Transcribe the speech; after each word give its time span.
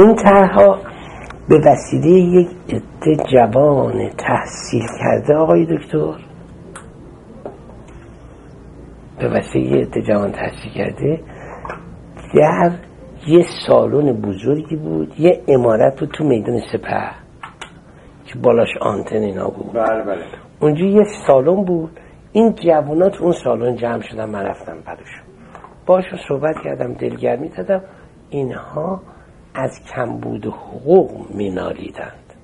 این 0.00 0.14
طرحها 0.14 0.78
به 1.48 1.58
وسیله 1.58 2.10
یک 2.10 2.48
عده 2.68 3.24
جوان 3.32 4.10
تحصیل 4.18 4.86
کرده 5.00 5.34
آقای 5.34 5.66
دکتر. 5.66 6.14
به 9.18 9.28
وسیله 9.28 9.80
عده 9.80 10.02
جوان 10.02 10.32
تحصیل 10.32 10.72
کرده. 10.72 11.20
در 12.34 12.70
یه 13.26 13.46
سالن 13.66 14.12
بزرگی 14.12 14.76
بود 14.76 15.14
یه 15.18 15.42
امارت 15.48 16.00
بود 16.00 16.10
تو 16.10 16.24
میدان 16.24 16.60
سپه 16.72 17.10
که 18.26 18.38
بالاش 18.38 18.68
آنتن 18.80 19.16
اینا 19.16 19.48
بود. 19.48 19.72
بله 19.72 20.04
بله. 20.04 20.24
اونجا 20.60 20.84
یه 20.84 21.04
سالن 21.26 21.64
بود. 21.64 22.00
این 22.32 22.54
جوانات 22.54 23.20
اون 23.20 23.32
سالن 23.44 23.76
جمع 23.76 24.02
شدن 24.02 24.30
من 24.30 24.42
رفتم 24.42 24.76
براشون 24.86 25.22
باشون 25.86 26.18
صحبت 26.28 26.54
کردم 26.64 26.94
دلگرمی 26.94 27.48
دادم. 27.48 27.82
اینها 28.30 29.00
از 29.54 29.80
کمبود 29.94 30.46
حقوق 30.46 31.36
مینالیدند. 31.36 32.34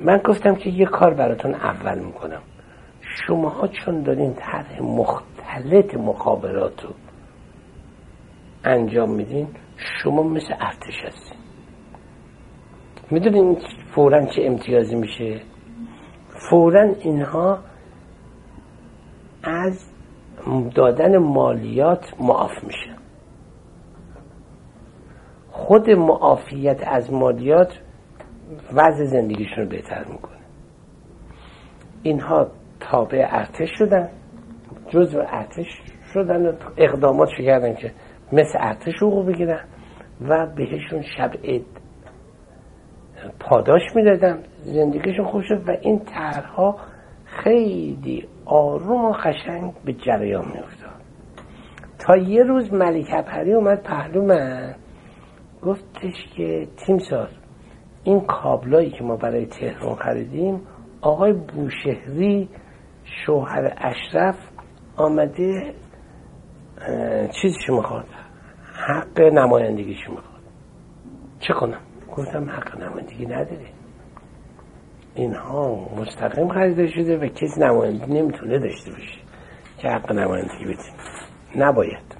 من 0.00 0.18
گفتم 0.18 0.54
که 0.54 0.70
یه 0.70 0.86
کار 0.86 1.14
براتون 1.14 1.54
اول 1.54 1.98
می‌کنم. 1.98 2.42
شماها 3.00 3.68
چون 3.68 4.02
دارین 4.02 4.34
طرح 4.34 4.82
مختلط 4.82 5.94
مخابرات 5.94 6.84
رو 6.84 6.90
انجام 8.64 9.10
میدین 9.14 9.48
شما 9.76 10.22
مثل 10.22 10.54
ارتش 10.60 11.04
هستین. 11.06 11.38
می‌دونین 13.10 13.58
فورا 13.94 14.26
چه 14.26 14.42
امتیازی 14.42 14.96
میشه؟ 14.96 15.40
فورا 16.50 16.82
اینها 16.82 17.58
از 19.42 19.90
دادن 20.74 21.18
مالیات 21.18 22.14
معاف 22.20 22.64
میشه. 22.64 22.93
خود 25.54 25.90
معافیت 25.90 26.82
از 26.86 27.12
مالیات 27.12 27.80
وضع 28.72 29.04
زندگیشون 29.04 29.64
رو 29.64 29.68
بهتر 29.68 30.04
می‌کنه. 30.04 30.38
اینها 32.02 32.46
تابع 32.80 33.26
ارتش 33.30 33.68
شدن 33.78 34.08
جزو 34.88 35.18
ارتش 35.18 35.66
شدن 36.14 36.46
و 36.46 36.52
اقدامات 36.76 37.28
کردن 37.46 37.74
که 37.74 37.92
مثل 38.32 38.58
ارتش 38.60 38.94
حقوق 38.96 39.26
بگیرن 39.26 39.64
و 40.20 40.46
بهشون 40.46 41.02
شب 41.16 41.30
عید 41.44 41.66
پاداش 43.40 43.82
می‌دادن 43.94 44.38
زندگیشون 44.62 45.24
خوب 45.24 45.42
شد 45.42 45.68
و 45.68 45.76
این 45.80 45.98
طرحها 45.98 46.76
خیلی 47.24 48.28
آروم 48.46 49.04
و 49.04 49.12
قشنگ 49.12 49.72
به 49.84 49.92
جریان 49.92 50.44
میافتاد. 50.44 51.00
تا 51.98 52.16
یه 52.16 52.42
روز 52.42 52.72
ملک 52.72 53.06
اپری 53.12 53.54
اومد 53.54 53.82
پهلو 53.82 54.24
من 54.24 54.74
گفتش 55.64 56.14
که 56.36 56.68
تیمسار 56.86 57.30
این 58.04 58.20
کابلایی 58.20 58.90
که 58.90 59.04
ما 59.04 59.16
برای 59.16 59.46
تهران 59.46 59.94
خریدیم 59.94 60.60
آقای 61.00 61.32
بوشهری 61.32 62.48
شوهر 63.26 63.74
اشرف 63.76 64.36
آمده 64.96 65.74
چیزش 67.42 67.70
می‌خواد 67.70 68.06
حق 68.74 69.20
نمایندگیش 69.20 70.08
می‌خواد. 70.08 70.42
چه 71.40 71.54
کنم؟ 71.54 71.80
گفتم 72.16 72.50
حق 72.50 72.82
نمایندگی 72.82 73.26
نداره. 73.26 73.66
اینها 75.14 75.88
مستقیم 75.96 76.48
خریده 76.48 76.86
شده 76.86 77.18
و 77.18 77.26
کسی 77.26 77.60
نمایندگی 77.60 78.12
نمی‌تونه 78.12 78.58
داشته 78.58 78.90
باشه 78.90 79.20
که 79.78 79.88
حق 79.88 80.12
نمایندگی 80.12 80.64
بدیم 80.64 80.94
نباید. 81.56 82.14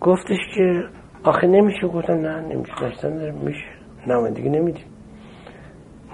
گفتش 0.00 0.38
که 0.56 0.84
آخه 1.24 1.46
نمیشه. 1.46 1.86
گفتم 1.86 2.12
نه 2.12 2.40
نمیشه. 2.40 2.72
داشتن 2.80 3.30
میشه. 3.30 3.64
نمایندگی 4.06 4.48
نمیدیم. 4.48 4.84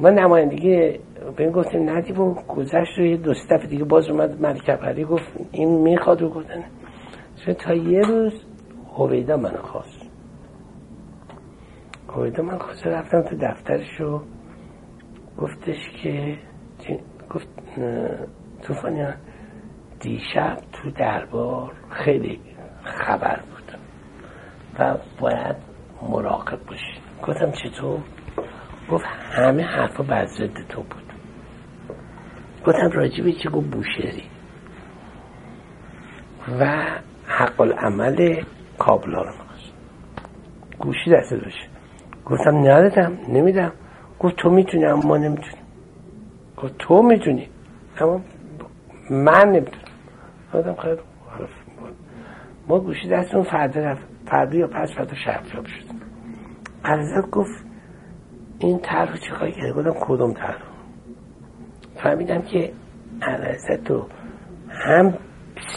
ما 0.00 0.10
نمایندگی 0.10 0.98
این 1.38 1.50
گفتیم 1.50 1.90
ندیم 1.90 2.20
و 2.20 2.34
گذشت 2.34 2.98
رو 2.98 3.04
یه 3.04 3.16
دو 3.16 3.32
دفعه 3.32 3.66
دیگه 3.66 3.84
باز 3.84 4.08
اومد 4.08 4.40
ملک 4.42 5.04
گفت 5.04 5.32
این 5.52 5.82
می‌خواد 5.82 6.22
رو 6.22 6.28
گفتن. 6.30 6.64
تا 7.58 7.74
یه 7.74 8.00
روز 8.00 8.32
هویدا 8.96 9.36
من 9.36 9.56
خواست. 9.56 10.10
هویدا 12.08 12.42
من 12.42 12.58
خواست. 12.58 12.86
رفتم 12.86 13.22
تو 13.22 13.36
دفترش 13.36 14.00
و 14.00 14.20
گفتش 15.38 15.90
که 16.02 16.38
گفت 17.30 17.48
توفانی 18.62 19.06
دیشب 20.00 20.56
تو 20.72 20.90
دربار 20.90 21.72
خیلی 21.90 22.40
خبر 22.84 23.40
بود. 23.50 23.57
و 24.78 24.96
باید 25.20 25.56
مراقب 26.08 26.58
باشید 26.66 27.02
گفتم 27.26 27.50
چطور؟ 27.50 28.00
گفت 28.90 29.04
همه 29.32 29.62
حرفا 29.62 30.02
بر 30.02 30.26
ضد 30.26 30.66
تو 30.68 30.82
بود. 30.82 31.12
گفتم 32.66 32.90
راجبی 32.90 33.32
که 33.32 33.48
گفت 33.50 33.66
بوشهری. 33.66 34.22
و 36.60 36.84
حق 37.26 37.60
العمل 37.60 38.42
کابلا 38.78 39.22
رو 39.22 39.32
می‌خواست 39.32 39.72
گوشی 40.78 41.10
دسته 41.10 41.36
داشت. 41.36 41.68
گفتم 42.26 42.56
ندادم 42.58 43.18
نمیدم. 43.28 43.72
گفت 44.20 44.36
تو 44.36 44.50
می‌تونی 44.50 44.84
اما 44.84 45.02
ما 45.02 45.16
نمی‌تونیم 45.16 45.62
گفت 46.56 46.78
تو 46.78 47.02
می‌تونی 47.02 47.48
اما 48.00 48.20
من 49.10 49.48
نمی‌تونم. 49.48 49.84
گفتم 50.54 50.74
خیلی 50.74 51.00
ما 52.68 52.78
گوشی 52.78 53.08
دستمون 53.08 53.44
فردا 53.44 53.80
رفت. 53.80 54.17
فردا 54.30 54.58
یا 54.58 54.66
پس 54.66 54.88
فردا 54.96 55.14
شب 55.14 55.42
شد. 55.44 55.66
عرضت 56.84 57.30
گفت 57.30 57.64
این 58.58 58.78
طرح 58.78 59.16
چی 59.16 59.30
خواهی 59.30 59.52
کرده 59.52 59.72
گفتم 59.72 60.00
کدوم 60.00 60.32
طرح؟ 60.32 60.62
فهمیدم 62.02 62.42
که 62.42 62.72
عرضت 63.22 63.90
رو 63.90 64.08
هم 64.68 65.18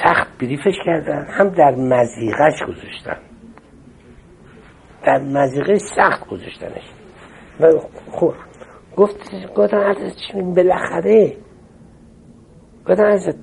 سخت 0.04 0.38
بریفش 0.40 0.76
کردن 0.86 1.26
هم 1.30 1.50
در 1.50 1.76
مزیقش 1.76 2.64
گذاشتن. 2.64 3.18
در 5.06 5.20
مزیقه 5.20 5.78
سخت 5.96 6.28
گذاشتنش. 6.28 6.92
و 7.60 7.72
خب 8.12 8.34
گفت 8.98 9.16
گفتم 9.56 9.78
عرضت 9.78 10.36
بالاخره 10.56 11.38
گفتم 12.90 13.04
عرضت 13.04 13.36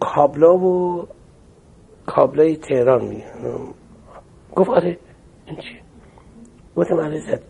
کابلا 0.00 0.56
و 0.56 1.06
کابلای 2.06 2.56
تهران 2.56 3.04
می 3.04 3.22
گفت 4.56 4.70
آره. 4.70 4.98
این 5.46 5.56
چی؟ 5.56 5.80
گفتم 6.76 7.00
عرضت 7.00 7.42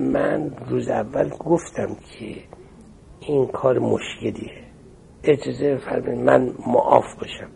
من 0.00 0.50
روز 0.68 0.88
اول 0.88 1.28
گفتم 1.28 1.96
که 2.18 2.36
این 3.20 3.46
کار 3.46 3.78
مشکلیه. 3.78 4.64
اجازه 5.24 5.76
فرمین 5.76 6.24
من 6.24 6.54
معاف 6.66 7.14
باشم. 7.20 7.48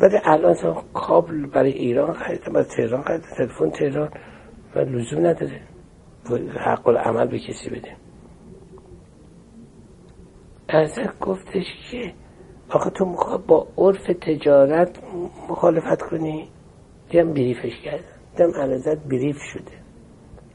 ولی 0.00 0.18
الان 0.24 0.82
کابل 0.94 1.46
برای 1.46 1.72
ایران 1.72 2.12
خریدم 2.12 2.52
برای 2.52 2.66
تهران 2.76 3.02
خریدم 3.02 3.26
تلفن 3.36 3.70
تهران 3.70 4.10
و 4.74 4.78
لزوم 4.78 5.26
نداره. 5.26 5.60
حق 6.66 6.88
العمل 6.88 7.26
به 7.26 7.38
کسی 7.38 7.70
بده. 7.70 7.96
ازت 10.68 11.18
گفتش 11.18 11.66
که 11.90 12.14
آخه 12.68 12.90
تو 12.90 13.04
می‌خواد 13.04 13.46
با 13.46 13.66
عرف 13.78 14.06
تجارت 14.06 14.98
مخالفت 15.48 16.02
کنی؟ 16.02 16.48
دیدم 17.10 17.32
بریفش 17.32 17.80
کردم 17.84 18.11
دیدم 18.36 18.50
علازت 18.60 18.98
بریف 18.98 19.36
شده. 19.52 19.72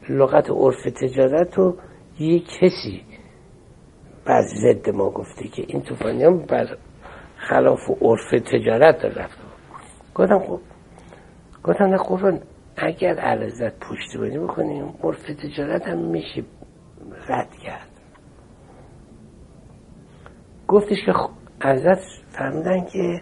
لغت 0.10 0.50
عرف 0.50 0.84
تجارت 0.86 1.58
رو 1.58 1.78
یه 2.20 2.40
کسی 2.40 3.02
بر 4.26 4.42
ضد 4.42 4.90
ما 4.90 5.10
گفته 5.10 5.48
که 5.48 5.66
این 5.68 5.82
توفانیان 5.82 6.38
بر 6.46 6.78
خلاف 7.38 7.80
عرف 8.02 8.32
تجارت 8.32 9.02
در 9.02 9.10
رفته. 9.10 9.42
گفتم 10.16 10.40
خب. 10.40 10.60
گفتم 11.64 11.84
نه 11.84 11.98
قربان 11.98 12.40
اگر 12.78 13.16
علازت 13.16 13.80
پشتیبانی 13.80 14.40
بکنیم 14.40 14.94
عرف 15.04 15.24
تجارت 15.24 15.88
هم 15.88 15.98
میشه 15.98 16.44
رد 17.30 17.56
کرد. 17.64 17.90
گفتش 20.68 20.98
که 21.06 21.14
ازت 21.60 22.00
فرمودن 22.30 22.86
که 22.86 23.22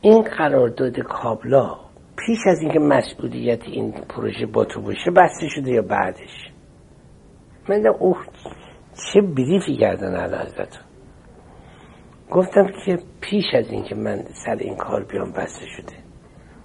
این 0.00 0.22
قرارداد 0.22 1.00
کابلا 1.00 1.89
پیش 2.26 2.38
از 2.46 2.58
اینکه 2.60 2.78
مسئولیت 2.78 3.62
این 3.62 3.92
پروژه 3.92 4.46
با 4.46 4.64
تو 4.64 4.80
باشه 4.80 5.10
بسته 5.10 5.48
شده 5.48 5.70
یا 5.70 5.82
بعدش؟ 5.82 6.50
من 7.68 7.86
اوه 7.86 8.24
چه 9.12 9.20
بریفی 9.20 9.76
کردن 9.76 10.14
الان 10.14 10.40
ازتون. 10.40 10.82
گفتم 12.30 12.66
که 12.86 12.98
پیش 13.20 13.44
از 13.54 13.70
اینکه 13.70 13.94
من 13.94 14.24
سر 14.44 14.56
این 14.56 14.76
کار 14.76 15.04
بیام 15.04 15.32
بسته 15.32 15.66
شده. 15.76 15.96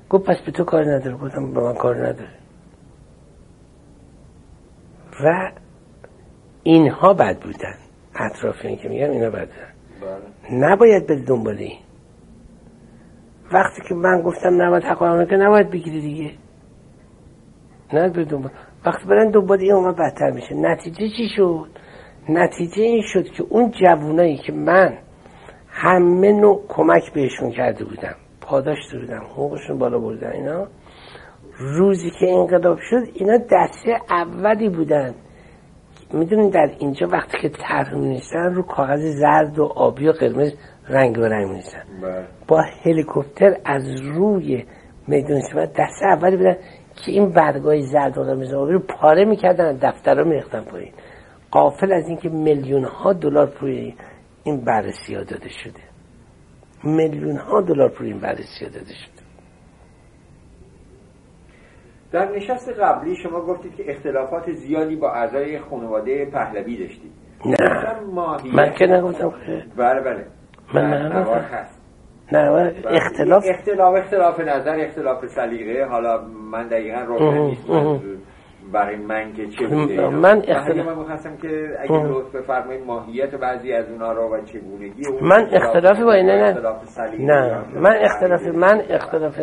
گفت 0.10 0.25
پس 0.25 0.38
به 0.46 0.52
تو 0.52 0.63
کار 0.63 0.96
نداره. 0.96 1.18
گفتم 1.18 1.54
به 1.54 1.62
من 1.62 1.74
کار 1.74 2.08
نداره. 2.08 2.36
و 5.24 5.51
اینها 6.63 7.13
بد 7.13 7.40
بودن. 7.40 7.75
اطراف 8.16 8.66
این 8.66 8.78
که 8.78 8.90
میگم 8.90 9.12
اینا 9.12 9.30
بد 9.30 9.48
بودن. 9.48 9.74
بله. 10.01 10.60
نباید 10.60 11.08
به 11.08 11.16
دنبال 11.16 11.58
این. 11.58 11.80
وقتی 13.54 13.82
که 13.90 13.96
من 13.96 14.22
گفتم 14.22 14.62
نباید 14.62 14.84
حق 14.84 15.30
که 15.30 15.36
نباید 15.36 15.70
بگیری 15.70 16.02
دیگه. 16.02 16.32
نه 17.94 18.10
دنبال. 18.10 18.52
وقتی 18.86 19.06
برن 19.08 19.32
دنبال 19.32 19.60
این 19.60 19.72
اومد 19.72 19.96
بدتر 19.96 20.32
میشه. 20.32 20.56
نتیجه 20.56 21.10
چی 21.18 21.30
شد؟ 21.36 21.68
نتیجه 22.30 22.84
این 22.84 23.04
شد 23.14 23.24
که 23.24 23.44
اون 23.50 23.72
جوونایی 23.72 24.38
که 24.38 24.54
من 24.54 24.98
همه 25.70 26.32
نوع 26.32 26.62
کمک 26.68 27.14
بهشون 27.14 27.52
کرده 27.52 27.86
بودم 27.86 28.16
پاداش 28.42 28.78
بودم 28.92 29.24
حقوقشون 29.24 29.78
بالا 29.78 30.00
بردن 30.00 30.32
اینا 30.32 30.68
روزی 31.58 32.12
که 32.20 32.32
انقلاب 32.32 32.78
شد 32.90 33.04
اینا 33.14 33.38
دسته 33.38 34.02
اولی 34.10 34.70
بودن. 34.70 35.16
می‌دونین 36.14 36.50
در 36.50 36.72
اینجا 36.80 37.08
وقتی 37.08 37.38
که 37.42 37.50
طرح 37.50 37.94
رو 38.34 38.62
کاغذ 38.62 39.02
زرد 39.02 39.60
و 39.60 39.64
آبی 39.64 40.08
و 40.08 40.12
قرمز 40.12 40.54
رنگ 40.90 41.18
و 41.18 41.22
رنگ 41.22 41.52
نیستن 41.52 41.84
بله. 42.02 42.26
با 42.48 42.62
هلیکوپتر 42.62 43.58
از 43.66 44.02
روی 44.02 44.66
میدون 45.08 45.42
شما 45.52 45.66
دست 45.66 46.04
اولی 46.04 46.38
بودن 46.38 46.58
که 46.96 47.12
این 47.12 47.32
برگای 47.32 47.82
زرد 47.82 48.14
قرمز 48.14 48.54
آبی 48.54 48.74
رو 48.74 48.80
پاره 48.80 49.26
می‌کردن 49.26 49.78
دفتر 49.82 50.16
رو 50.16 50.30
میختن 50.30 50.62
پایین. 50.62 50.94
قافل 51.52 51.92
از 51.92 52.08
اینکه 52.08 52.30
میلیون 52.30 52.84
ها 52.84 53.14
دلار 53.14 53.46
پوی 53.46 53.96
این 54.44 54.66
بررسی 54.66 55.16
ها 55.16 55.24
داده 55.24 55.50
شده. 55.50 55.82
میلیون 56.84 57.38
ها 57.38 57.62
دلار 57.62 57.90
پوی 57.90 58.08
این 58.08 58.20
بررسی 58.20 58.66
ها 58.66 58.72
داده 58.72 58.94
شده. 58.94 59.26
در 62.12 62.32
نشست 62.36 62.70
قبلی 62.70 63.16
شما 63.16 63.42
گفتید 63.42 63.76
که 63.76 63.92
اختلافات 63.92 64.52
زیادی 64.52 64.96
با 64.96 65.12
اعضای 65.12 65.60
خانواده 65.60 66.26
پهلوی 66.26 66.78
داشتید. 66.78 67.12
نه. 67.46 67.56
من 68.54 68.74
که 68.74 68.86
نگفتم. 68.86 69.34
بله 69.78 70.02
بله. 70.02 70.26
من 70.74 70.92
در 70.92 71.04
نگفتم. 71.04 71.20
نوار 71.20 71.40
هست 71.42 71.82
نه 72.32 72.52
بله. 72.52 72.76
اختلاف 72.86 73.44
اختلاف 73.48 73.94
اختلاف 73.98 74.40
نظر 74.40 74.80
اختلاف 74.80 75.26
سلیقه 75.26 75.86
حالا 75.86 76.22
من 76.52 76.68
دقیقا 76.68 77.16
اه، 77.16 77.38
نیست. 77.38 77.68
برای 78.74 78.96
من 78.96 79.34
که 79.34 79.48
چه 79.48 79.68
بوده 79.68 80.08
من 80.10 80.14
من 80.16 80.42
اختلاف- 80.48 80.88
من 80.88 80.98
می‌خواستم 80.98 81.38
که 81.38 81.78
اگه. 81.80 82.04
لطف 82.04 82.36
بفرمایید 82.36 82.86
ماهیت 82.86 83.36
بعضی 83.36 83.74
از 83.74 83.90
اونا 83.90 84.12
رو 84.12 84.36
و 84.36 84.42
چگونگی 84.46 85.02
من 85.22 85.48
اختلافی 85.52 86.04
با 86.04 86.14
اینا 86.14 86.36
نه 86.36 86.48
اختلاف 86.48 87.00
نه 87.20 87.64
من 87.80 87.96
اختلاف. 88.02 88.42
من 88.48 88.82
اختلاف 88.90 89.36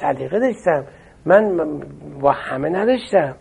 سلیقه 0.00 0.38
داشتم 0.40 0.84
من 1.26 1.56
با 2.20 2.32
همه 2.32 2.68
نداشتم 2.68 3.34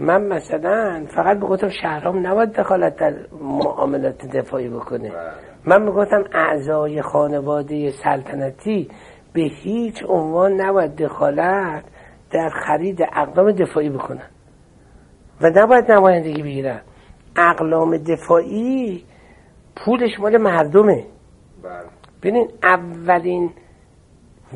من 0.00 0.22
مثلا 0.26 1.06
فقط 1.16 1.36
می‌گفتم 1.36 1.68
شهرام 1.82 2.26
نباید 2.26 2.52
دخالت 2.52 2.96
در 2.96 3.14
معاملات 3.42 4.26
دفاعی 4.36 4.68
بکنه 4.68 5.10
بله. 5.10 5.47
من 5.68 5.82
می‌گفتم 5.82 6.24
اعضای 6.32 7.02
خانواده 7.02 7.90
سلطنتی 7.90 8.88
به 9.32 9.40
هیچ 9.40 10.04
عنوان 10.08 10.60
نباید 10.60 10.96
دخالت 10.96 11.84
در 12.30 12.48
خرید 12.48 13.02
اقلام 13.02 13.52
دفاعی 13.52 13.90
بکنن 13.90 14.28
و 15.40 15.50
نباید 15.54 15.92
نمایندگی 15.92 16.42
بگیرن 16.42 16.80
اقلام 17.36 17.96
دفاعی 17.96 19.04
پولش 19.76 20.20
مال 20.20 20.36
مردمه 20.36 21.04
بله. 21.62 21.72
ببین 22.22 22.48
اولین 22.62 23.50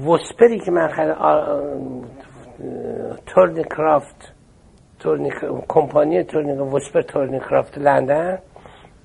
وسپری 0.06 0.58
که 0.58 0.70
من 0.70 0.88
خرید 0.88 1.14
تورنی 3.26 3.64
کرافت 3.64 4.34
تورنی 4.98 5.30
کمپانی 5.68 6.24
تورنی 6.24 6.52
وسپر 6.52 7.02
تورنی 7.02 7.40
کرافت 7.40 7.78
لندن 7.78 8.38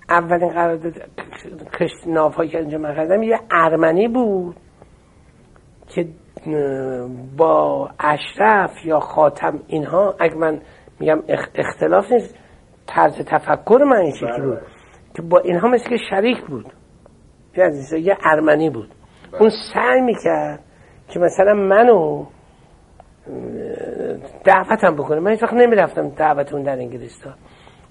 اولین 0.09 0.49
قرارداد 0.49 0.93
کشت 1.79 2.07
ناوهایی 2.07 2.49
که 2.49 2.57
اینجا 2.57 2.77
من 2.77 2.95
خریدم 2.95 3.23
یه 3.23 3.39
ارمنی 3.51 4.07
بود 4.07 4.55
که 5.87 6.07
با 7.37 7.89
اشرف 7.99 8.71
یا 8.85 8.99
خاتم 8.99 9.59
اینها 9.67 10.15
اگه 10.19 10.35
من 10.35 10.61
میگم 10.99 11.19
اخ- 11.27 11.49
اختلاف 11.55 12.11
نیست 12.11 12.35
طرز 12.87 13.21
تفکر 13.25 13.79
من 13.89 13.97
این 13.97 14.13
شکلی 14.15 14.29
بله. 14.29 14.45
بود 14.45 14.59
که 15.15 15.21
با 15.21 15.39
اینها 15.39 15.67
مثل 15.67 15.89
که 15.89 15.97
شریک 16.09 16.41
بود. 16.45 16.65
یه 17.57 17.63
این 17.91 18.17
ارمنی 18.25 18.69
بود. 18.69 18.89
اون 19.39 19.49
سعی 19.73 20.01
می‌کرد 20.01 20.59
که 21.09 21.19
مثلا 21.19 21.53
منو 21.53 22.25
دعوتم 24.43 24.95
بکنه. 24.95 25.19
من 25.19 25.31
هیچ 25.31 25.43
وقت 25.43 25.53
نمی‌رفتم 25.53 26.09
دعوتون 26.09 26.63
در 26.63 26.79
انگلستان. 26.79 27.33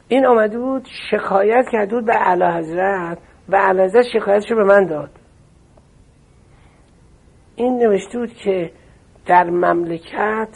این 0.09 0.27
آمده 0.27 0.59
بود 0.59 0.89
شکایت 1.11 1.65
کرده 1.73 1.95
بود 1.95 2.07
به 2.07 2.15
اعلی 2.15 2.59
حضرت 2.59 3.19
و 3.49 3.57
اعلی 3.57 3.83
حضرت 3.83 4.05
شکایتش 4.13 4.51
رو 4.51 4.57
به 4.57 4.65
من 4.65 4.87
داد. 4.87 5.11
این 7.57 7.79
نوشته 7.79 8.19
بود 8.19 8.33
که 8.35 8.71
در 9.27 9.45
مملکت 9.45 10.49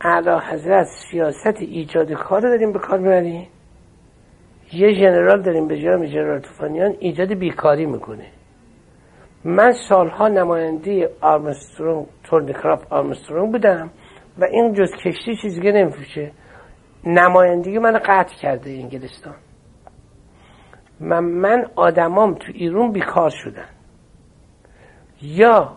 اعلی 0.00 0.40
حضرت 0.50 0.86
سیاست 1.10 1.56
ایجاد 1.60 2.12
کار 2.12 2.42
رو 2.42 2.48
داریم 2.48 2.72
به 2.72 2.78
کار 2.78 2.98
می‌بریم. 2.98 3.48
یه 4.72 4.94
ژنرال 4.94 5.42
داریم 5.42 5.68
به 5.68 5.80
جای 5.80 6.08
ژنرال 6.08 6.40
توفانیان 6.40 6.94
ایجاد 6.98 7.34
بیکاری 7.34 7.86
می‌کنه. 7.86 8.26
من 9.44 9.72
سالها 9.88 10.28
نماینده 10.28 11.10
آرمسترونگ 11.20 12.06
تورنیکراف 12.24 12.92
آرمسترونگ 12.92 13.52
بودم 13.52 13.90
و 14.38 14.44
این 14.44 14.72
جز 14.72 14.90
کشتی 15.04 15.36
چیز 15.42 15.54
دیگه 15.54 15.72
نمیفروشه. 15.72 16.32
نمایندگی 17.04 17.78
من 17.78 17.98
قطع 17.98 18.34
کرده 18.42 18.70
انگلستان. 18.70 19.34
من, 21.00 21.24
من 21.24 21.66
آدمام 21.76 22.34
تو 22.34 22.52
ایرون 22.54 22.92
بیکار 22.92 23.30
شدن. 23.30 23.68
یا 25.22 25.76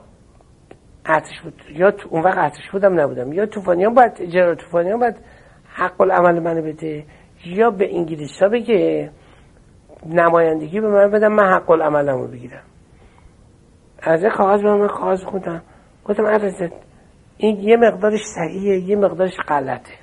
ارتش 1.06 1.42
بود 1.44 1.62
یا 1.70 1.92
تو 1.92 2.10
اون 2.12 2.24
وقت 2.24 2.38
ارتش 2.38 2.70
بودم 2.72 3.00
نبودم. 3.00 3.34
یا 3.34 3.46
توفانیان 3.46 3.94
باید 3.94 4.22
جنرال 4.22 4.56
توفانیان 4.56 5.00
باید 5.00 5.16
حق 5.74 6.02
العمل 6.02 6.40
منو 6.40 6.62
بده. 6.62 7.06
یا 7.46 7.70
به 7.70 7.96
انگلیس 7.96 8.42
ها 8.42 8.50
بگه 8.50 9.12
نمایندگی 10.06 10.80
به 10.80 10.88
من 10.88 11.12
بدم 11.12 11.34
من 11.34 11.54
حق 11.54 11.70
العملمو 11.70 12.28
بگیرم. 12.28 12.64
از 14.02 14.24
این 14.24 14.32
کاغذ 14.32 14.62
به 14.62 14.74
من 14.74 14.88
کاغذ 14.88 15.24
خوندم 15.24 15.62
گفتم 16.06 16.24
این 17.38 17.60
یه 17.60 17.78
مقدارش 17.78 18.20
صحیحه 18.36 18.78
یه 18.78 18.96
مقدارش 18.96 19.38
غلطه. 19.48 20.01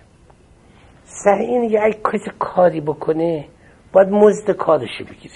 صحیح 1.09 1.49
اینه 1.49 1.69
که 1.69 1.85
اگه 1.85 1.99
کسی 2.13 2.31
کاری 2.39 2.81
بکنه 2.81 3.45
باید 3.93 4.09
مزد 4.09 4.51
کارشو 4.51 5.05
بگیره. 5.05 5.35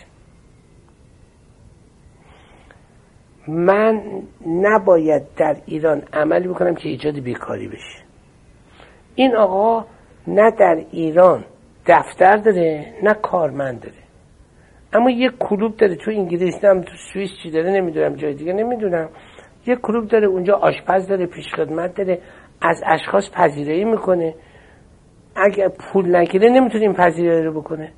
من 3.48 4.02
نباید 4.46 5.22
در 5.36 5.56
ایران 5.66 6.02
عملی 6.12 6.48
بکنم 6.48 6.74
که 6.74 6.88
ایجاد 6.88 7.18
بیکاری 7.18 7.68
بشه. 7.68 8.02
این 9.14 9.36
آقا 9.36 9.84
نه 10.26 10.50
در 10.50 10.84
ایران 10.90 11.44
دفتر 11.86 12.36
داره 12.36 12.94
نه 13.02 13.14
کارمند 13.14 13.80
داره. 13.80 13.94
اما 14.92 15.10
یه 15.10 15.30
کلوب 15.40 15.76
داره 15.76 15.96
تو 15.96 16.10
انگلیس 16.10 16.64
هم 16.64 16.80
تو 16.80 16.92
سوئیس 17.12 17.30
چی 17.42 17.50
داره 17.50 17.70
نمی‌دونم 17.70 18.16
جای 18.16 18.34
دیگه 18.34 18.52
نمی‌دونم. 18.52 19.08
یه 19.66 19.76
کلوب 19.76 20.08
داره 20.08 20.26
اونجا 20.26 20.54
آشپز 20.54 21.08
داره 21.08 21.26
پیشخدمت 21.26 21.94
داره 21.94 22.18
از 22.60 22.82
اشخاص 22.86 23.30
پذیرایی 23.30 23.84
می‌کنه. 23.84 24.34
اگه 25.36 25.68
پول 25.68 26.16
نگیره 26.16 26.50
نمی‌تونه 26.50 26.84
این 26.84 26.94
پذیرایی 26.94 27.42
رو 27.42 27.60
بکنه. 27.60 27.92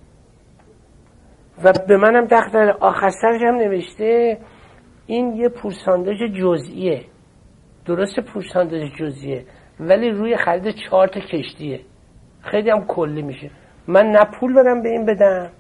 و 1.65 1.73
به 1.89 1.97
منم 1.97 2.27
داره 2.27 2.73
آخر 2.81 3.11
هم 3.23 3.55
نوشته 3.55 4.39
این 5.07 5.33
یه 5.33 5.49
پورسانداژ 5.49 6.19
جزئیه. 6.41 7.05
درست 7.87 8.21
پورسانداژ 8.21 8.93
جزئیه. 8.99 9.45
ولی 9.81 10.11
روی 10.11 10.37
خرید 10.37 10.75
چهار 10.75 11.09
تا 11.09 11.21
کشتیه. 11.21 11.81
خیلی 12.41 12.71
هم 12.71 12.85
کلی 12.87 13.23
میشه. 13.23 13.51
من 13.89 14.07
نه 14.07 14.25
پول 14.41 14.55
دارم 14.55 14.83
به 14.83 14.89
این 14.89 15.07
بدم. 15.07 15.51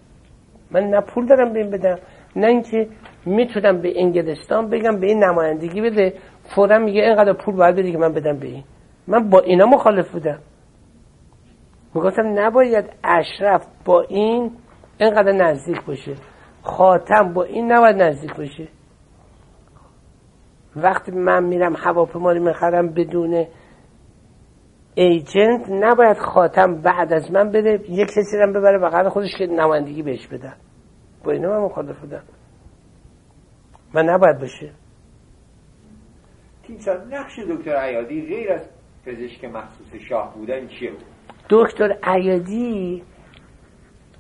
من 0.71 0.81
نه 0.81 1.01
پول 1.01 1.27
دارم 1.27 1.53
به 1.53 1.59
این 1.59 1.71
بدم. 1.71 1.99
نه 2.37 2.47
اینکه 2.47 2.89
می‌تونم 3.27 3.81
به 3.81 4.01
انگلستان 4.01 4.71
بگم 4.71 5.01
به 5.01 5.07
این 5.07 5.25
نمایندگی 5.25 5.81
بده. 5.81 6.13
فورا 6.55 6.79
میگه 6.79 7.03
اینقدر 7.03 7.33
پول 7.33 7.55
باید 7.55 7.77
بدی 7.77 7.93
که 7.93 7.99
من 7.99 8.13
بدم 8.13 8.39
به 8.39 8.47
این. 8.47 8.65
من 9.07 9.31
با 9.31 9.41
اینا 9.41 9.67
مخالف 9.67 10.11
بودم. 10.13 10.39
می‌گفتم 11.95 12.39
نباید 12.39 12.85
اشرف 13.05 13.67
با 13.85 14.03
این 14.03 14.53
اینقدر 14.99 15.33
نزدیک 15.33 15.85
باشه. 15.85 16.15
خاتم 16.63 17.33
با 17.33 17.45
این 17.45 17.73
نباید 17.73 17.97
نزدیک 17.97 18.37
باشه. 18.37 18.69
وقتی 20.77 21.13
من 21.13 21.45
میرم 21.45 21.77
هواپیما 21.77 22.33
رو 22.33 22.45
می‌خرم 22.45 22.89
بدون 22.89 23.47
ایجنت 24.95 25.71
نباید 25.71 26.17
خاتم 26.17 26.75
بعد 26.75 27.13
از 27.13 27.31
من 27.31 27.51
بده 27.51 27.81
یک 27.89 28.09
کسی 28.09 28.39
رو 28.39 28.53
ببره 28.53 28.79
بغل 28.79 29.09
خودش 29.09 29.31
که 29.39 29.47
نمایندگی 29.47 30.03
بهش 30.03 30.27
بدن 30.27 30.57
با 31.25 31.33
اینا 31.33 31.49
من 31.49 31.59
مخالف 31.59 32.01
بودم. 32.01 32.23
من 33.95 34.09
نباید 34.09 34.39
باشه. 34.39 34.71
تیمسار 36.63 37.05
نقش 37.05 37.39
دکتر 37.39 37.77
عیادی 37.77 38.27
غیر 38.27 38.53
از 38.53 38.69
پزشک 39.07 39.45
مخصوص 39.45 39.95
شاه 40.09 40.35
بودن 40.35 40.69
چیه؟ 40.69 40.91
بود؟ 40.91 41.14
دکتر 41.51 41.99
عیادی 42.03 43.03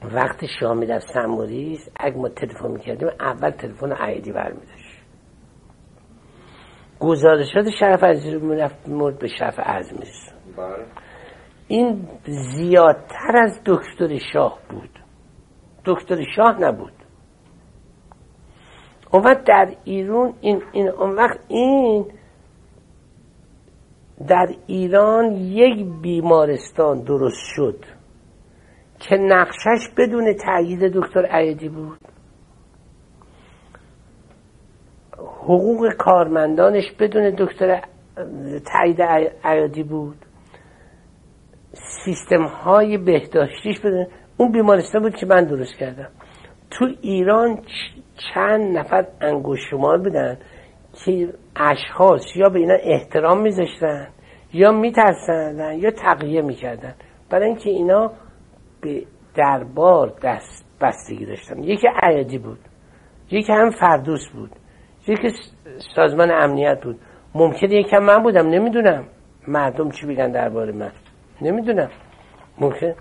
وقتی 0.02 0.48
شاه 0.60 0.74
می‌رفت 0.74 1.06
سموریس 1.06 1.88
اگه 1.96 2.16
ما 2.16 2.28
تلفن 2.28 2.70
می‌کردیم 2.70 3.08
اول 3.20 3.50
تلفن 3.50 3.92
عیادی 3.92 4.32
برمیداشت. 4.32 5.00
گزارشات 7.00 7.70
شرف 7.80 8.04
عزیزی 8.04 8.30
رو 8.30 8.46
می‌رفت 8.46 8.88
مورد 8.88 9.18
به 9.18 9.28
شرف 9.28 9.58
عزمیز 9.58 10.32
بله. 10.56 10.86
این 11.68 12.08
زیادتر 12.26 13.36
از 13.36 13.60
دکتر 13.66 14.18
شاه 14.32 14.58
بود. 14.70 14.90
دکتر 15.84 16.24
شاه 16.36 16.60
نبود. 16.60 16.92
اون 19.12 19.22
وقت 19.22 19.44
در 19.44 19.76
ایران 19.84 20.34
این, 20.40 20.62
این 20.72 20.88
اون 20.88 21.10
وقت 21.10 21.40
این 21.48 22.06
در 24.28 24.46
ایران 24.66 25.32
یک 25.32 25.86
بیمارستان 26.02 27.02
درست 27.02 27.44
شد 27.56 27.84
که 29.00 29.16
نقشش 29.16 29.88
بدون 29.96 30.32
تأیید 30.32 30.80
دکتر 30.80 31.26
عیدی 31.30 31.68
بود. 31.68 31.98
حقوق 35.18 35.92
کارمندانش 35.98 36.92
بدون 36.92 37.34
دکتر 37.38 37.82
تایید 38.72 39.02
عیادی 39.44 39.82
بود. 39.82 40.16
سیستم 42.04 42.42
های 42.42 42.98
بهداشتیش 42.98 43.80
بدون 43.80 44.06
اون 44.36 44.52
بیمارستان 44.52 45.02
بود 45.02 45.16
که 45.16 45.26
من 45.26 45.44
درست 45.44 45.74
کردم. 45.74 46.08
تو 46.70 46.88
ایران 47.00 47.62
چند 48.34 48.78
نفر 48.78 49.06
انگوش 49.20 49.60
شمار 49.70 49.98
بودن 49.98 50.38
که 51.04 51.28
اشخاص 51.56 52.36
یا 52.36 52.48
به 52.48 52.58
اینا 52.58 52.74
احترام 52.82 53.42
میذاشتن 53.42 54.08
یا 54.52 54.72
میترسندن 54.72 55.78
یا 55.78 55.90
تقیه 55.90 56.42
می‌کردن. 56.42 56.94
برای 57.30 57.46
اینکه 57.46 57.70
اینا 57.70 58.12
به 58.80 59.02
دربار 59.34 60.12
دست 60.22 60.66
بستگی 60.80 61.26
داشتن. 61.26 61.62
یکی 61.62 61.88
عیادی 62.02 62.38
بود 62.38 62.58
یکی 63.30 63.52
هم 63.52 63.70
فردوس 63.70 64.28
بود 64.34 64.50
یکی 65.08 65.28
سازمان 65.96 66.30
امنیت 66.30 66.84
بود. 66.84 66.98
ممکنه 67.34 67.74
یکم 67.74 67.98
من 67.98 68.22
بودم 68.22 68.46
نمی‌دونم. 68.46 69.04
مردم 69.48 69.90
چی 69.90 70.06
بگن 70.06 70.30
درباره 70.30 70.72
من؟ 70.72 70.92
نمی‌دونم. 71.42 71.90
ممکن. 72.60 72.94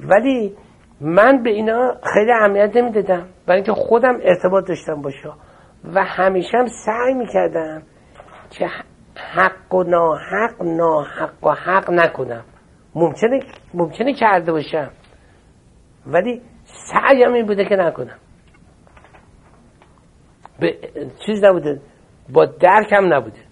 ولی 0.00 0.56
من 1.00 1.42
به 1.42 1.50
اینا 1.50 1.94
خیلی 2.14 2.32
اهمیت 2.32 2.76
نمی‌دادم. 2.76 3.28
برای 3.46 3.60
اینکه 3.60 3.72
خودم 3.72 4.18
ارتباط 4.22 4.68
داشتم 4.68 5.02
با 5.02 5.10
و 5.94 6.04
همیشه 6.04 6.58
هم 6.58 6.66
سعی 6.66 7.14
می‌کردم 7.14 7.82
که 8.50 8.70
حق 9.16 9.74
و 9.74 9.82
ناحق 9.82 10.62
ناحق 10.62 11.44
و 11.46 11.50
حق 11.50 11.90
نکنم. 11.90 12.44
ممکنه 12.94 13.40
ممکنه 13.74 14.14
کرده 14.14 14.52
باشم. 14.52 14.90
ولی 16.06 16.42
سعیم 16.64 17.32
این 17.32 17.46
بوده 17.46 17.64
که 17.64 17.76
نکنم. 17.76 18.18
به 20.60 20.78
چیز 21.26 21.44
نبوده. 21.44 21.80
با 22.32 22.46
درکم 22.46 23.14
نبوده. 23.14 23.45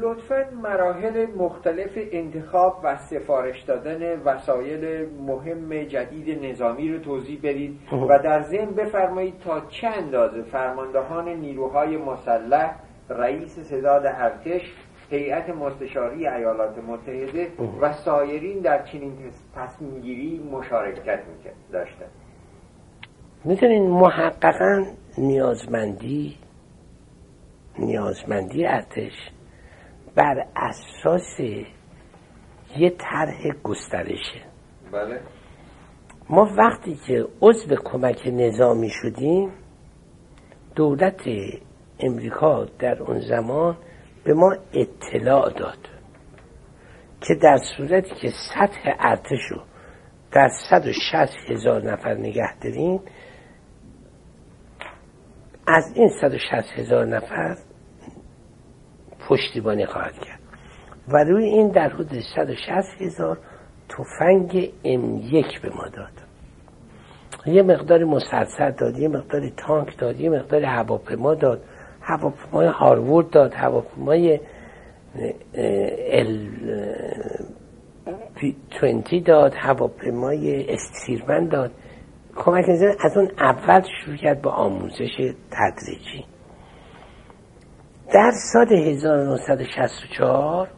لطفا 0.00 0.50
مراحل 0.62 1.26
مختلف 1.36 1.98
انتخاب 2.12 2.80
و 2.84 2.96
سفارش 2.96 3.62
دادن 3.62 4.22
وسایل 4.22 5.08
مهم 5.26 5.82
جدید 5.82 6.44
نظامی 6.44 6.92
رو 6.92 6.98
توضیح 6.98 7.38
بدید 7.42 7.78
و 7.92 8.18
در 8.18 8.42
ذهن 8.42 8.70
بفرمایید 8.70 9.38
تا 9.38 9.60
چه 9.60 9.88
اندازه 9.88 10.42
فرماندهان 10.42 11.28
نیروهای 11.28 11.96
مسلح 11.96 12.74
رئیس 13.10 13.60
سداد 13.60 14.06
ارتش 14.06 14.72
هیئت 15.10 15.50
مستشاری 15.50 16.28
ایالات 16.28 16.78
متحده 16.78 17.48
و 17.80 17.92
سایرین 17.92 18.58
در 18.58 18.82
چنین 18.82 19.12
تصمیم 19.56 20.00
گیری 20.00 20.48
مشارکت 20.52 21.20
داشتند. 21.72 22.10
می‌تونین 23.44 23.90
محققا 23.90 24.84
نیازمندی 25.18 26.36
نیازمندی 27.78 28.66
ارتش 28.66 29.12
بر 30.16 30.46
اساس 30.56 31.40
یه 32.76 32.90
طرح 32.98 33.50
گسترشه. 33.62 34.42
بله. 34.92 35.20
ما 36.30 36.50
وقتی 36.58 36.98
که 37.06 37.26
عضو 37.42 37.76
کمک 37.84 38.26
نظامی 38.26 38.90
شدیم 38.90 39.52
دولت 40.74 41.20
امریکا 42.00 42.64
در 42.78 43.02
اون 43.02 43.20
زمان 43.20 43.76
به 44.24 44.34
ما 44.34 44.56
اطلاع 44.72 45.52
داد 45.52 45.78
که 47.20 47.34
در 47.42 47.58
صورتی 47.76 48.14
که 48.14 48.32
سطح 48.54 48.94
ارتش 48.98 49.40
رو 49.50 49.62
در 50.32 50.48
160 50.70 51.36
هزار 51.48 51.92
نفر 51.92 52.14
نگه 52.14 52.58
داریم 52.58 53.00
از 55.66 55.92
این 55.96 56.08
160 56.20 56.78
هزار 56.78 57.06
نفر 57.06 57.56
پشتیبانی 59.28 59.86
خواهد 59.86 60.18
کرد. 60.18 60.40
و 61.08 61.24
روی 61.24 61.44
این 61.44 61.68
در 61.68 61.88
حدود 61.88 62.20
160 62.36 62.84
هزار 63.00 63.38
تفنگ 63.88 64.70
M1 64.84 65.60
به 65.62 65.70
ما 65.70 65.88
داد. 65.88 66.12
یه 67.46 67.62
مقدار 67.62 68.04
مسلسل 68.04 68.70
داد 68.70 68.98
یه 68.98 69.08
مقدار 69.08 69.48
تانک 69.56 69.98
داد 69.98 70.20
یه 70.20 70.30
مقدار 70.30 70.64
هواپیما 70.64 71.34
داد. 71.34 71.62
هواپیمای 72.00 72.66
هاروارد 72.66 73.30
داد 73.30 73.54
هواپیمای 73.54 74.40
ال 76.12 76.48
20 78.80 79.26
داد 79.26 79.54
هواپیمای 79.56 80.74
استیرمن 80.74 81.48
داد. 81.48 81.70
کمک 82.36 82.64
از 83.04 83.16
اون 83.16 83.30
اول 83.38 83.82
شروع 84.04 84.16
کرد 84.16 84.42
با 84.42 84.50
آموزش 84.50 85.32
تدریجی. 85.50 86.24
در 88.12 88.32
سال 88.52 88.72
1964 88.72 90.68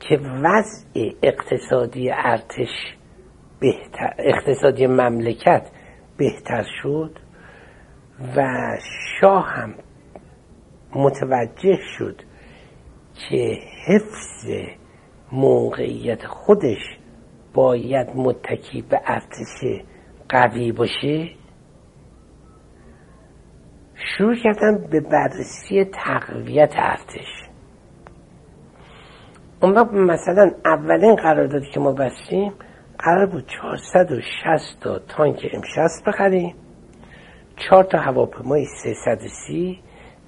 که 0.00 0.20
وضع 0.42 1.10
اقتصادی 1.22 2.10
ارتش 2.10 2.94
بهتر 3.60 4.14
اقتصادی 4.18 4.86
مملکت 4.86 5.66
بهتر 6.16 6.64
شد 6.82 7.18
و 8.36 8.46
شاه 9.20 9.46
هم 9.46 9.74
متوجه 10.94 11.78
شد 11.98 12.22
که 13.28 13.58
حفظ 13.86 14.50
موقعیت 15.32 16.26
خودش 16.26 16.98
باید 17.54 18.08
متکی 18.14 18.82
به 18.82 19.00
ارتش 19.06 19.84
قوی 20.28 20.72
باشه. 20.72 21.30
شروع 23.98 24.36
کردن 24.44 24.88
به 24.90 25.00
بررسی 25.00 25.84
تقویت 25.84 26.72
ارتش. 26.76 27.48
اون 29.62 29.74
وقت 29.74 29.92
مثلا 29.92 30.50
اولین 30.64 31.14
قراردادی 31.14 31.70
که 31.74 31.80
ما 31.80 31.92
بستیم 31.92 32.52
قرار 32.98 33.26
بود 33.26 33.46
460 33.46 34.80
تا 34.80 34.98
تانک 34.98 35.38
M60 35.38 36.06
بخریم. 36.06 36.54
4 37.70 37.84
تا 37.84 37.98
هواپیمای 37.98 38.64
330 38.64 39.80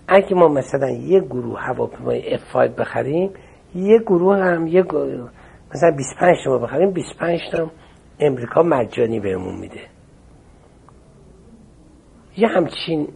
اگه 0.09 0.35
ما 0.35 0.49
مثلا 0.49 0.91
یه 0.91 1.21
گروه 1.21 1.61
هواپیمای 1.61 2.39
F5 2.39 2.57
بخریم 2.57 3.31
یه 3.75 3.99
گروه 3.99 4.37
هم 4.37 4.67
یه 4.67 4.83
گروه 4.83 5.31
مثلا 5.75 5.91
25 5.91 6.37
تا 6.45 6.59
بخریم 6.59 6.91
25 6.91 7.41
تا 7.53 7.71
امریکا 8.21 8.63
مجانی 8.63 9.21
بهمون 9.21 9.57
میده. 9.57 9.81
یه 12.37 12.49
همچین 12.49 13.09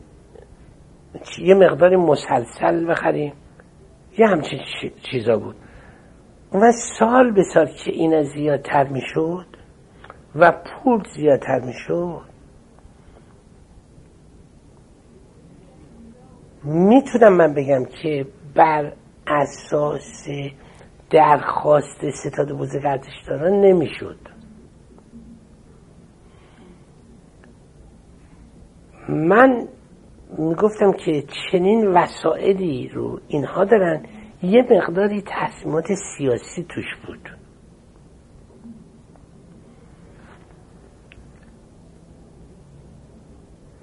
یه 1.38 1.54
مقدار 1.54 1.97
مسلسل 1.97 2.90
بخریم. 2.90 3.33
یه 4.18 4.26
همچین 4.26 4.61
چیزا 5.11 5.37
بود. 5.37 5.56
و 6.52 6.73
سال 6.99 7.33
به 7.33 7.42
سال 7.54 7.66
که 7.66 7.90
اینا 7.90 8.23
زیادتر 8.23 8.85
می‌شد 8.85 9.47
و 10.35 10.52
پول 10.52 11.02
زیادتر 11.16 11.61
می‌شد. 11.61 12.35
می‌تونم 16.64 17.37
من 17.37 17.54
بگم 17.54 17.85
که 18.02 18.26
بر 18.54 18.92
اساس 19.26 20.28
درخواست 21.11 22.11
ستاد 22.11 22.52
بزرگ 22.52 23.00
دارن 23.28 23.61
نمی‌شد. 23.61 24.18
من 29.09 29.68
می‌گفتم 30.38 30.92
که 30.92 31.24
چنین 31.52 31.86
وسائلی 31.86 32.88
رو 32.88 33.20
اینها 33.28 33.64
دارن 33.64 34.06
یه 34.42 34.66
مقداری 34.70 35.22
تصمیمات 35.26 35.86
سیاسی 36.18 36.66
توش 36.68 36.84
بود. 37.06 37.30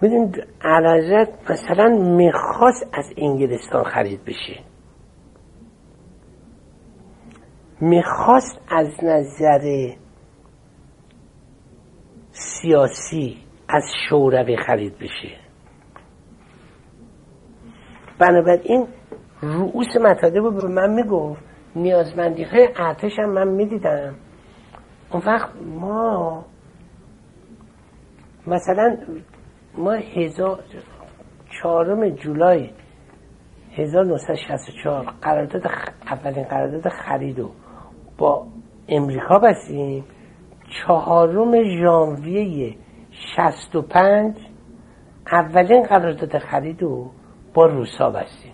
می‌دونید 0.01 0.47
علازت 0.61 1.51
مثلا 1.51 1.87
می‌خواست 2.17 2.89
از 2.93 3.05
انگلستان 3.17 3.83
خرید 3.83 4.25
بشه. 4.25 4.59
می‌خواست 7.81 8.61
از 8.69 8.87
نظر 9.03 9.93
سیاسی 12.31 13.37
از 13.67 13.83
شوروی 14.09 14.57
خرید 14.57 14.97
بشه. 14.97 15.40
بنابراین 18.21 18.87
رؤوس 19.41 19.97
مطالب 20.01 20.43
رو 20.43 20.67
من 20.67 20.89
می‌گفت. 20.93 21.41
نیازمندی 21.75 22.43
های 22.43 22.69
ارتش 22.75 23.19
هم 23.19 23.29
من 23.29 23.47
می‌دیدم. 23.47 24.15
اون 25.11 25.23
وقت 25.25 25.49
ما 25.79 26.45
مثلا 28.47 28.97
ما 29.77 29.91
هزار 29.91 30.59
چهارم 31.61 32.09
جولای 32.09 32.69
1964 33.75 35.05
قرارداد 35.21 35.67
اولین 36.11 36.43
قرارداد 36.43 36.89
خرید 36.89 37.39
رو 37.39 37.51
با 38.17 38.47
امریکا 38.89 39.39
بستیم. 39.39 40.05
چهارم 40.69 41.63
ژانویه 41.79 42.75
65 43.35 44.35
اولین 45.31 45.83
قرارداد 45.83 46.37
خرید 46.37 46.81
رو 46.81 47.11
با 47.53 47.65
روسا 47.65 48.09
بستیم. 48.09 48.53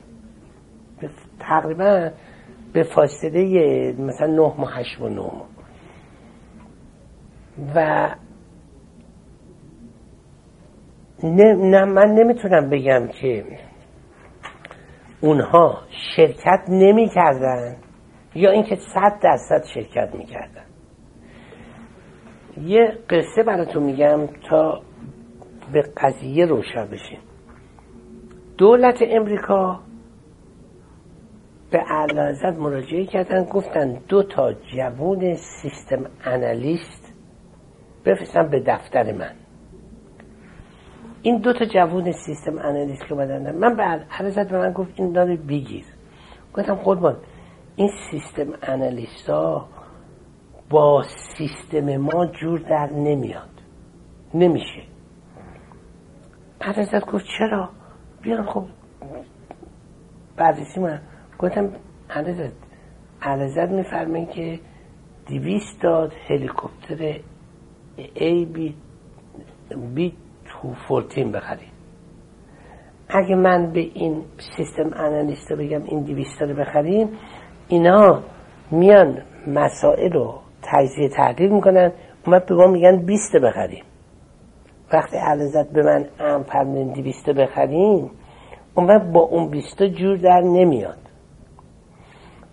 تقریبا 1.40 2.12
به 2.74 2.84
فاصله 2.84 3.44
مثلا 4.00 4.28
نه 4.28 4.54
ماه 4.58 4.80
هشت 4.80 5.02
و 5.02 5.10
نه 5.10 5.32
و 7.76 8.10
نه 11.24 11.86
من 11.86 12.08
نمی‌تونم 12.08 12.70
بگم 12.70 13.08
که 13.08 13.46
اونها 15.22 15.82
شرکت 16.16 16.64
نمی‌کردن 16.70 17.76
یا 18.36 18.52
اینکه 18.52 18.76
صد 18.76 19.20
درصد 19.22 19.64
شرکت 19.74 20.16
می‌کردن. 20.16 20.64
یه 22.62 22.98
قصه 23.10 23.44
براتون 23.44 23.84
میگم 23.84 24.28
تا 24.50 24.82
به 25.74 25.82
قضیه 25.98 26.46
روشن 26.46 26.86
بشین 26.86 27.20
دولت 28.58 28.98
امریکا 29.02 29.80
به 31.72 31.84
اعلی 31.92 32.58
مراجعه 32.60 33.06
کردن 33.06 33.44
گفتن 33.44 33.94
دو 34.08 34.24
تا 34.24 34.54
جوون 34.54 35.34
سیستم 35.34 36.06
انالیست 36.24 37.14
بفرستن 38.06 38.50
به 38.50 38.60
دفتر 38.60 39.12
من. 39.12 39.32
این 41.22 41.38
دو 41.38 41.54
تا 41.54 41.66
جوون 41.66 42.12
سیستم 42.12 42.58
انالیست 42.58 43.06
که 43.10 43.16
بدن 43.16 43.56
من 43.56 43.76
به 43.76 43.84
عرضت 43.84 44.50
به 44.50 44.58
من 44.58 44.74
گفت 44.74 45.00
این 45.00 45.12
داره 45.12 45.36
بگیر. 45.36 45.86
گفتم 46.54 46.76
قربان 46.76 47.18
این 47.76 47.90
سیستم 48.12 48.54
انالیست 48.62 49.30
ها 49.30 49.68
با 50.70 51.04
سیستم 51.38 51.98
ما 51.98 52.26
جور 52.26 52.60
در 52.60 52.90
نمیاد. 52.94 53.50
نمیشه. 54.34 54.82
عرضت 56.62 57.06
گفت 57.06 57.26
چرا؟ 57.40 57.70
بیان 58.22 58.46
خب. 58.46 58.66
بررسی 60.38 60.80
من 60.80 61.02
گفتم 61.40 61.70
عرضت 62.10 62.54
عرضت 63.22 63.70
میفرمین 63.70 64.26
که 64.26 64.60
دیویست 65.28 65.82
داد 65.82 66.14
هلیکوپتر 66.30 67.20
ای 68.16 68.46
بی 68.46 68.76
بی 69.96 70.14
تو 70.46 70.74
فورتین 70.74 71.32
بخرید 71.32 71.78
اگه 73.10 73.36
من 73.36 73.72
به 73.72 73.80
این 73.80 74.24
سیستم 74.58 74.94
انالیست 74.94 75.54
بگم 75.54 75.84
این 75.84 76.04
دیویست 76.04 76.42
رو 76.42 76.56
بخریم 76.56 77.10
اینا 77.68 78.24
میان 78.72 79.22
مسائل 79.48 80.12
رو 80.14 80.40
تجزیه 80.62 81.10
تحلیل 81.10 81.52
می‌کنن 81.52 81.92
اومد 82.26 82.46
به 82.46 82.56
ما 82.56 82.68
میگن 82.68 82.98
بیست 82.98 83.36
بخریم. 83.36 83.84
وقتی 84.94 85.18
علازت 85.18 85.70
به 85.70 85.84
من 85.84 86.06
ام 86.20 86.44
فرمودین 86.44 86.94
دیویست 86.94 87.30
بخریم 87.30 88.12
اون 88.76 89.12
با 89.12 89.20
اون 89.20 89.50
بیستا 89.50 89.88
جور 89.88 90.18
در 90.18 90.42
نمیاد. 90.42 90.98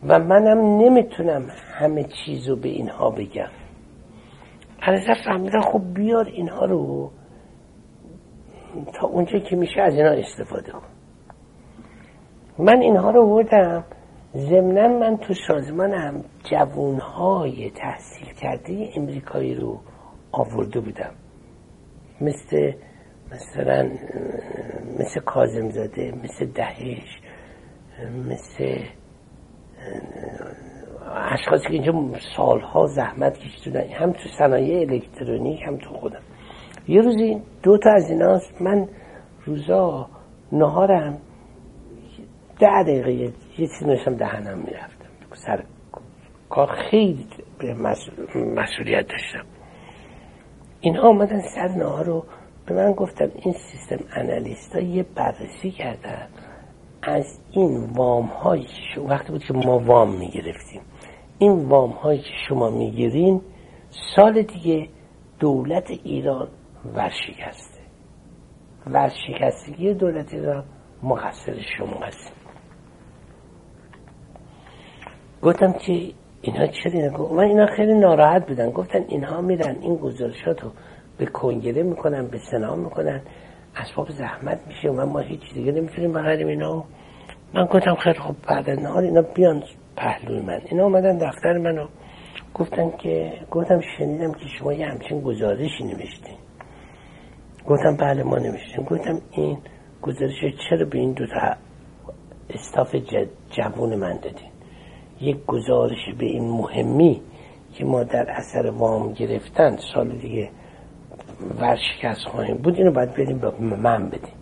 و 0.08 0.18
منم 0.18 0.58
نمی‌تونم 0.58 1.46
همه 1.74 2.04
چیز 2.04 2.48
رو 2.48 2.56
به 2.56 2.68
اینها 2.68 3.10
بگم. 3.10 3.50
علازت 4.82 5.24
فهمیدن 5.24 5.60
خب 5.60 5.94
بیار 5.94 6.24
اینها 6.24 6.64
رو 6.64 7.10
تا 8.94 9.06
اونجا 9.06 9.38
که 9.38 9.56
میشه 9.56 9.80
از 9.80 9.94
اینا 9.94 10.10
استفاده 10.10 10.72
کن. 10.72 10.82
من 12.58 12.80
اینها 12.80 13.10
رو 13.10 13.26
بردم. 13.26 13.84
ضمنا 14.36 14.88
من 14.88 15.16
تو 15.16 15.34
سازمانم 15.48 16.24
جوانهای 16.50 17.70
تحصیل 17.70 18.34
کرده 18.40 18.90
امریکایی 18.96 19.54
رو 19.54 19.80
آورده 20.32 20.80
بودم. 20.80 21.10
مثل 22.20 22.72
مثلا 23.32 23.90
مثل 25.00 25.20
کازم 25.20 25.70
زاده 25.70 26.12
مثل 26.24 26.46
دهش 26.46 27.20
مثل 28.28 28.78
اشخاصی 31.32 31.64
که 31.64 31.72
اینجا 31.72 32.18
سالها 32.36 32.86
زحمت 32.86 33.38
کشیدن 33.38 33.88
هم 33.88 34.12
تو 34.12 34.28
صنایع 34.38 34.78
الکترونیک 34.78 35.62
هم 35.62 35.76
تو 35.76 35.90
خودم. 35.94 36.22
یه 36.88 37.00
روزی 37.00 37.42
دو 37.62 37.78
تا 37.78 37.90
از 37.90 38.10
ایناست 38.10 38.62
من 38.62 38.88
روزا 39.46 40.08
نهارم 40.52 41.18
ده 42.60 42.82
دقیقه 42.82 43.12
یه 43.12 43.32
چیزی 43.56 43.84
نوشتم 43.84 44.14
دهنم 44.16 44.58
می‌رفتم 44.58 45.08
سر 45.46 45.64
کار 46.50 46.72
خیلی 46.90 47.26
مسئولیت 48.34 49.06
داشتم. 49.06 49.46
اینها 50.84 51.08
آمدن 51.08 51.40
سر 51.40 52.02
رو 52.02 52.24
به 52.66 52.74
من 52.74 52.92
گفتن 52.92 53.30
این 53.34 53.54
سیستم 53.54 54.04
انالیست 54.16 54.76
ها 54.76 54.80
یه 54.80 55.02
بررسی 55.02 55.70
کردن. 55.70 56.28
از 57.02 57.40
این 57.50 57.90
وام 57.94 58.26
هایی 58.26 58.66
که 58.94 59.00
وقتی 59.00 59.32
بود 59.32 59.44
که 59.44 59.54
ما 59.54 59.78
وام 59.78 60.16
می‌گرفتیم. 60.16 60.80
این 61.38 61.68
وام 61.68 61.90
هایی 61.90 62.18
که 62.20 62.30
شما 62.48 62.70
می‌گیرین 62.70 63.40
سال 64.16 64.42
دیگه 64.42 64.88
دولت 65.40 65.90
ایران 65.90 66.48
ورشکسته. 66.94 67.80
ورشکستگی 68.86 69.94
دولت 69.94 70.34
ایران 70.34 70.64
مقصر 71.02 71.60
شما 71.78 72.00
هست. 72.06 72.32
گفتم 75.42 75.72
که 75.72 76.12
اینها 76.44 76.66
چرا 76.66 77.28
من 77.32 77.44
اینا 77.44 77.66
خیلی 77.76 77.94
ناراحت 77.94 78.46
بودن. 78.46 78.70
گفتن 78.70 79.04
اینها 79.08 79.40
میرن 79.40 79.76
این 79.80 79.96
گزارشات 79.96 80.62
رو 80.62 80.70
به 81.18 81.26
کنگره 81.26 81.82
می‌کنن 81.82 82.26
به 82.26 82.38
سنا 82.50 82.74
می‌کنن. 82.74 83.20
اسباب 83.76 84.10
زحمت 84.10 84.60
میشه 84.66 84.88
و 84.88 84.92
من 84.92 85.04
ما 85.04 85.18
هیچ 85.18 85.54
دیگه 85.54 85.72
نمی‌تونیم 85.72 86.12
بخریم 86.12 86.46
اینا. 86.46 86.84
من 87.54 87.64
گفتم 87.64 87.94
خیلی 87.94 88.18
خب 88.18 88.34
بعد 88.48 88.70
نهار 88.70 89.02
اینا 89.02 89.22
بیان 89.22 89.62
پهلوی 89.96 90.40
من. 90.40 90.60
اینا 90.70 90.84
اومدن 90.84 91.18
دفتر 91.18 91.58
منو. 91.58 91.86
گفتن 92.54 92.90
که 92.90 93.32
گفتم 93.50 93.80
شنیدم 93.98 94.32
که 94.32 94.46
شما 94.58 94.72
یه 94.72 94.86
همچین 94.86 95.20
گزارشی 95.20 95.84
نوشتین 95.84 96.36
گفتم 97.66 97.96
بله 97.96 98.22
ما 98.22 98.38
نوشتیم. 98.38 98.84
گفتم 98.84 99.20
این 99.30 99.58
گزارش 100.02 100.32
چرا 100.70 100.86
به 100.86 100.98
این 100.98 101.12
دو 101.12 101.26
تا 101.26 101.56
استاف 102.50 102.96
جوون 103.50 103.94
من 103.94 104.16
دادین؟ 104.16 104.53
یک 105.20 105.46
گزارش 105.46 106.14
به 106.18 106.26
این 106.26 106.50
مهمی 106.50 107.20
که 107.74 107.84
ما 107.84 108.04
در 108.04 108.30
اثر 108.30 108.70
وام 108.70 109.12
گرفتن 109.12 109.76
سال 109.94 110.08
دیگه 110.08 110.50
ورشکست 111.60 112.24
خواهیم 112.24 112.56
بود 112.56 112.76
اینو 112.76 112.90
باید 112.90 113.12
بدیم 113.12 113.38
به 113.38 113.50
من 113.60 114.08
بدیم 114.08 114.34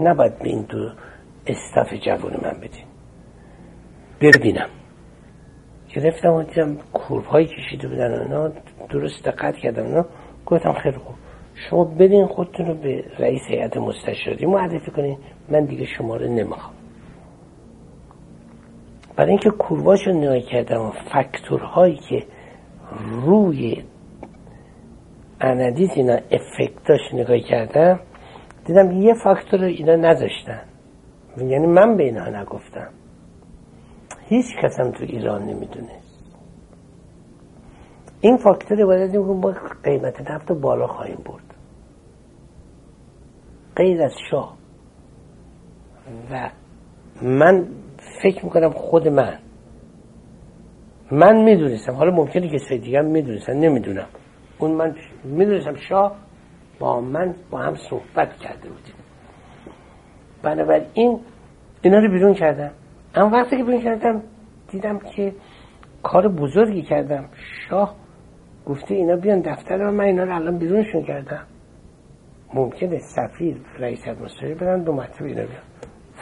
نباید 0.00 0.38
به 0.38 0.48
این 0.48 0.62
دو 0.62 0.90
استاف 1.46 1.94
جوان 1.94 2.32
من 2.42 2.60
بدیم 2.60 2.86
ببینم. 4.20 4.68
گرفتم 5.94 6.32
و 6.32 6.42
دیدم 6.42 6.76
کورب 6.92 7.24
هایی 7.24 7.46
کشیده 7.46 7.88
بودن 7.88 8.22
اونا 8.22 8.52
درست 8.90 9.24
دقت 9.24 9.56
کردم 9.56 9.82
اونا 9.82 10.06
گفتم 10.46 10.72
خیلی 10.72 10.96
خوب. 10.96 11.14
شما 11.54 11.84
بدین 11.84 12.26
خودتون 12.26 12.66
رو 12.66 12.74
به 12.74 13.04
رئیس 13.18 13.42
هیئت 13.48 13.76
مستشاری 13.76 14.46
معرفی 14.46 14.90
کنین. 14.90 15.18
من 15.48 15.64
دیگه 15.64 15.86
شما 15.86 16.16
رو 16.16 16.28
نمی‌خوام. 16.28 16.74
برای 19.22 19.30
اینکه 19.30 19.50
کورواش 19.50 20.06
رو 20.06 20.12
نگاه 20.12 20.40
کردم 20.40 20.80
و 20.80 20.90
فکتورهایی 20.90 21.96
که 21.96 22.26
روی 23.24 23.84
انالیز 25.40 25.90
اینا 25.94 26.12
افکت 26.12 26.84
داشت 26.88 27.14
نگاه 27.14 27.38
کردم 27.38 28.00
دیدم 28.64 28.90
یه 28.90 29.14
فاکتور 29.24 29.60
رو 29.60 29.66
اینا 29.66 29.96
نداشتن 29.96 30.62
یعنی 31.38 31.66
من 31.66 31.96
به 31.96 32.02
اینا 32.02 32.40
نگفتم. 32.40 32.88
هیچ 34.28 34.46
کسم 34.62 34.90
تو 34.90 35.04
ایران 35.04 35.42
نمی‌دونست. 35.42 36.36
این 38.20 38.36
فاکتور 38.36 38.86
باید 38.86 39.16
ما 39.16 39.54
قیمت 39.84 40.30
نفت 40.30 40.50
رو 40.50 40.60
بالا 40.60 40.86
خواهیم 40.86 41.18
برد. 41.24 41.54
غیر 43.76 44.02
از 44.02 44.12
شاه. 44.30 44.56
و 46.30 46.50
من 47.22 47.66
فکر 48.22 48.44
می‌کنم 48.44 48.70
خود 48.70 49.08
من. 49.08 49.38
من 51.10 51.42
می‌دونستم. 51.42 51.92
حالا 51.92 52.10
ممکنه 52.10 52.48
که 52.48 52.78
دیگه 52.78 52.98
هم 52.98 53.06
می‌دونستم 53.06 53.52
نمی‌دونم. 53.52 54.06
اون 54.58 54.70
من 54.70 54.94
می‌دونستم 55.24 55.74
شاه 55.74 56.16
با 56.78 57.00
من 57.00 57.34
با 57.50 57.58
هم 57.58 57.74
صحبت 57.74 58.36
کرده 58.36 58.68
بودیم 58.68 58.94
بنابراین 60.42 61.20
اینا 61.82 61.98
رو 61.98 62.10
بیرون 62.12 62.34
کردم. 62.34 62.70
اما 63.14 63.30
وقتی 63.30 63.56
که 63.56 63.64
بین 63.64 63.82
کردم 63.82 64.22
دیدم 64.70 64.98
که 64.98 65.32
کار 66.02 66.28
بزرگی 66.28 66.82
کردم. 66.82 67.28
شاه 67.68 67.96
گفته 68.66 68.94
اینا 68.94 69.16
بیان 69.16 69.40
دفتر 69.40 69.76
رو 69.76 69.92
من 69.92 70.04
اینا 70.04 70.24
رو 70.24 70.34
الان 70.34 70.58
بیرونشون 70.58 71.02
کردم. 71.02 71.46
ممکنه 72.54 72.98
سفیر 72.98 73.56
رئیس 73.78 74.08
ادمنستراتیو 74.08 74.56
بدن 74.56 74.82
دو 74.82 74.92
مرتبه 74.92 75.26
اینا 75.26 75.42
بیان. 75.42 75.71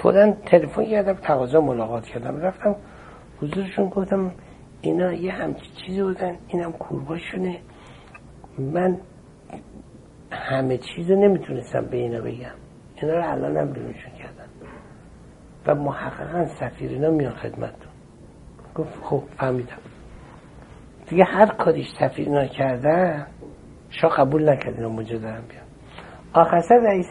فورا 0.03 0.33
تلفن 0.47 0.85
کردم 0.85 1.13
تقاضا 1.13 1.61
ملاقات 1.61 2.07
کردم. 2.07 2.37
رفتم 2.37 2.77
حضورشون 3.43 3.89
گفتم 3.89 4.33
اینا 4.81 5.13
یه 5.13 5.33
همچی 5.33 5.71
چیزی 5.87 6.03
بودن 6.03 6.37
اینم 6.49 6.73
کورباشونه. 6.73 7.59
من 8.59 8.99
همه 10.33 10.79
چیز 10.79 11.11
رو 11.11 11.17
نمی‌تونستم 11.17 11.85
به 11.85 11.97
اینا 11.97 12.21
بگم. 12.21 12.55
اینا 13.03 13.15
رو 13.15 13.31
الان 13.31 13.57
هم 13.57 13.73
بیرونشون 13.73 14.13
کردن. 14.13 14.47
و 15.67 15.75
محققا 15.75 16.47
سفیر 16.47 16.91
اینا 16.91 17.11
میان 17.11 17.35
خدمتتون. 17.35 17.93
گفت 18.75 18.99
خب 19.03 19.23
فهمیدم. 19.37 19.79
دیگه 21.09 21.25
هر 21.25 21.47
کاریش 21.47 21.87
سفیر 22.01 22.29
اینا 22.29 22.47
کردن 22.47 23.27
شاه 23.91 24.17
قبول 24.17 24.49
نکرد 24.49 24.75
اینا 24.75 24.89
مجددا 24.89 25.21
بیان. 25.21 25.65
آخر 26.33 26.61
سر 26.61 26.79
رئیس 26.79 27.07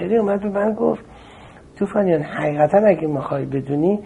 اومد 0.00 0.40
به 0.40 0.48
من 0.48 0.74
گفت 0.74 1.09
توفانیان 1.80 2.22
حقیقتا 2.22 2.78
اگه 2.78 3.06
می‌خوای 3.06 3.44
بدونی 3.44 4.00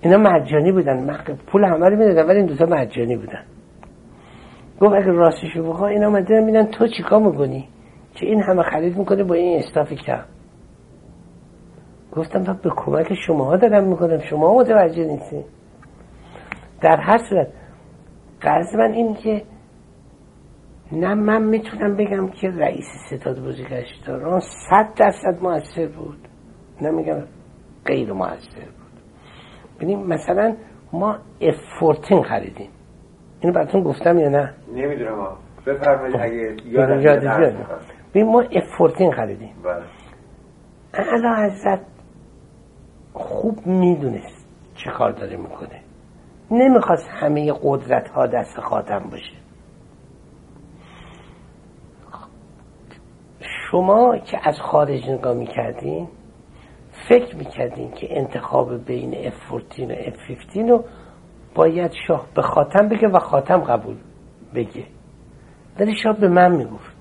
اینا 0.00 0.16
مجانی 0.16 0.72
بودن. 0.72 1.16
پول 1.46 1.64
همه 1.64 1.88
رو 1.88 1.96
می‌دادن 1.96 2.26
ولی 2.28 2.38
این 2.38 2.46
دوتا 2.46 2.66
مجانی 2.66 3.16
بودن. 3.16 3.42
گفت 4.80 4.94
اگه 4.94 5.12
راستشو 5.12 5.62
بخواه 5.62 5.90
اینا 5.90 6.10
مدن 6.10 6.44
میدن 6.44 6.64
تو 6.64 6.86
چیکار 6.86 7.22
می‌کنی؟ 7.22 7.68
که 8.14 8.26
این 8.26 8.42
همه 8.42 8.62
خرید 8.62 8.98
می‌کنه 8.98 9.24
با 9.24 9.34
این 9.34 9.58
استاف 9.58 9.92
کم. 9.92 10.24
گفتم 12.12 12.44
تا 12.44 12.52
به 12.52 12.70
کمک 12.76 13.14
شماها 13.26 13.56
دارم 13.56 13.84
می‌کنم. 13.84 14.18
شما 14.18 14.54
متوجه 14.54 15.04
نیستی 15.04 15.44
در 16.82 16.96
هر 17.00 17.18
صورت 17.30 17.48
قرض 18.40 18.74
من 18.74 18.92
این 18.92 19.14
که 19.14 19.42
نه 20.92 21.14
من 21.14 21.42
می‌تونم 21.42 21.96
بگم 21.96 22.28
که 22.28 22.50
رئیس 22.50 22.86
ستاد 23.06 23.40
بازیگشتاران 23.40 24.40
صد 24.40 24.88
درصد 24.96 25.42
موثر 25.42 25.86
بود. 25.86 26.25
نمیگم 26.80 27.22
غیر 27.86 28.12
موثر 28.12 28.60
بود. 28.60 29.00
ببینیم 29.76 30.06
مثلا 30.06 30.56
ما 30.92 31.18
F14 31.40 32.22
خریدیم. 32.28 32.70
اینو 33.40 33.54
براتون 33.54 33.82
گفتم 33.82 34.18
یا 34.18 34.28
نه؟ 34.28 34.54
نمی‌دونم 34.74 35.36
بفرمایید 35.66 36.16
اگه 36.20 36.56
یادم 36.64 37.66
ببین 38.10 38.26
ما 38.26 38.44
F14 38.44 39.14
خریدیم. 39.16 39.54
بله. 39.64 39.82
اعلی 40.94 41.50
حضرت 41.50 41.80
خوب 43.12 43.66
می‌دونست 43.66 44.48
چه 44.74 44.90
کار 44.90 45.12
داره 45.12 45.36
می‌کنه. 45.36 45.80
نمی‌خواست 46.50 47.08
همه 47.08 47.52
قدرت 47.62 48.08
ها 48.08 48.26
دست 48.26 48.60
خاتم 48.60 49.10
باشه. 49.10 49.36
شما 53.70 54.18
که 54.18 54.48
از 54.48 54.60
خارج 54.60 55.10
نگاه 55.10 55.34
می‌کردین 55.34 56.08
فکر 57.08 57.36
می‌کردین 57.36 57.92
که 57.92 58.18
انتخاب 58.18 58.84
بین 58.84 59.30
F14 59.30 59.80
و 59.80 59.94
F15 59.94 60.56
رو 60.56 60.84
باید 61.54 61.92
شاه 62.06 62.26
به 62.34 62.42
خاتم 62.42 62.88
بگه 62.88 63.08
و 63.08 63.18
خاتم 63.18 63.58
قبول 63.58 63.96
بگه. 64.54 64.84
ولی 65.80 65.94
شاه 66.02 66.20
به 66.20 66.28
من 66.28 66.52
می‌گفت. 66.52 66.96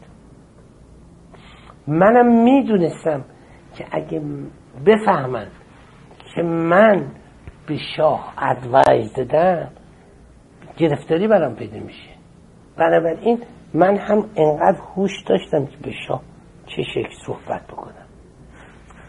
منم 1.88 2.44
می‌دونستم 2.44 3.26
که 3.78 3.86
اگه 3.92 4.22
بفهمن 4.86 5.48
که 6.36 6.42
من 6.44 7.12
به 7.68 7.78
شاه 7.98 8.34
ادوایز 8.38 9.14
دادم 9.14 9.72
گرفتاری 10.78 11.28
برام 11.28 11.56
پیدا 11.56 11.80
میشه. 11.80 12.10
بنابراین 12.78 13.40
من 13.74 13.98
هم 13.98 14.30
انقدر 14.36 14.80
هوش 14.96 15.24
داشتم 15.28 15.66
که 15.66 15.78
به 15.84 15.92
شاه 16.08 16.22
چه 16.66 16.84
شکل 16.84 17.16
صحبت 17.26 17.68
بکنم. 17.68 18.05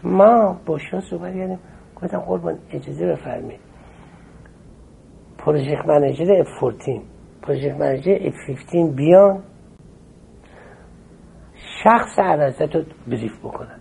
ما 0.03 0.61
با 0.65 0.77
شاه 0.77 1.01
صحبت 1.01 1.33
کردیم. 1.33 1.59
گفتم 1.95 2.19
قربان 2.19 2.59
اجازه 2.71 3.07
بفرمایید. 3.07 3.59
پروژکت 5.37 5.85
منیجر 5.85 6.43
F14. 6.43 7.01
پروژکت 7.41 7.75
منیجر 7.75 8.17
F15 8.19 8.95
بیان. 8.95 9.43
شخص 11.83 12.19
عرضت 12.19 12.75
رو 12.75 12.83
بریف 13.07 13.39
بکنن. 13.43 13.79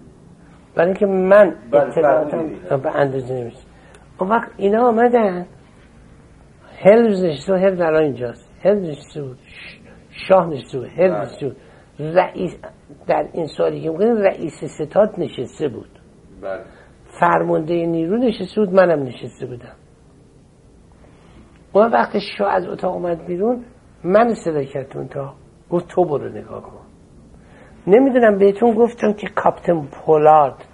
برای 0.75 0.89
اینکه 0.89 1.07
من 1.07 1.55
اطلاعاتم 1.73 2.49
به 2.83 2.97
اندازه 2.97 3.35
نمیشه 3.35 3.59
اون 4.19 4.31
وقت 4.31 4.51
اینا 4.57 4.89
آمدن. 4.89 5.47
هلز 6.79 7.25
نشسته 7.25 7.53
و 7.53 7.57
هلز 7.57 7.81
الان 7.81 8.03
اینجاست. 8.03 8.51
هلز 8.63 8.89
نشسته 8.89 9.23
بود. 9.23 9.39
شاه 10.11 10.47
نشسته 10.47 10.79
بود 10.79 10.89
هلز 10.89 11.13
نشسته 11.13 11.49
بود. 11.49 11.57
رئیس 11.99 12.57
در 13.07 13.29
این 13.33 13.47
سالی 13.47 13.81
که 13.81 13.91
می‌کنیم 13.91 14.17
رئیس 14.17 14.65
ستاد 14.65 15.15
نشسته 15.19 15.69
بود. 15.69 15.96
بله. 16.43 16.65
فرمانده 17.21 17.87
نیرو 17.87 18.17
نشسته 18.17 18.61
بود 18.61 18.75
منم 18.75 19.03
نشسته 19.03 19.47
بودم. 19.47 19.77
اون 21.73 21.93
وقت 21.93 22.19
شاه 22.39 22.53
از 22.53 22.67
اتاق 22.67 22.95
اومد 22.95 23.27
بیرون 23.27 23.65
من 24.05 24.35
صدا 24.45 24.65
کرد 24.65 24.97
اون 24.97 25.09
تا 25.09 25.35
گفت 25.71 25.89
تو 25.89 26.05
برو 26.05 26.29
نگاه 26.29 26.63
کن. 26.63 26.87
نمی‌دونم 27.87 28.39
بهتون 28.39 28.75
گفتم 28.75 29.13
که 29.13 29.27
کاپتن 29.27 29.87
پولارد 29.87 30.65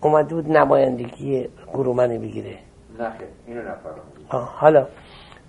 اومده 0.00 0.34
بود 0.34 0.48
نمایندگی 0.48 1.48
گرومن 1.72 2.08
بگیره. 2.08 2.58
نه 2.98 3.12
اینو 3.46 3.62
نفرم 3.62 4.00
حالا. 4.30 4.86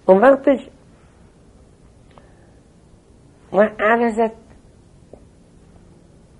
اون 0.05 0.21
وقتش 0.21 0.59
من 3.53 3.75
عرضت 3.79 4.31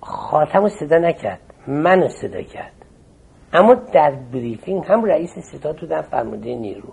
خاتم 0.00 0.62
رو 0.62 0.68
صدا 0.68 0.98
نکرد. 0.98 1.45
منو 1.68 2.08
صدا 2.08 2.42
کرد. 2.42 2.72
اما 3.52 3.74
در 3.74 4.10
بریفینگ 4.32 4.84
هم 4.84 5.04
رئیس 5.04 5.38
ستاد 5.38 5.76
تو 5.76 5.86
در 5.86 6.02
فرمانده 6.02 6.54
نیرو. 6.54 6.92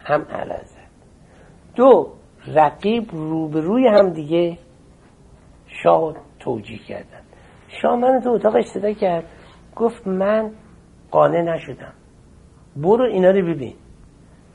هم 0.00 0.22
عرضت 0.22 0.84
دو 1.74 2.12
رقیب 2.46 3.10
روبروی 3.12 3.86
هم 3.86 4.10
دیگه 4.10 4.58
شاه 5.82 6.16
توجیه 6.38 6.78
کردن. 6.78 7.20
شاه 7.82 7.96
من 7.96 8.20
تو 8.20 8.30
اتاقش 8.30 8.64
صدا 8.64 8.92
کرد. 8.92 9.24
گفت 9.76 10.06
من 10.06 10.50
قانع 11.10 11.42
نشدم. 11.42 11.92
برو 12.76 13.04
اینا 13.04 13.30
رو 13.30 13.54
ببین. 13.54 13.74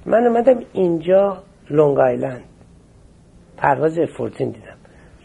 من 0.05 0.27
اومدم 0.27 0.59
اینجا 0.73 1.43
لونگ 1.69 1.99
آیلند. 1.99 2.43
پرواز 3.57 3.99
F14 3.99 4.37
دیدم. 4.37 4.77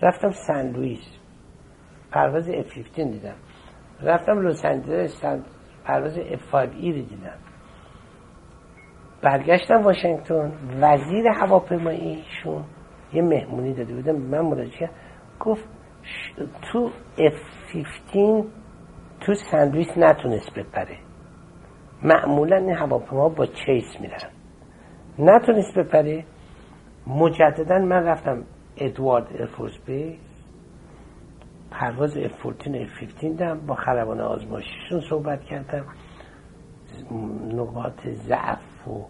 رفتم 0.03 0.31
سن 0.47 0.73
لوئیس. 0.73 1.05
پرواز 2.11 2.51
F15 2.51 2.97
دیدم. 2.97 3.35
رفتم 4.03 4.41
لس 4.41 4.65
آنجلس 4.65 5.25
پرواز 5.85 6.19
F5 6.19 6.55
ای 6.55 6.93
رو 6.93 7.03
دیدم. 7.03 7.39
برگشتم 9.23 9.83
واشنگتن 9.83 10.53
وزیر 10.81 11.29
هواپیماییشون 11.29 12.65
یه 13.13 13.23
مهمونی 13.23 13.75
داده 13.75 13.95
بودم 13.95 14.17
من 14.17 14.41
مراجعه 14.41 14.91
گفت 15.41 15.69
تو 16.73 16.91
F15 17.17 18.45
تو 19.27 19.35
سندویچ 19.51 19.89
نتونست 19.97 20.55
بپره. 20.55 20.99
معمولا 22.03 22.57
این 22.57 22.75
هواپیما 22.75 23.29
با 23.29 23.47
چیس 23.47 24.01
میرن. 24.01 24.31
نتونست 25.19 25.79
بپره. 25.79 26.25
مجددا 27.07 27.79
من 27.79 28.05
رفتم 28.05 28.45
ادوارد 28.77 29.27
ارفورس 29.39 29.79
بیس 29.87 30.24
پرواز 31.75 32.17
F14 32.17 32.67
F15 32.67 33.25
دم 33.39 33.61
با 33.67 33.75
خلبان 33.75 34.21
آزمایشیشون 34.21 35.01
صحبت 35.11 35.43
کردم. 35.45 35.85
نقاط 37.55 38.09
ضعف 38.09 38.89
و 38.89 39.05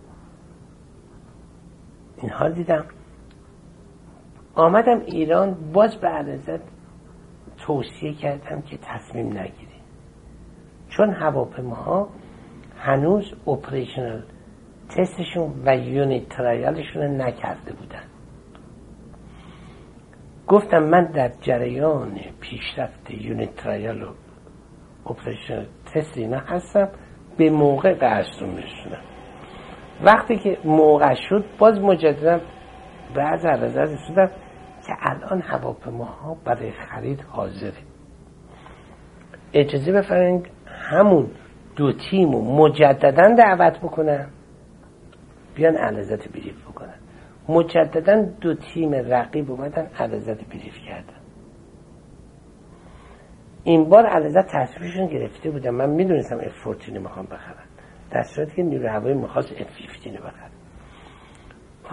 اینها 2.23 2.49
دیدم. 2.49 2.85
آمدم 4.55 5.01
ایران 5.01 5.73
باز 5.73 5.97
به 5.97 6.09
عرضت 6.09 6.61
توصیه 7.59 8.15
کردم 8.15 8.63
که 8.63 8.79
تصمیم 8.83 9.27
نگیری 9.27 9.81
چون 10.89 11.11
هواپیماها 11.11 12.09
هنوز 12.77 13.35
اپریشنال 13.47 14.23
تستشون 14.89 15.63
و 15.67 15.77
یونیت 15.77 16.29
ترایالشون 16.29 17.21
نکرده 17.21 17.73
بودن. 17.73 18.14
گفتم 20.55 20.83
من 20.83 21.05
در 21.05 21.33
جریان 21.41 22.21
پیشرفت 22.41 23.11
یونیت 23.11 23.55
ترایال 23.57 24.03
و 24.03 24.09
اپریشنال 25.07 25.67
تست 25.95 26.19
اینا 26.19 26.39
هستم 26.39 26.89
به 27.37 27.51
موقع 27.51 27.95
قصد 27.95 28.43
رو 28.43 28.47
میرسونم. 28.47 29.03
وقتی 30.05 30.37
که 30.37 30.59
موقع 30.65 31.15
شد 31.15 31.45
باز 31.59 31.81
مجددا 31.81 32.41
بعد 33.17 33.47
از 33.47 33.77
رسیدم 33.77 34.27
که 34.87 34.93
الان 35.01 35.43
هواپیماها 35.43 36.37
برای 36.45 36.73
خرید 36.73 37.21
حاضره. 37.21 37.83
اجازه 39.53 39.93
بفرمایید 39.93 40.51
همون 40.67 41.31
دو 41.77 41.93
تیم 41.93 42.33
رو 42.33 42.43
مجددا 42.43 43.35
دعوت 43.35 43.79
بکنم 43.79 44.27
بیان 45.55 45.77
علازت 45.77 46.29
بریف 46.29 46.69
بکنن. 46.69 47.04
مجددا 47.49 48.23
دو 48.41 48.55
تیم 48.55 48.95
رقیب 48.95 49.51
اومدن 49.51 49.91
علازت 49.99 50.45
بریف 50.45 50.79
کردن. 50.87 51.21
این 53.65 53.89
بار 53.89 54.07
علازت 54.07 54.47
تصویرشون 54.47 55.07
گرفته 55.07 55.51
بودم 55.51 55.75
من 55.75 55.91
می‌دونستم 55.91 56.39
اف 56.39 56.65
14 56.65 56.99
می‌خوام 56.99 57.27
بخرم 57.27 57.65
در 58.11 58.23
صورتی 58.23 58.57
که 58.57 58.63
نیروی 58.63 58.87
هوایی 58.87 59.15
می‌خواست 59.15 59.53
اف 59.53 59.69
15 60.05 60.21
بخرم 60.21 60.51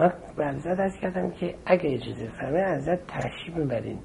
من 0.00 0.12
به 0.36 0.44
علازت 0.44 0.80
از 0.80 0.96
کردم 0.96 1.30
که 1.30 1.54
اگه 1.66 1.94
اجازه 1.94 2.28
فرمه 2.28 2.58
علازت 2.58 3.06
تشریف 3.06 3.56
می‌برین 3.56 3.98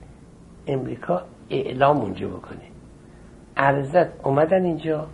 امریکا 0.67 1.25
اعلام 1.49 1.97
اونجا 1.97 2.27
بکنین 2.27 2.71
علازت 3.57 4.25
اومدن 4.25 4.65
اینجا. 4.65 5.07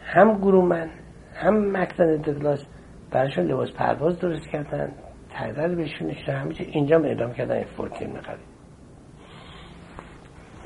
هم 0.00 0.38
گرومن 0.38 0.90
هم 1.34 1.76
مکتن 1.76 2.16
دگلاس 2.16 2.66
برایشون 3.10 3.44
لباس 3.44 3.72
پرواز 3.72 4.18
درست 4.18 4.48
کردن. 4.52 4.92
تقدر 5.34 5.74
بهشون 5.74 6.06
نشتن 6.06 6.32
همینجا 6.32 6.64
اینجا 6.64 6.98
اعلام 6.98 7.32
کردن 7.32 7.60
اف 7.60 7.76
14 7.76 8.06
می‌خریم 8.06 8.46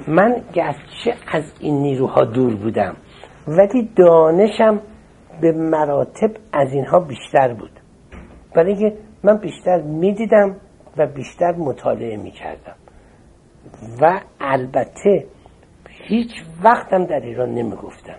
من 0.09 0.43
گرچه 0.53 1.15
از 1.33 1.53
این 1.61 1.83
نیروها 1.83 2.25
دور 2.25 2.55
بودم 2.55 2.97
ولی 3.49 3.91
دانشم 3.97 4.81
به 5.41 5.53
مراتب 5.53 6.31
از 6.53 6.73
اینها 6.73 7.01
بیشتر 7.01 7.55
بود. 7.55 7.71
برای 8.55 8.73
اینکه 8.73 8.97
من 9.23 9.37
بیشتر 9.37 9.83
می‌دیدم 9.83 10.57
و 10.97 11.07
بیشتر 11.07 11.53
مطالعه 11.53 12.17
می‌کردم. 12.17 12.75
و 14.01 14.21
البته 14.41 15.27
هیچ 15.89 16.31
وقتم 16.65 17.05
در 17.05 17.21
ایران 17.21 17.49
نمی‌گفتم. 17.49 18.19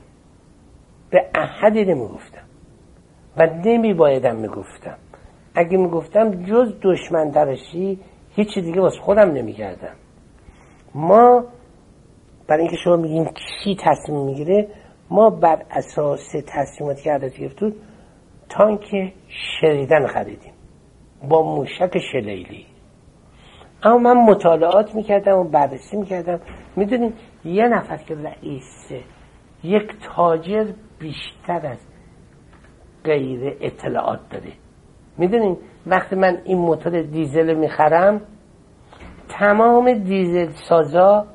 به 1.10 1.30
احدی 1.36 1.86
نمی‌گفتم. 1.86 2.44
و 3.38 3.48
نمی 3.66 3.94
بایدم 3.94 4.36
می‌گفتم. 4.36 4.98
اگه 5.60 5.78
می‌گفتم 5.78 6.44
جز 6.44 6.74
دشمن 6.82 7.30
درشی 7.30 8.00
هیچ 8.36 8.60
دیگه 8.60 8.82
واسه 8.82 9.02
خودم 9.02 9.32
نمی‌کردم. 9.32 9.96
ما 10.96 11.44
برای 12.48 12.62
اینکه 12.62 12.78
شما 12.84 12.96
میگیم 12.96 13.26
کی 13.64 13.78
تصمیم 13.80 14.26
می‌گیره 14.26 14.68
ما 15.10 15.30
بر 15.30 15.66
اساس 15.72 16.36
تصمیماتی 16.48 17.04
که 17.04 17.12
عدد 17.12 17.38
گرفتون 17.38 17.76
تانک 18.50 19.14
شریدن 19.62 20.08
خریدیم. 20.08 20.54
با 21.30 21.56
موشک 21.56 21.98
شلیلی. 22.12 22.66
اما 23.84 23.98
من 23.98 24.18
مطالعات 24.18 24.96
می‌کردم 24.96 25.38
و 25.38 25.44
بررسی 25.44 25.98
می‌کردم. 25.98 26.40
می‌دونیم 26.76 27.14
یه 27.46 27.68
نفر 27.68 27.98
که 27.98 28.16
رئیسه 28.16 29.02
یک 29.64 29.92
تاجر 30.16 30.66
بیشتر 31.00 31.68
از 31.68 31.80
غیر 33.04 33.58
اطلاعات 33.62 34.20
داره. 34.30 34.52
می‌دونیم 35.20 35.58
وقتی 35.88 36.16
من 36.16 36.38
این 36.44 36.58
موتور 36.58 37.02
دیزل 37.02 37.54
می‌خرم 37.54 38.22
تمام 39.30 39.94
دیزل 39.94 40.50
سازا 40.70 41.26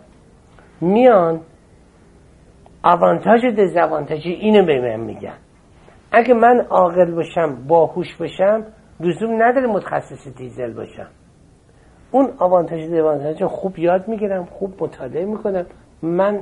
میان 0.80 1.40
آوانتاژ 2.82 3.44
دزاوانتاژی 3.44 4.30
اینو 4.30 4.66
به 4.66 4.80
من 4.80 5.04
میگن. 5.04 5.38
اگه 6.12 6.34
من 6.34 6.60
عاقل 6.70 7.14
باشم 7.14 7.66
باهوش 7.68 8.16
باشم 8.16 8.64
لزوم 9.00 9.42
نداره 9.42 9.66
متخصص 9.66 10.28
دیزل 10.36 10.72
باشم. 10.72 11.08
اون 12.10 12.32
آوانتاژ 12.38 12.80
دزاوانتاژ 12.80 13.42
خوب 13.42 13.78
یاد 13.78 14.08
می‌گیرم 14.08 14.44
خوب 14.44 14.82
مطالعه 14.82 15.24
می‌کنم. 15.24 15.66
من 16.02 16.40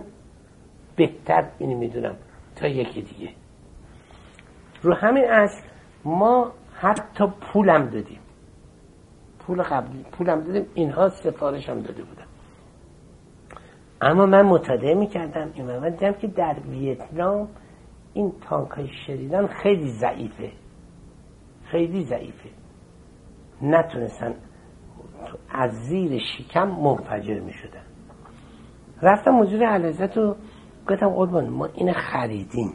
بهتر 0.96 1.44
اینو 1.58 1.78
می‌دونم 1.78 2.14
تا 2.56 2.66
یکی 2.66 3.02
دیگه. 3.02 3.28
رو 4.82 4.94
همین 4.94 5.24
اصل 5.24 5.62
ما 6.04 6.52
حتی 6.82 7.24
پولم 7.26 7.86
دادیم. 7.86 8.20
پول 9.38 9.62
قبلی 9.62 10.04
پولم 10.12 10.40
دادیم 10.40 10.66
اینها 10.74 11.08
سفارش 11.08 11.68
هم 11.68 11.80
داده 11.80 12.02
بودن. 12.02 12.26
اما 14.00 14.26
من 14.26 14.42
مطالعه 14.42 14.94
می‌کردم 14.94 15.50
این 15.54 15.66
من 15.66 15.90
دیدم 15.90 16.12
که 16.12 16.26
در 16.26 16.56
ویتنام 16.68 17.48
این 18.14 18.32
تانک 18.40 18.70
های 18.70 18.88
شدیدن 19.06 19.46
خیلی 19.46 19.88
ضعیفه. 19.88 20.52
خیلی 21.64 22.04
ضعیفه. 22.04 22.48
نتونستن 23.62 24.34
از 25.50 25.70
زیر 25.72 26.18
شکم 26.18 26.68
منفجر 26.68 27.40
می 27.40 27.52
شدن 27.52 27.84
رفتم 29.02 29.30
مجور 29.30 29.64
علازت 29.64 30.16
رو 30.16 30.36
گفتم 30.88 31.08
قربان 31.08 31.48
ما 31.48 31.66
این 31.66 31.92
خریدیم. 31.92 32.72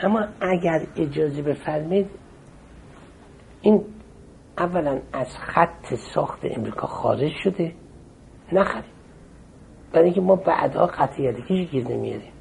اما 0.00 0.26
اگر 0.40 0.86
اجازه 0.96 1.42
بفرمید 1.42 2.21
این 3.62 3.84
اولا 4.58 4.98
از 5.12 5.36
خط 5.38 5.94
ساخت 6.14 6.40
امریکا 6.44 6.86
خارج 6.86 7.32
شده. 7.44 7.72
نخریم. 8.52 8.84
برای 9.92 10.04
اینکه 10.04 10.20
ما 10.20 10.36
بعدها 10.36 10.86
قطعیتی 10.86 11.66
گیر 11.66 11.88
نمیاریم. 11.88 12.32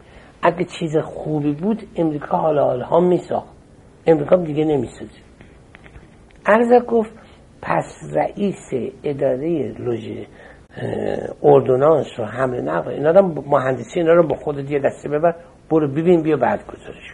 اگه 0.41 0.65
چیز 0.79 0.97
خوبی 0.97 1.53
بود 1.53 1.83
امریکا 1.95 2.37
حالا 2.37 2.65
حالا 2.65 2.85
ها 2.85 2.99
میساخت. 2.99 3.55
امریکا 4.07 4.35
دیگه 4.35 4.65
نمی‌سازه 4.65 5.19
عرض 6.45 6.83
گفت 6.87 7.11
پس 7.61 8.13
رئیس 8.13 8.69
اداره 9.03 9.75
لوژ 9.79 10.09
اردونانس 11.43 12.19
و 12.19 12.25
حمل 12.25 12.61
نقل 12.61 12.91
اینا 12.91 13.11
رو 13.11 13.43
مهندسی 13.47 13.99
اینا 13.99 14.13
رو 14.13 14.27
با 14.27 14.35
خود 14.35 14.55
دیگه 14.55 14.79
دسته 14.79 15.09
ببر 15.09 15.35
برو 15.69 15.87
ببین 15.87 16.21
بیا 16.21 16.37
بعد 16.37 16.65
گذارش 16.67 17.13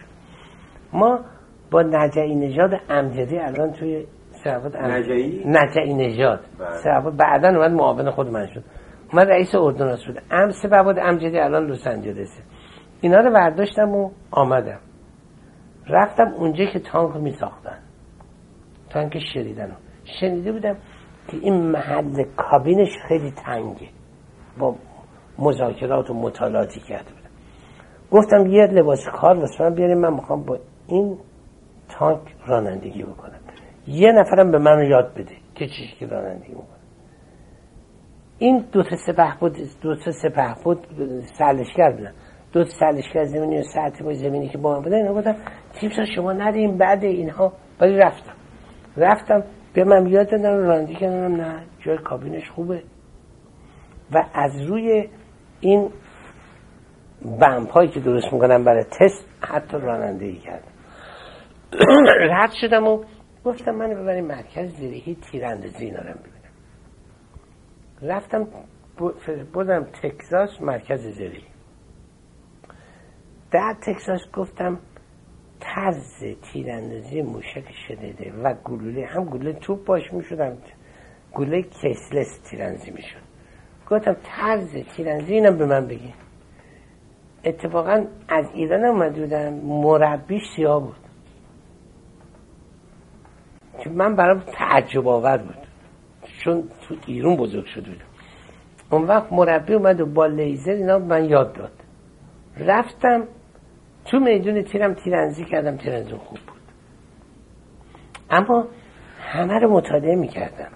ما 0.92 1.20
با 1.70 1.82
نجعی 1.82 2.34
نژاد 2.34 2.70
امجدی 2.88 3.38
الان 3.38 3.72
توی 3.72 4.06
سرابط 4.44 4.76
نجعی؟ 4.76 5.42
نجعی 5.46 5.94
نژاد. 5.94 6.40
بله. 6.84 7.10
بعدا 7.10 7.48
اومد 7.48 7.70
معاون 7.70 8.10
خود 8.10 8.26
من 8.26 8.46
شد. 8.46 8.64
من 9.14 9.26
رئیس 9.26 9.54
اردوناس 9.54 10.04
بوده 10.06 10.22
ام 10.30 10.50
سه 10.50 10.68
بواد 10.68 10.98
امجدی 10.98 11.38
الان 11.38 11.66
لس 11.66 11.86
آنجلسه 11.86 12.42
اینا 13.00 13.20
رو 13.20 13.32
برداشتم 13.32 13.88
و 13.94 14.10
آمدم. 14.30 14.78
رفتم 15.88 16.34
اونجا 16.38 16.64
که 16.64 16.78
تانک 16.78 17.16
می 17.16 17.32
ساختن 17.32 17.78
تانک 18.90 19.18
شریدن 19.34 19.76
شنیده 20.20 20.52
بودم 20.52 20.76
که 21.28 21.36
این 21.36 21.70
محل 21.70 22.24
کابینش 22.36 22.88
خیلی 23.08 23.32
تنگه. 23.46 23.88
با 24.58 24.76
مذاکرات 25.38 26.10
و 26.10 26.14
مطالعاتی 26.14 26.80
کرده 26.80 27.10
بودم. 27.10 27.30
گفتم 28.10 28.46
یه 28.46 28.66
لباس 28.66 28.98
کار 29.20 29.36
واسه 29.36 29.64
من 29.64 29.74
بیاریم 29.74 29.98
من 29.98 30.14
می‌خوام 30.14 30.42
با 30.42 30.58
این 30.88 31.18
تانک 31.88 32.20
رانندگی 32.46 33.02
بکنم 33.02 33.40
یه 33.86 34.12
نفرم 34.12 34.50
به 34.50 34.58
من 34.58 34.84
یاد 34.84 35.14
بده 35.14 35.36
که 35.54 35.66
چیزی 35.66 35.92
که 35.98 36.06
رانندگی 36.06 36.48
می‌کنم 36.48 36.78
این 38.38 38.64
دو 38.72 38.82
تا 38.82 38.96
سپه 39.06 39.34
بود 39.40 39.56
دو 39.82 39.96
تا 39.96 40.12
سپه 40.12 40.54
بود 40.64 40.86
سرلشگر 41.38 41.90
بودن. 41.90 42.12
دو 42.52 42.64
تا 42.64 42.70
سرلشگر 42.80 43.24
زمینی 43.24 43.58
و 43.58 43.62
ساعت 43.62 44.02
با 44.02 44.12
زمینی 44.12 44.48
که 44.48 44.58
با 44.58 44.74
من 44.74 44.82
بودن 44.82 44.96
اینا 44.96 45.12
بودن 45.12 45.36
تیم 45.80 45.90
شما 46.16 46.32
ندیم 46.32 46.78
بعد 46.78 47.04
اینها. 47.04 47.52
ولی 47.80 47.96
رفتم. 47.96 48.32
رفتم 48.96 49.44
به 49.72 49.84
من 49.84 50.06
یاد 50.06 50.30
دادن 50.30 50.56
رانندگی 50.58 50.94
کردم 50.94 51.36
نه 51.36 51.62
جای 51.84 51.98
کابینش 51.98 52.50
خوبه. 52.50 52.82
و 54.12 54.24
از 54.34 54.62
روی 54.62 55.08
این 55.60 55.90
بمپ 57.40 57.70
هایی 57.70 57.88
که 57.88 58.00
درست 58.00 58.32
می‌کنم 58.32 58.64
برای 58.64 58.84
تست 58.84 59.26
حتی 59.40 59.76
رانندگی 59.76 60.38
کردم 60.38 60.77
رد 62.32 62.52
شدم 62.60 62.86
و 62.86 63.04
گفتم 63.44 63.74
من 63.74 63.94
ببریم 63.94 64.24
مرکز 64.24 64.74
زیرهی 64.76 65.14
تیراندازی 65.14 65.84
اینا 65.84 65.98
رو 65.98 66.14
ببینم. 66.14 66.38
رفتم 68.02 68.48
بودم 69.52 69.84
تکساس 70.02 70.60
مرکز 70.60 71.00
زیرهی 71.00 71.44
در 73.50 73.74
تکساس 73.86 74.20
گفتم 74.34 74.78
طرز 75.60 76.24
تیراندازی 76.52 77.22
موشک 77.22 77.72
شدیده 77.88 78.32
و 78.42 78.54
گلوله 78.54 79.06
هم 79.06 79.24
گلوله 79.24 79.52
توپ 79.52 79.84
باش 79.84 80.12
می‌شدم 80.12 80.58
گلوله 81.34 81.62
کیسلس 81.62 82.40
تیراندازی 82.50 82.90
می‌شد. 82.90 83.22
گفتم 83.90 84.16
طرز 84.24 84.76
تیراندازی 84.96 85.34
اینم 85.34 85.58
به 85.58 85.66
من 85.66 85.86
بگی 85.86 86.14
اتفاقا 87.44 88.06
از 88.28 88.46
ایران 88.54 88.84
اومده 88.84 89.20
بودم 89.20 89.54
مربی 89.54 90.40
سیاه 90.56 90.80
بود. 90.80 91.07
که 93.78 93.90
من 93.90 94.16
برام 94.16 94.42
تعجب 94.52 95.08
آور 95.08 95.38
بود. 95.38 95.66
چون 96.44 96.64
تو 96.88 96.94
ایران 97.06 97.36
بزرگ 97.36 97.66
شده 97.66 97.90
بودم. 97.90 98.04
اون 98.90 99.02
وقت 99.02 99.32
مربی 99.32 99.74
اومد 99.74 100.00
و 100.00 100.06
با 100.06 100.26
لیزر 100.26 100.72
اینا 100.72 100.98
من 100.98 101.24
یاد 101.24 101.52
داد. 101.52 101.72
رفتم 102.56 103.24
تو 104.04 104.18
میدون 104.20 104.62
تیرم 104.62 104.94
تیرنزی 104.94 105.44
کردم 105.44 105.76
تیرنزی 105.76 106.10
خوب 106.10 106.38
بود. 106.38 106.58
اما 108.30 108.68
همه 109.20 109.58
رو 109.58 109.72
مطالعه 109.72 110.16
می‌کردم. 110.16 110.70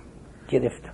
گرفتم. 0.48 0.91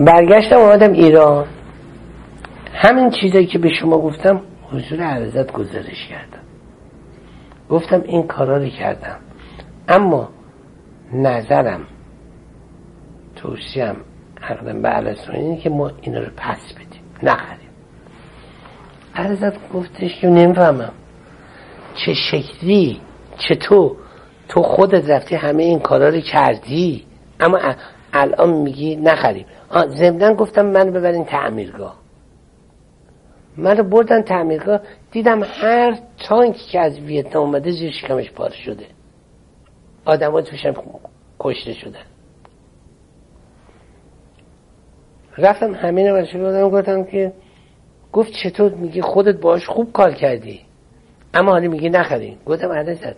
برگشتم 0.00 0.56
آمدم 0.56 0.92
ایران. 0.92 1.46
همین 2.72 3.10
چیزایی 3.10 3.46
که 3.46 3.58
به 3.58 3.68
شما 3.80 3.98
گفتم 3.98 4.40
حضور 4.72 5.00
عرضت 5.00 5.52
گزارش 5.52 6.06
کردم. 6.08 6.42
گفتم 7.70 8.02
این 8.04 8.26
کارا 8.26 8.56
رو 8.56 8.68
کردم. 8.68 9.16
اما 9.88 10.28
نظرم 11.12 11.80
توصیم 13.36 13.96
عقدم 14.42 14.82
به 14.82 15.16
اینه 15.32 15.56
که 15.56 15.70
ما 15.70 15.90
اینا 16.02 16.18
رو 16.18 16.30
پس 16.36 16.72
بدیم 16.72 17.02
نخریم. 17.22 17.68
عرضت 19.14 19.72
گفتش 19.72 20.20
که 20.20 20.26
نمی‌فهمم. 20.26 20.92
چه 21.94 22.14
شکلی 22.14 23.00
چطور 23.38 23.96
تو 24.48 24.62
خودت 24.62 25.10
رفتی 25.10 25.34
همه 25.34 25.62
این 25.62 25.78
کارا 25.78 26.08
رو 26.08 26.20
کردی. 26.20 27.04
اما 27.40 27.58
الان 28.12 28.50
میگی 28.50 28.96
نخریم. 28.96 29.46
زمدن 29.74 30.34
گفتم 30.34 30.66
من 30.66 30.90
ببرین 30.90 31.24
تعمیرگاه. 31.24 31.98
من 33.56 33.76
رو 33.76 33.84
بردن 33.84 34.22
تعمیرگاه 34.22 34.80
دیدم 35.10 35.42
هر 35.42 35.98
تانکی 36.28 36.66
که 36.72 36.80
از 36.80 37.00
ویتنام 37.00 37.44
اومده 37.44 37.70
زیر 37.70 37.92
شکمش 37.92 38.30
پاره 38.30 38.54
شده. 38.54 38.86
آدم 40.04 40.32
ها 40.32 40.42
توشم 40.42 40.74
کشته 41.40 41.72
شدن. 41.72 42.04
رفتم 45.38 45.74
همین 45.74 46.06
رو 46.06 46.24
شروع 46.24 46.70
گفتم 46.70 47.04
که 47.04 47.32
گفت 48.12 48.32
چطور؟ 48.32 48.74
میگی 48.74 49.00
خودت 49.00 49.40
باش 49.40 49.66
خوب 49.66 49.92
کار 49.92 50.12
کردی. 50.14 50.60
اما 51.34 51.50
حالی 51.50 51.68
میگی 51.68 51.90
نخرین. 51.90 52.38
گفتم 52.46 52.72
عدد 52.72 53.16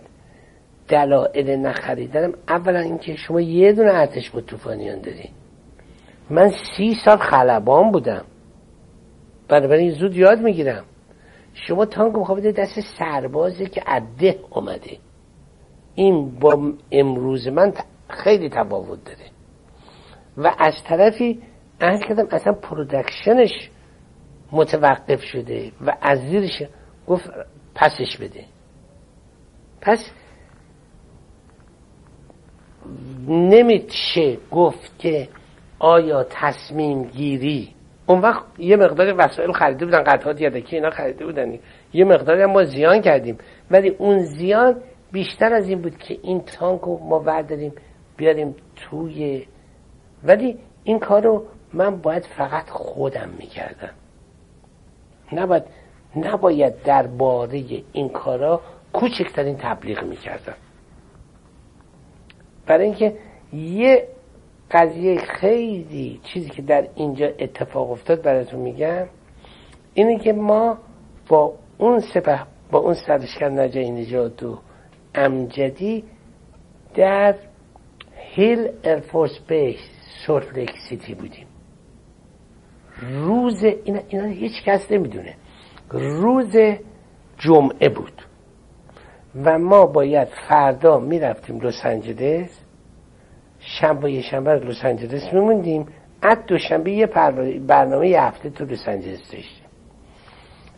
دلائل 0.87 1.55
نخریدنم 1.55 2.33
اولا 2.47 2.79
اینکه 2.79 3.15
شما 3.15 3.41
یه 3.41 3.73
دونه 3.73 3.93
ارتش 3.93 4.29
با 4.29 4.41
توفانیان 4.41 5.01
داری 5.01 5.29
من 6.29 6.51
سی 6.77 6.95
سال 7.05 7.17
خلبان 7.17 7.91
بودم. 7.91 8.25
بنابراین 9.47 9.91
زود 9.91 10.15
یاد 10.15 10.39
می‌گیرم. 10.39 10.83
شما 11.53 11.85
تانک 11.85 12.15
مخابده 12.15 12.51
دست 12.51 12.79
سربازه 12.99 13.65
که 13.65 13.81
عده 13.87 14.39
اومده. 14.49 14.97
این 15.95 16.39
با 16.39 16.73
امروز 16.91 17.47
من 17.47 17.73
خیلی 18.09 18.49
تفاوت 18.49 19.03
داره. 19.05 19.29
و 20.37 20.55
از 20.59 20.73
طرفی 20.83 21.41
عرض 21.81 21.99
کردم 21.99 22.27
اصلا 22.31 22.53
پرودکشنش 22.53 23.69
متوقف 24.51 25.23
شده 25.23 25.71
و 25.85 25.97
از 26.01 26.19
زیرش 26.19 26.63
گفت 27.07 27.29
پسش 27.75 28.17
بده. 28.17 28.45
پس 29.81 30.11
نمیشه 33.27 34.37
گفت 34.51 34.99
که 34.99 35.29
آیا 35.79 36.25
تصمیم 36.29 37.03
گیری؟ 37.03 37.75
اون 38.05 38.19
وقت 38.19 38.43
یه 38.57 38.75
مقدار 38.75 39.15
وسایل 39.17 39.51
خریده 39.51 39.85
بودن 39.85 40.03
قطعات 40.03 40.41
یدکی 40.41 40.75
اینا 40.75 40.89
خریده 40.89 41.25
بودن. 41.25 41.59
یه 41.93 42.05
مقداری 42.05 42.45
ما 42.45 42.63
زیان 42.63 43.01
کردیم. 43.01 43.37
ولی 43.71 43.89
اون 43.89 44.19
زیان 44.19 44.81
بیشتر 45.11 45.53
از 45.53 45.69
این 45.69 45.81
بود 45.81 45.97
که 45.97 46.17
این 46.23 46.41
تانک 46.41 46.81
رو 46.81 46.99
ما 47.03 47.19
برداریم 47.19 47.73
بیاریم 48.17 48.55
توی. 48.75 49.47
ولی 50.23 50.59
این 50.83 50.99
کار 50.99 51.23
رو 51.23 51.45
من 51.73 51.95
باید 51.95 52.25
فقط 52.37 52.69
خودم 52.69 53.29
می‌کردم. 53.39 53.93
نباید 55.33 55.63
نباید 56.15 56.83
درباره 56.83 57.63
این 57.93 58.09
کارا 58.09 58.61
کوچکترین 58.93 59.57
تبلیغ 59.57 60.03
می‌کردم. 60.03 60.55
برای 62.67 62.85
اینکه 62.85 63.17
یه 63.53 64.07
قضیه 64.71 65.17
خیلی 65.17 66.19
چیزی 66.23 66.49
که 66.49 66.61
در 66.61 66.87
اینجا 66.95 67.27
اتفاق 67.39 67.91
افتاد 67.91 68.21
براتون 68.21 68.59
میگم. 68.59 69.07
اینه 69.93 70.19
که 70.19 70.33
ما 70.33 70.77
با 71.29 71.53
اون 71.77 71.99
سپه 71.99 72.39
با 72.71 72.79
اون 72.79 72.93
سرشکر 72.93 73.49
نجای 73.49 73.91
نجات 73.91 74.43
و 74.43 74.59
امجدی 75.15 76.03
در 76.95 77.35
هیل 78.15 78.69
ارفورس 78.83 79.39
بیس 79.47 79.79
سورت 80.25 80.69
سیتی 80.89 81.13
بودیم. 81.13 81.47
روز 83.01 83.63
اینا, 83.63 83.99
اینا 84.07 84.25
هیچ 84.25 84.63
کس 84.65 84.91
نمی‌دونه. 84.91 85.35
روز 85.91 86.55
جمعه 87.37 87.89
بود. 87.89 88.21
و 89.35 89.59
ما 89.59 89.85
باید 89.85 90.27
فردا 90.49 90.99
می‌رفتیم 90.99 91.59
لس 91.59 91.85
آنجلس. 91.85 92.66
شنبه 93.67 94.11
یه 94.11 94.21
شنبه 94.21 94.51
لس 94.51 94.85
آنجلس 94.85 95.33
میموندیم. 95.33 95.85
از 96.21 96.37
دوشنبه 96.47 96.91
یه 96.91 97.05
برنامه 97.67 98.07
یه 98.07 98.23
هفته 98.23 98.49
تو 98.49 98.65
لس 98.65 98.87
آنجلس 98.87 99.31
داشتیم. 99.31 99.67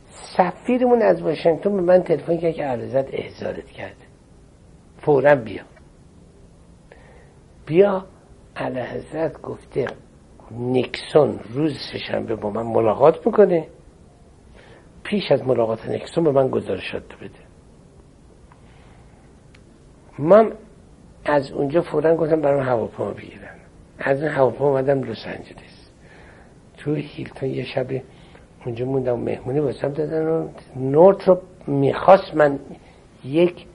سفیرمون 0.10 1.02
از 1.02 1.22
واشنگتن 1.22 1.76
به 1.76 1.82
من 1.82 2.04
تلفن 2.04 2.38
کرد 2.38 2.54
که 2.54 2.64
عرضت 2.64 3.14
احضارت 3.14 3.66
کرد 3.66 3.96
فورا 4.98 5.36
بیا. 5.36 5.64
بیا 7.66 8.06
علی 8.56 8.82
گفته 9.44 9.88
نیکسون 10.52 11.40
روز 11.54 11.78
سهشنبه 11.92 12.36
با 12.36 12.50
من 12.50 12.64
ملاقات 12.64 13.26
می‌کنه. 13.28 13.68
پیش 15.04 15.32
از 15.32 15.44
ملاقات 15.48 15.90
نیکسون 15.90 16.24
به 16.24 16.32
من 16.32 16.48
گزارشات 16.48 17.04
بده. 17.22 17.40
من 20.20 20.54
از 21.26 21.52
اونجا 21.52 21.82
فورا 21.82 22.16
گفتم 22.16 22.42
برام 22.42 22.64
هواپیما 22.64 23.12
بگیرن. 23.12 23.56
از 24.00 24.22
اون 24.24 24.32
هواپیما 24.32 24.70
اومدم 24.70 25.04
لس 25.04 25.28
آنجلس. 25.28 25.92
تو 26.78 26.94
هیلتون 26.94 27.50
یه 27.50 27.64
شب 27.64 27.88
اونجا 28.66 28.86
موندم 28.86 29.20
مهمونی 29.20 29.60
واسم 29.60 29.90
دادن 29.90 30.28
و 30.28 30.48
نورت 30.76 31.28
رو 31.28 31.42
می‌خواست 31.68 32.36
من 32.36 32.60
یک 33.26 33.66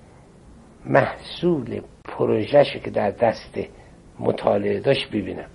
محصول 0.86 1.80
پروژهش 2.04 2.76
که 2.76 2.90
در 2.90 3.10
دست 3.10 3.58
مطالعه 4.20 4.80
داشت 4.80 5.08
ببینم. 5.08 5.46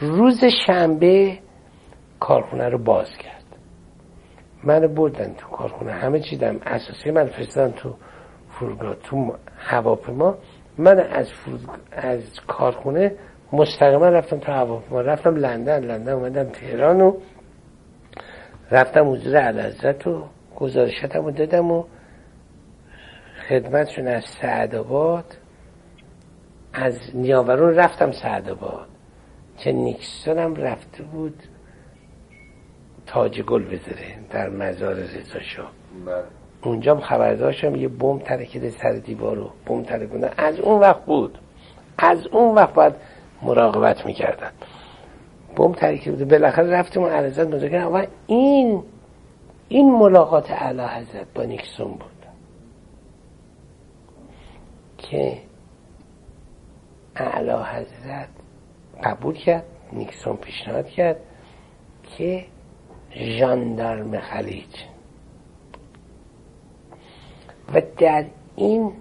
روز 0.00 0.44
شنبه 0.66 1.38
کارخونه 2.20 2.68
رو 2.68 2.78
باز 2.78 3.08
کرد. 3.16 3.44
من 4.64 4.94
بردن 4.94 5.34
تو 5.34 5.48
کارخونه. 5.48 5.92
همه 5.92 6.20
چی 6.20 6.36
دم 6.36 6.58
اساسی 6.62 7.10
من 7.10 7.26
فرستادن 7.26 7.72
تو 7.72 7.94
فرودگاه 8.48 8.94
تو 8.94 9.34
هواپیما. 9.58 10.38
من 10.78 10.98
از 10.98 11.28
از 11.92 12.22
کارخونه 12.46 13.14
مستقیما 13.52 14.08
رفتم 14.08 14.38
تو 14.38 14.52
هواپیما 14.52 15.00
رفتم 15.00 15.36
لندن. 15.36 15.84
لندن 15.84 16.12
اومدم 16.12 16.44
تهران 16.44 17.00
و 17.00 17.16
رفتم 18.70 19.12
حضور 19.12 19.36
علازت 19.36 20.06
و 20.06 20.24
گزارشتم 20.56 21.24
رو 21.24 21.30
دادم 21.30 21.70
و 21.70 21.84
خدمتشون 23.48 24.08
از 24.08 24.24
سعدآباد 24.42 25.36
از 26.72 26.98
نیاورون 27.14 27.74
رفتم 27.74 28.12
سعدآباد. 28.12 28.88
که 29.58 29.72
نیکسون 29.72 30.38
هم 30.38 30.54
رفته 30.54 31.02
بود 31.02 31.42
تاج 33.06 33.42
گل 33.42 33.64
بذاره 33.64 34.18
در 34.30 34.48
مزار 34.48 34.94
رضا 34.94 35.40
شاه. 35.40 35.72
بله. 36.06 36.37
اونجا 36.62 36.94
هم 36.94 37.00
خبر 37.00 37.34
داشتم 37.34 37.76
یه 37.76 37.88
بم 37.88 38.18
ترکیده 38.18 38.70
سر 38.70 38.92
دیوارو 38.92 39.50
بم 39.66 39.82
ترکونه 39.82 40.30
از 40.36 40.60
اون 40.60 40.80
وقت 40.80 41.04
بود. 41.04 41.38
از 41.98 42.26
اون 42.26 42.54
وقت 42.54 42.74
باید 42.74 42.94
مراقبت 43.42 44.06
می‌کردن. 44.06 44.50
بم 45.56 45.72
ترکیده 45.72 46.10
بوده 46.10 46.24
بالاخره 46.24 46.70
رفتیم 46.70 47.02
اون 47.02 47.12
عرضت 47.12 47.46
مذاکره 47.46 47.84
و 47.84 48.06
این 48.26 48.82
این 49.68 49.90
ملاقات 49.90 50.50
اعلی 50.50 50.82
حضرت 50.82 51.26
با 51.34 51.42
نیکسون 51.42 51.88
بود. 51.88 52.18
که 54.98 55.38
اعلی 57.16 57.50
حضرت 57.50 58.28
قبول 59.04 59.34
کرد 59.34 59.64
نیکسون 59.92 60.36
پیشنهاد 60.36 60.86
کرد 60.86 61.16
که 62.16 62.44
ژاندارم 63.16 64.20
خلیج 64.20 64.74
و 67.74 67.82
در 67.98 68.24
این 68.56 68.92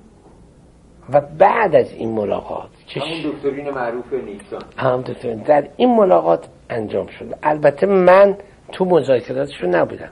و 1.13 1.22
بعد 1.22 1.76
از 1.76 1.91
این 1.91 2.11
ملاقات 2.11 2.70
همون 2.95 3.32
دکترین 3.32 3.70
معروف 3.70 4.13
نیکسون. 4.13 4.59
هم 4.78 5.01
دکترین. 5.01 5.38
در 5.38 5.68
این 5.78 5.95
ملاقات 5.95 6.47
انجام 6.70 7.07
شد. 7.07 7.38
البته 7.43 7.88
من 7.88 8.38
تو 8.72 8.86
مذاکراتشو 8.86 9.68
نبودم. 9.68 10.09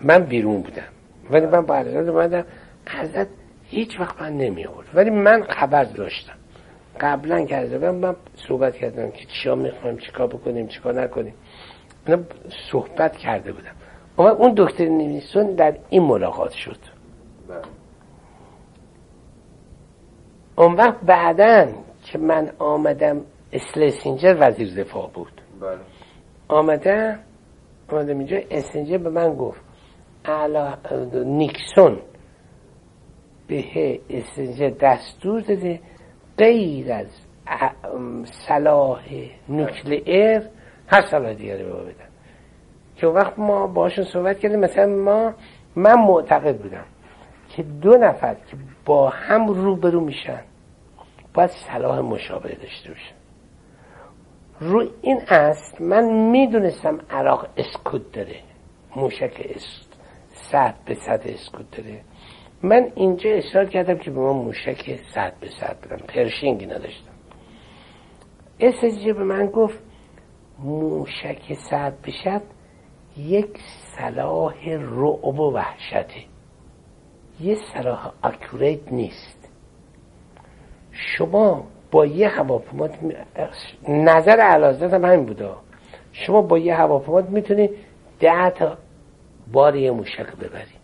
من 0.00 0.24
بیرون 0.24 0.62
بودم. 0.62 0.82
ولی 1.30 1.46
من 1.46 1.60
با 1.60 1.74
عرضت 1.74 2.08
اومدم. 2.08 2.44
عرضت 2.86 3.26
هیچ 3.64 4.00
وقت 4.00 4.22
من 4.22 4.32
نمی 4.32 4.66
آورد 4.66 4.86
ولی 4.94 5.10
من 5.10 5.42
خبر 5.42 5.84
داشتم. 5.84 6.34
قبلا 7.00 7.44
کرده 7.44 7.90
من 7.90 8.16
صحبت 8.48 8.76
کردم 8.76 9.10
که 9.10 9.26
چیا 9.26 9.54
می‌خوایم 9.54 9.96
چیکار 9.96 10.26
بکنیم 10.26 10.66
چیکار 10.66 11.02
نکنیم. 11.02 11.34
من 12.08 12.26
صحبت 12.72 13.16
کرده 13.16 13.52
بودم. 13.52 13.74
اما 14.18 14.30
اون 14.30 14.54
دکتر 14.56 14.84
نیسون 14.84 15.54
در 15.54 15.76
این 15.90 16.02
ملاقات 16.02 16.52
شد 16.52 16.78
بله. 17.48 17.62
اون 20.56 20.74
وقت 20.74 21.00
بعدا 21.00 21.72
که 22.02 22.18
من 22.18 22.50
آمدم 22.58 23.20
اسلسینجر 23.52 24.36
وزیر 24.40 24.74
دفاع 24.74 25.10
بود 25.14 25.40
بله. 25.60 25.78
آمده 26.48 27.18
آمده 27.88 28.12
اینجا 28.12 28.38
اسنجر 28.50 28.98
به 28.98 29.10
من 29.10 29.34
گفت 29.34 29.60
علا 30.24 30.78
نیکسون 31.24 31.98
به 33.48 34.00
اسنجر 34.10 34.70
دستور 34.80 35.40
داده 35.40 35.80
غیر 36.38 36.92
از 36.92 37.06
صلاح 38.48 39.04
نوکلئر 39.48 40.42
هر 40.86 41.02
صلاح 41.10 41.34
دیگری 41.34 41.64
به 41.64 41.72
بدن 41.72 42.08
که 42.96 43.06
وقت 43.06 43.38
ما 43.38 43.66
باشون 43.66 44.04
صحبت 44.04 44.38
کردیم 44.38 44.60
مثلا 44.60 44.86
ما 44.86 45.34
من 45.76 45.94
معتقد 45.94 46.58
بودم 46.58 46.84
که 47.48 47.62
دو 47.62 47.96
نفر 47.96 48.34
که 48.34 48.56
با 48.84 49.08
هم 49.08 49.46
روبرو 49.46 50.00
میشن. 50.00 50.42
باید 51.34 51.50
صلاح 51.50 52.00
مشابه 52.00 52.54
داشته 52.54 52.88
باشن. 52.88 53.14
رو 54.60 54.88
این 55.02 55.20
است 55.28 55.80
من 55.80 56.04
می‌دونستم 56.30 57.00
عراق 57.10 57.48
اسکوت 57.56 58.12
داره. 58.12 58.36
موشک 58.96 59.46
است 59.54 59.98
سطح 60.32 60.76
به 60.84 60.94
سطح 60.94 61.28
اسکوت 61.28 61.70
داره. 61.70 62.00
من 62.62 62.92
اینجا 62.94 63.30
اصرار 63.30 63.66
کردم 63.66 63.98
که 63.98 64.10
به 64.10 64.20
ما 64.20 64.32
موشک 64.32 65.00
سطح 65.14 65.34
به 65.40 65.48
سطح 65.48 65.74
بدم 65.74 65.96
پرشینگی 65.96 66.66
نداشتم. 66.66 67.12
اسجی 68.60 69.12
به 69.12 69.24
من 69.24 69.46
گفت 69.46 69.78
موشک 70.58 71.54
سطح 71.54 71.96
بشد 72.06 72.42
یک 73.16 73.58
صلاح 73.96 74.68
رعب 74.68 75.40
و 75.40 75.52
وحشته. 75.52 76.31
یه 77.42 77.58
صلاح 77.74 78.12
اکوریت 78.22 78.92
نیست. 78.92 79.48
شما 80.92 81.66
با 81.90 82.06
یه 82.06 82.28
هواپیما 82.28 82.88
نظر 83.88 84.40
علازت 84.40 84.94
هم 84.94 85.04
همین 85.04 85.26
بوده. 85.26 85.50
شما 86.12 86.42
با 86.42 86.58
یه 86.58 86.74
هواپیما 86.74 87.20
می‌تونی 87.20 87.70
ده 88.20 88.50
تا 88.50 88.78
بار 89.52 89.76
یه 89.76 89.90
موشک 89.90 90.36
ببری. 90.36 90.82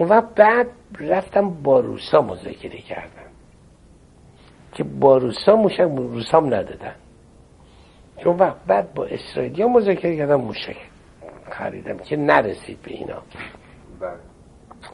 و 0.00 0.22
بعد 0.36 0.66
رفتم 1.00 1.50
با 1.50 1.80
روسا 1.80 2.22
مذاکره 2.22 2.78
کردم. 2.78 3.30
که 4.72 4.84
با 4.84 5.16
روسا 5.16 5.56
موشک 5.56 5.80
روسام 5.96 6.46
ندادن. 6.46 6.94
چون 8.16 8.36
وقت 8.36 8.56
بعد 8.66 8.94
با 8.94 9.04
اسرائیلیا 9.04 9.68
مذاکره 9.68 10.16
کردم 10.16 10.40
موشک 10.40 10.76
خریدم 11.50 11.98
که 11.98 12.16
نرسید 12.16 12.82
به 12.82 12.90
اینا. 12.90 13.22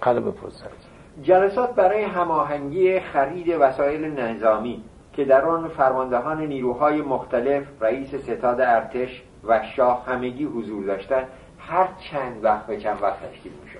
حالا 0.01 0.21
بپرسن 0.21 0.67
جلسات 1.23 1.75
برای 1.75 2.03
هماهنگی 2.03 3.01
خرید 3.01 3.49
وسایل 3.61 4.21
نظامی 4.21 4.85
که 5.13 5.25
در 5.25 5.45
آن 5.45 5.69
فرماندهان 5.69 6.47
نیروهای 6.47 7.03
مختلف 7.03 7.65
رئیس 7.81 8.15
ستاد 8.15 8.61
ارتش 8.61 9.23
و 9.45 9.63
شاه 9.77 10.07
همگی 10.07 10.45
حضور 10.45 10.85
داشتند 10.85 11.27
هر 11.59 11.89
چند 12.11 12.45
وقت 12.45 12.67
به 12.67 12.77
چند 12.81 13.03
وقت 13.03 13.33
تشکیل 13.33 13.53
می‌شد. 13.65 13.79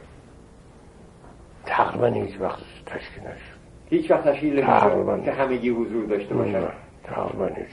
تقریبا 1.67 2.07
هیچ 2.07 2.41
وقت 2.41 2.59
تشکیل 2.87 3.23
نشد. 3.23 3.61
هیچ 3.91 4.11
وقت 4.11 4.29
تشکیل 4.29 4.65
نمی‌شد 4.65 5.25
که 5.25 5.33
همگی 5.33 5.71
حضور 5.71 6.07
داشته 6.07 6.35
باشند. 6.35 6.73
تقریبا 7.05 7.47
هیچ 7.47 7.67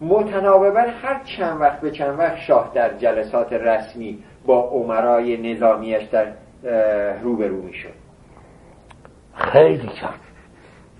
متناوبا 0.00 0.80
هر 0.80 1.20
چند 1.24 1.60
وقت 1.60 1.80
به 1.80 1.90
چند 1.90 2.18
وقت 2.18 2.36
شاه 2.36 2.70
در 2.74 2.98
جلسات 2.98 3.52
رسمی 3.52 4.24
با 4.46 4.60
عمرای 4.60 5.54
نظامیش 5.54 6.02
در 6.02 6.32
روبرو 7.22 7.62
می‌شد. 7.62 7.92
خیلی 9.34 9.86
کم. 9.86 10.08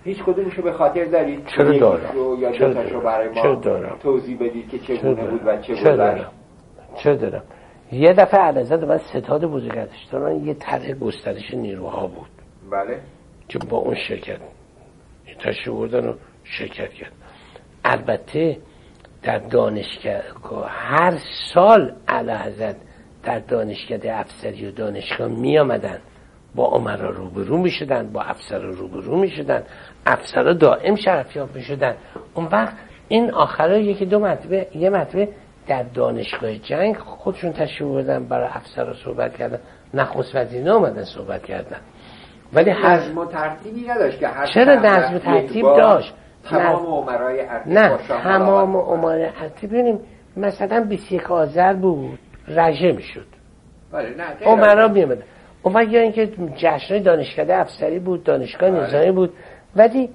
هیچ 0.05 0.23
کدومشو 0.23 0.63
به 0.63 0.73
خاطر 0.73 1.05
دارید؟ 1.05 1.47
چرا 1.47 1.79
دارم؟ 1.79 2.41
یا 2.41 2.53
چرا 2.53 2.73
دارم؟ 2.73 3.01
برای 3.01 3.29
ما 3.29 3.35
چرا 3.43 3.55
دارم؟ 3.55 3.97
توضیح 4.03 4.39
بدید 4.39 4.69
که 4.69 4.79
چگونه 4.79 5.25
بود 5.25 5.41
و 5.45 5.57
چه 5.57 5.75
چرا 5.75 5.97
دارم؟ 5.97 6.31
چرا 6.97 7.15
دارم؟ 7.17 7.43
یه 7.93 8.13
دفعه 8.13 8.41
علازت 8.41 8.83
من 8.83 8.99
ستاد 8.99 9.45
بزرگداشتان 9.45 10.45
یه 10.45 10.55
طرح 10.55 10.93
گسترش 10.93 11.55
نیروها 11.55 12.07
بود. 12.07 12.29
بله. 12.71 13.01
که 13.49 13.59
با 13.59 13.77
اون 13.77 13.95
شرکت. 13.95 14.39
تشریف 15.39 15.69
بردن 15.69 16.09
و 16.09 16.15
شرکت 16.45 16.91
کرد. 16.93 17.13
البته 17.85 18.59
در 19.23 19.39
دانشگاه 19.39 20.69
هر 20.69 21.19
سال 21.55 21.95
علا 22.09 22.39
حضرت 22.39 22.77
در 23.23 23.39
دانشکده 23.39 24.17
افسری 24.17 24.67
و 24.67 24.71
دانشگاه 24.71 25.29
می 25.29 25.59
آمدن 25.59 25.99
با 26.55 26.67
عمرا 26.67 27.11
روبرو 27.11 27.59
می 27.59 27.71
شدن 27.71 28.13
با 28.13 28.23
افسر 28.23 28.59
روبرو 28.59 29.17
می 29.17 29.31
شدن 29.31 29.63
افسر 30.07 30.53
دائم 30.53 30.95
شرفیاب 30.95 31.57
می 31.57 31.63
شدن 31.63 31.95
اون 32.35 32.47
وقت 32.47 32.75
این 33.09 33.31
آخرا 33.31 33.79
یکی 33.79 34.07
دو 34.07 34.19
مرتبه 34.19 34.67
یه 34.75 34.91
مرتبه 34.91 35.29
در 35.67 35.83
دانشگاه 35.83 36.55
جنگ 36.55 36.97
خودشون 36.97 37.53
تشریف 37.53 37.91
بردن 37.91 38.25
برای 38.25 38.49
افسر 38.53 38.95
صحبت 39.05 39.37
کردن. 39.37 39.59
نخست 39.95 40.37
وزیر 40.37 40.71
آمدن 40.71 41.05
صحبت 41.05 41.43
کردن. 41.43 41.77
ولی 42.53 42.71
هر 42.71 42.97
نظم 42.97 43.25
ترتیبی 43.25 43.87
نداشت 43.89 44.19
که 44.19 44.29
هر 44.29 44.47
چرا 44.47 44.75
نظم 44.75 45.19
ترتیب 45.19 45.63
داشت؟ 45.63 46.15
تمام 46.45 46.87
عمرای 46.87 47.47
نه. 47.67 47.99
تمام 48.09 48.77
عمرای 48.77 49.25
ارتش 49.25 49.65
ببینیم 49.65 50.01
مثلا 50.37 50.85
21 50.89 51.31
آذر 51.31 51.75
بود. 51.75 52.19
رژه 52.49 52.93
می‌شد. 52.93 53.27
بله 53.93 54.15
نه 54.17 54.25
عمرا 54.45 54.89
میامدن 54.89 55.23
اون 55.63 55.91
یا 55.91 56.01
اینکه 56.01 56.27
جشن 56.57 57.03
دانشکده 57.03 57.57
افسری 57.57 57.99
بود 57.99 58.25
دانشگاه 58.25 58.71
بله. 58.71 58.81
نظامی 58.81 59.13
بود. 59.13 59.33
ولی 59.77 60.11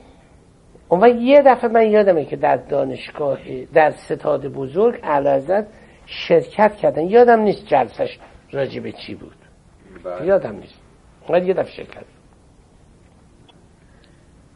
اون 0.89 1.21
یه 1.21 1.41
دفعه 1.41 1.69
من 1.69 1.87
یادمه 1.87 2.25
که 2.25 2.35
در 2.35 2.57
دانشگاه 2.57 3.39
در 3.73 3.91
ستاد 3.91 4.47
بزرگ 4.47 4.99
علازت 5.03 5.65
شرکت 6.05 6.75
کردن. 6.75 7.01
یادم 7.01 7.39
نیست 7.39 7.65
جلسش 7.65 8.19
راجع 8.51 8.79
به 8.79 8.91
چی 8.91 9.15
بود. 9.15 9.35
بله. 10.03 10.25
یادم 10.25 10.55
نیست. 10.55 10.81
ولی 11.29 11.47
یه 11.47 11.53
دفعه 11.53 11.71
شرکت 11.71 12.03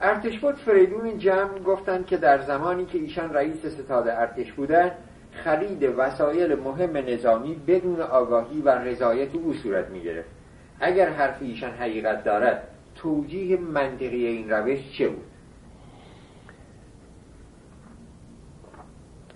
ارتش 0.01 0.39
بود 0.39 0.55
فریدون 0.55 1.17
جمع 1.17 1.59
گفتند 1.59 2.05
که 2.05 2.17
در 2.17 2.41
زمانی 2.41 2.85
که 2.85 2.97
ایشان 2.97 3.33
رئیس 3.33 3.65
ستاد 3.65 4.07
ارتش 4.07 4.51
بودن 4.51 4.91
خرید 5.43 5.83
وسایل 5.97 6.55
مهم 6.55 6.97
نظامی 6.97 7.55
بدون 7.67 8.01
آگاهی 8.01 8.61
و 8.61 8.69
رضایت 8.69 9.35
او 9.35 9.53
صورت 9.53 9.89
می 9.89 10.03
گرفت 10.03 10.29
اگر 10.79 11.09
حرف 11.09 11.41
ایشان 11.41 11.71
حقیقت 11.71 12.23
دارد 12.23 12.67
توجیه 12.95 13.57
منطقی 13.57 14.25
این 14.25 14.49
روش 14.49 14.79
چه 14.97 15.09
بود؟ 15.09 15.23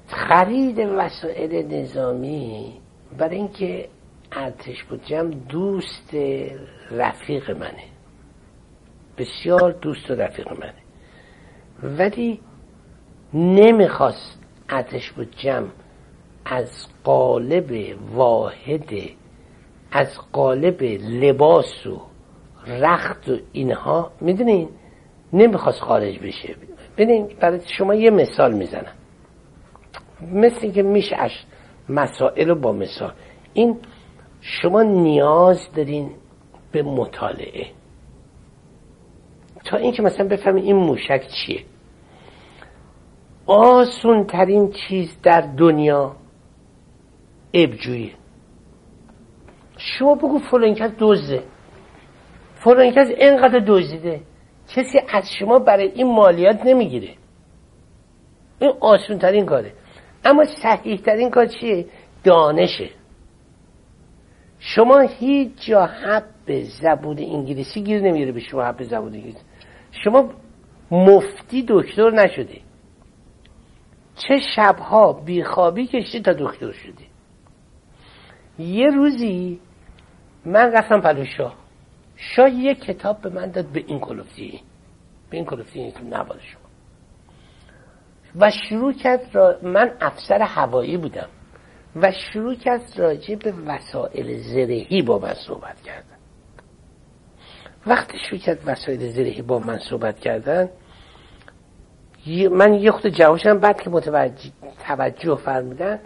خرید 0.08 0.80
وسایل 0.80 1.74
نظامی 1.74 2.74
برای 3.18 3.36
اینکه 3.36 3.90
ارتش 4.32 4.84
بود 4.84 5.06
جمع 5.06 5.30
دوست 5.50 6.14
رفیق 6.92 7.52
منه. 7.52 7.84
بسیار 9.18 9.72
دوست 9.72 10.12
و 10.12 10.16
رفیق 10.16 10.48
منه. 10.52 10.74
ولی 11.84 12.40
نمی‌خواست 13.34 14.40
ارتش 14.70 15.12
بود 15.12 15.36
جمع 15.38 15.70
از 16.46 16.88
قالب 17.04 17.98
واحد 18.14 18.90
از 19.92 20.20
قالب 20.32 20.84
لباس 21.10 21.88
و 21.88 22.02
رخت 22.68 23.30
و 23.30 23.38
اینها. 23.52 24.12
می‌دونین؟ 24.22 24.70
نمی‌خواست 25.34 25.80
خارج 25.80 26.20
بشه. 26.20 26.56
ببینین 26.98 27.28
برای 27.40 27.60
شما 27.78 27.96
یه 27.96 28.10
مثال 28.10 28.54
می‌زنم. 28.54 28.94
مثل 30.32 30.72
که 30.72 30.84
میشه 30.84 31.18
مسائل 31.90 32.50
رو 32.50 32.56
با 32.56 32.72
مثال. 32.72 33.14
این 33.54 33.78
شما 34.42 34.84
نیاز 34.84 35.72
دارین 35.76 36.12
به 36.72 36.84
مطالعه. 36.84 37.68
تا 39.66 39.78
اینکه 39.78 40.02
مثلا 40.02 40.28
بفهمید 40.28 40.64
این 40.64 40.76
موشک 40.76 41.28
چیه. 41.28 41.64
آسون 43.46 44.24
ترین 44.24 44.72
چیز 44.72 45.22
در 45.24 45.42
دنیا 45.42 46.16
ابجویی. 47.54 48.14
شما 49.78 50.16
بگو 50.16 50.40
فلان 50.40 50.74
کس 50.74 50.92
دزده. 51.00 51.44
فلان 52.56 52.92
کس 52.92 53.08
اینقدر 53.08 53.60
دزدیده. 53.68 54.22
کسی 54.68 55.00
از 55.10 55.24
شما 55.40 55.60
برای 55.60 55.88
این 55.88 56.08
مالیات 56.08 56.66
نمی‌گیره. 56.66 57.10
این 58.60 58.74
آسون 58.80 59.18
ترین 59.18 59.46
کاره. 59.46 59.74
اما 60.26 60.44
صحیح 60.44 60.98
ترین 60.98 61.30
کار 61.30 61.46
چیه؟ 61.46 61.86
دانشه. 62.24 62.90
شما 64.60 65.00
هیچ 65.00 65.52
جا 65.68 65.86
حب 65.86 66.62
زبون 66.82 67.20
انگلیسی 67.20 67.84
گیر 67.84 68.02
نمیره 68.02 68.32
به 68.32 68.40
شما 68.40 68.64
حب 68.64 68.84
زبون 68.84 69.14
انگلیسی. 69.14 69.40
شما 69.92 70.30
مفتی 70.92 71.66
دکتر 71.68 72.12
نشده 72.12 72.62
چه 74.16 74.40
شبها 74.56 75.14
بیخوابی 75.14 75.88
کشتی 75.88 76.22
تا 76.22 76.34
دکتر 76.34 76.72
شدی. 76.72 77.13
یه 78.60 78.90
روزی 78.90 79.60
من 80.46 80.72
رفتم 80.72 81.02
پلو 81.02 81.26
شاه 81.26 81.56
شاه 82.16 82.50
یه 82.50 82.76
کتاب 82.76 83.22
به 83.22 83.30
من 83.30 83.52
داد 83.52 83.66
به 83.66 83.84
این 83.88 84.00
کلوفتی. 84.00 84.62
به 85.30 85.38
این 85.38 85.46
کلوفتی 85.46 85.80
این 85.80 85.94
نبال 86.14 86.40
شما 86.40 86.62
و 88.36 88.52
شروع 88.52 88.94
کرد 88.94 89.36
را 89.36 89.60
من 89.64 89.92
افسر 90.02 90.42
هوایی 90.42 90.98
بودم. 90.98 91.30
و 91.96 92.12
شروع 92.12 92.56
کرد 92.56 92.82
راجع 92.98 93.36
به 93.36 93.54
وسایل 93.66 94.38
زرهی 94.38 95.02
با 95.02 95.20
من 95.20 95.34
صحبت 95.34 95.82
کردن. 95.82 96.18
وقتی 97.88 98.18
شروع 98.30 98.40
کرد 98.40 98.60
وسایل 98.66 99.12
زرهی 99.12 99.42
با 99.42 99.60
من 99.60 99.80
صحبت 99.80 100.20
کردن 100.20 100.70
من 102.52 102.74
یه 102.74 102.92
خود 102.92 103.08
جواشم 103.08 103.60
بعد 103.60 103.82
که 103.82 103.90
متوجه 103.90 104.52
توجه 104.88 105.36
فرمودن 105.36 106.00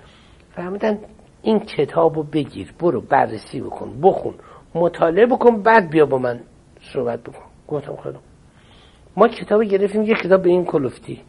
فرمودن 0.56 1.00
این 1.48 1.60
کتاب 1.60 2.16
رو 2.16 2.24
بگیر 2.24 2.74
برو 2.80 3.02
بررسی 3.02 3.62
بکن 3.62 4.02
بخون 4.02 4.34
مطالعه 4.76 5.26
بکن 5.26 5.62
بعد 5.62 5.90
بیا 5.90 6.06
با 6.06 6.18
من 6.18 6.40
صحبت 6.94 7.24
بکن. 7.24 7.44
گفتم 7.68 7.96
خدا. 7.96 8.20
ما 9.18 9.28
کتاب 9.28 9.64
گرفتیم 9.64 10.04
یه 10.04 10.16
کتاب 10.16 10.42
به 10.42 10.50
این 10.50 10.66
کلفتی. 10.66 11.22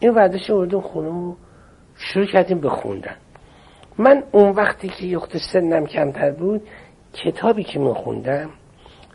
این 0.00 0.14
وردش 0.14 0.50
اردون 0.50 0.80
خونه 0.80 1.36
شروع 1.96 2.26
کردیم 2.26 2.60
به 2.60 2.68
خوندن. 2.68 3.16
من 3.98 4.22
اون 4.32 4.50
وقتی 4.50 4.88
که 4.88 5.06
یخت 5.06 5.36
سنم 5.36 5.86
کمتر 5.86 6.30
بود 6.30 6.62
کتابی 7.12 7.64
که 7.64 7.78
من 7.78 7.94
خوندم 7.94 8.50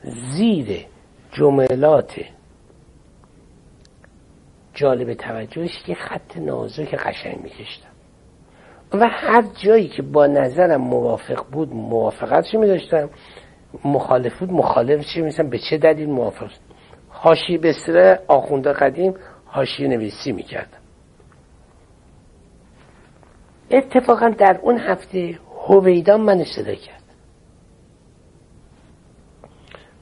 زیر 0.03 0.85
جملات 1.31 2.19
جالب 4.73 5.13
توجهش 5.13 5.83
که 5.85 5.95
خط 5.95 6.37
نازک 6.37 6.95
قشنگ 6.95 7.43
میکشتم. 7.43 7.86
و 8.93 9.07
هر 9.07 9.41
جایی 9.41 9.87
که 9.87 10.01
با 10.01 10.27
نظرم 10.27 10.81
موافق 10.81 11.45
بود 11.51 11.73
موافقتش 11.73 12.55
می 12.55 12.67
داشتم 12.67 13.09
مخالف 13.85 14.39
بود 14.39 14.51
مخالفش 14.51 15.17
میسن 15.17 15.49
به 15.49 15.59
چه 15.69 15.77
دلیل 15.77 16.09
موافق؟ 16.09 16.51
هاشی 17.11 17.57
به 17.57 17.73
سر 17.85 18.19
آخونده 18.27 18.73
قدیم 18.73 19.13
هاشی 19.47 19.87
نویسی 19.87 20.31
می‌کردم 20.31 20.77
اتفاقا 23.71 24.29
در 24.29 24.59
اون 24.61 24.77
هفته 24.77 25.39
هویدا 25.67 26.17
من 26.17 26.43
صدا 26.43 26.75
کرد. 26.75 27.03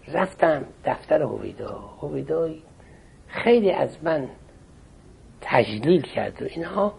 رفتم 0.08 0.66
دفتر 0.86 1.22
هویدا. 1.22 1.80
هویدا 2.02 2.50
خیلی 3.28 3.72
از 3.72 4.04
من 4.04 4.28
تجلیل 5.42 6.02
کرد 6.02 6.42
و 6.42 6.46
اینها 6.46 6.94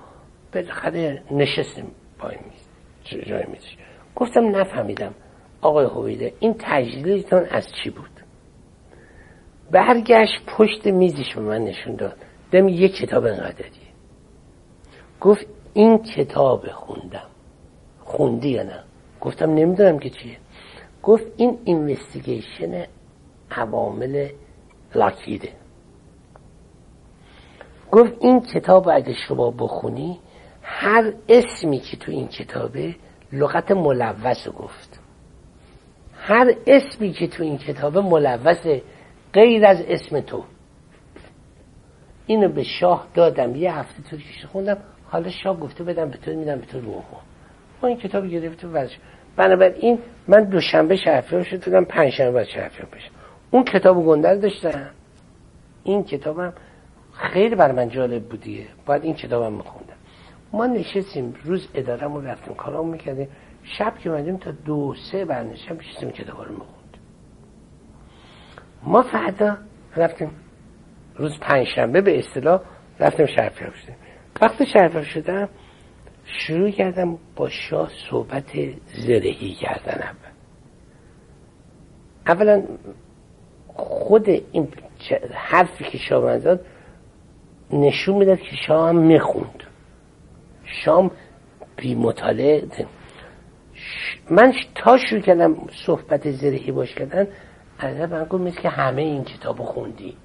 بالاخره 0.54 1.22
نشستیم 1.30 1.90
پای 2.18 2.36
میز 2.36 3.24
جای 3.26 3.44
میزش 3.46 3.76
گفتم 4.16 4.56
نفهمیدم. 4.56 5.14
آقای 5.60 5.86
هویده 5.86 6.32
این 6.40 6.54
تجلیلتان 6.58 7.46
از 7.50 7.68
چی 7.72 7.90
بود؟ 7.90 8.10
برگشت 9.70 10.46
پشت 10.46 10.86
میزش 10.86 11.34
به 11.34 11.40
من 11.40 11.64
نشون 11.64 11.96
داد. 11.96 12.16
دم 12.52 12.68
یه 12.68 12.88
کتاب 12.88 13.24
انقدری. 13.24 13.70
گفت 15.20 15.46
این 15.74 15.98
کتاب 15.98 16.66
خوندم. 16.70 17.26
خوندی 18.04 18.48
یا 18.48 18.62
نه؟ 18.62 18.84
گفتم 19.20 19.50
نمی‌دونم 19.50 19.98
که 19.98 20.10
چیه. 20.10 20.38
گفت 21.02 21.24
این 21.36 21.58
اینوستیگیشن 21.64 22.84
عوامل 23.50 24.28
لاکیده 24.94 25.48
گفت 27.92 28.12
این 28.20 28.40
کتاب 28.40 28.88
اگه 28.88 29.12
شما 29.28 29.50
بخونی 29.50 30.18
هر 30.68 31.12
اسمی 31.28 31.78
که 31.78 31.96
تو 31.96 32.12
این 32.12 32.28
کتابه 32.28 32.94
لغت 33.32 33.70
ملوث 33.70 34.48
گفت. 34.48 35.00
هر 36.14 36.54
اسمی 36.66 37.12
که 37.12 37.26
تو 37.26 37.42
این 37.42 37.58
کتابه 37.58 38.00
ملوث 38.00 38.66
غیر 39.32 39.66
از 39.66 39.82
اسم 39.88 40.20
تو. 40.20 40.44
اینو 42.26 42.48
به 42.48 42.62
شاه 42.62 43.06
دادم. 43.14 43.54
یه 43.54 43.74
هفته 43.74 44.02
تو 44.02 44.16
خوندم. 44.48 44.78
حالا 45.04 45.30
شاه 45.30 45.60
گفته 45.60 45.84
بدم 45.84 46.10
به 46.10 46.16
تو 46.16 46.30
میدم 46.30 46.58
به 46.58 46.66
تو 46.66 46.80
روح 46.80 47.04
ما. 47.82 47.88
این 47.88 47.96
کتاب 47.96 48.26
گرفته 48.26 48.68
ورش 48.68 48.98
بنابراین 49.36 49.98
من 50.28 50.44
دوشنبه 50.44 50.96
شرفیان 50.96 51.42
شد 51.42 51.58
پنج 51.58 51.86
پنجشنبه 51.88 52.30
باید 52.30 52.46
شرفیان 52.48 52.88
بشم 52.92 53.10
اون 53.50 53.64
کتاب 53.64 54.04
گنده 54.04 54.36
داشتم. 54.36 54.90
این 55.84 56.04
کتابم 56.04 56.52
خیلی 57.12 57.54
بر 57.54 57.72
من 57.72 57.88
جالب 57.88 58.22
بودیه 58.22 58.66
باید 58.86 59.04
این 59.04 59.14
کتابم 59.14 59.56
میخوندم. 59.56 59.95
ما 60.52 60.66
نشستیم 60.66 61.34
روز 61.44 61.68
اداره 61.74 62.06
رو 62.06 62.20
رفتیم 62.20 62.54
کارامو 62.54 62.92
می‌کردیم. 62.92 63.28
شب 63.62 63.98
که 63.98 64.10
مدیم 64.10 64.36
تا 64.36 64.50
دو 64.50 64.94
سه 65.12 65.24
برنشم 65.24 65.78
شستیم 65.78 66.10
کتاب 66.10 66.36
رو 66.36 66.52
میخوندیم 66.52 67.00
ما 68.82 69.02
فردا 69.02 69.56
رفتیم 69.96 70.30
روز 71.16 71.38
پنجشنبه 71.40 72.00
به 72.00 72.18
اصطلاح 72.18 72.60
رفتیم 73.00 73.26
شرفیاب 73.26 73.74
شدیم. 73.74 73.96
وقتی 74.40 74.66
شرفیاب 74.66 75.04
شدم 75.04 75.48
شروع 76.24 76.70
کردم 76.70 77.18
با 77.36 77.48
شاه 77.48 77.90
صحبت 78.10 78.50
زرهی 79.06 79.54
کردن 79.54 80.02
اول. 80.02 80.32
اولا 82.26 82.62
خود 83.74 84.28
این 84.28 84.68
حرفی 85.34 85.84
که 85.84 85.98
شاه 85.98 86.24
من 86.24 86.58
نشون 87.72 88.16
می‌داد 88.16 88.38
که 88.38 88.56
شاه 88.66 88.88
هم 88.88 88.96
می‌خوند. 88.96 89.62
شام 90.66 91.10
بی 91.76 91.94
مطالعه 91.94 92.62
من 94.30 94.52
تا 94.74 94.98
شروع 94.98 95.20
کردم 95.20 95.56
صحبت 95.86 96.30
زرهی 96.30 96.72
باش 96.72 96.94
کردن 96.94 97.28
از 97.78 98.10
من 98.10 98.24
گفت 98.24 98.60
که 98.60 98.68
همه 98.68 99.02
این 99.02 99.24
کتاب 99.24 99.62
خوندی. 99.62 100.16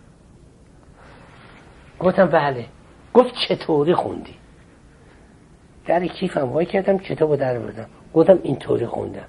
گفتم 2.00 2.26
بله. 2.26 2.66
گفت 3.14 3.34
چطوری 3.48 3.94
خوندی؟ 3.94 4.36
در 5.86 6.08
کیفم 6.08 6.50
وای 6.50 6.66
کردم 6.66 6.98
کتاب 6.98 7.36
در 7.36 7.60
بردم 7.60 7.88
گفتم 8.14 8.40
اینطوری 8.44 8.86
خوندم. 8.86 9.28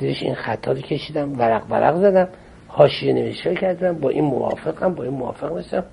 زیرش 0.00 0.22
این 0.22 0.34
خطا 0.34 0.72
رو 0.72 0.80
کشیدم 0.80 1.38
ورق 1.38 1.70
ورق 1.70 1.96
زدم. 1.96 2.28
حاشیه 2.68 3.12
نوشته 3.12 3.54
کردم 3.54 3.92
با 3.92 4.08
این 4.08 4.24
موافقم 4.24 4.94
با 4.94 5.04
این 5.04 5.12
موافق 5.12 5.56
نیستم 5.56 5.84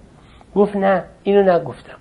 گفت 0.56 0.76
نه 0.76 1.04
اینو 1.24 1.54
نگفتم. 1.54 1.98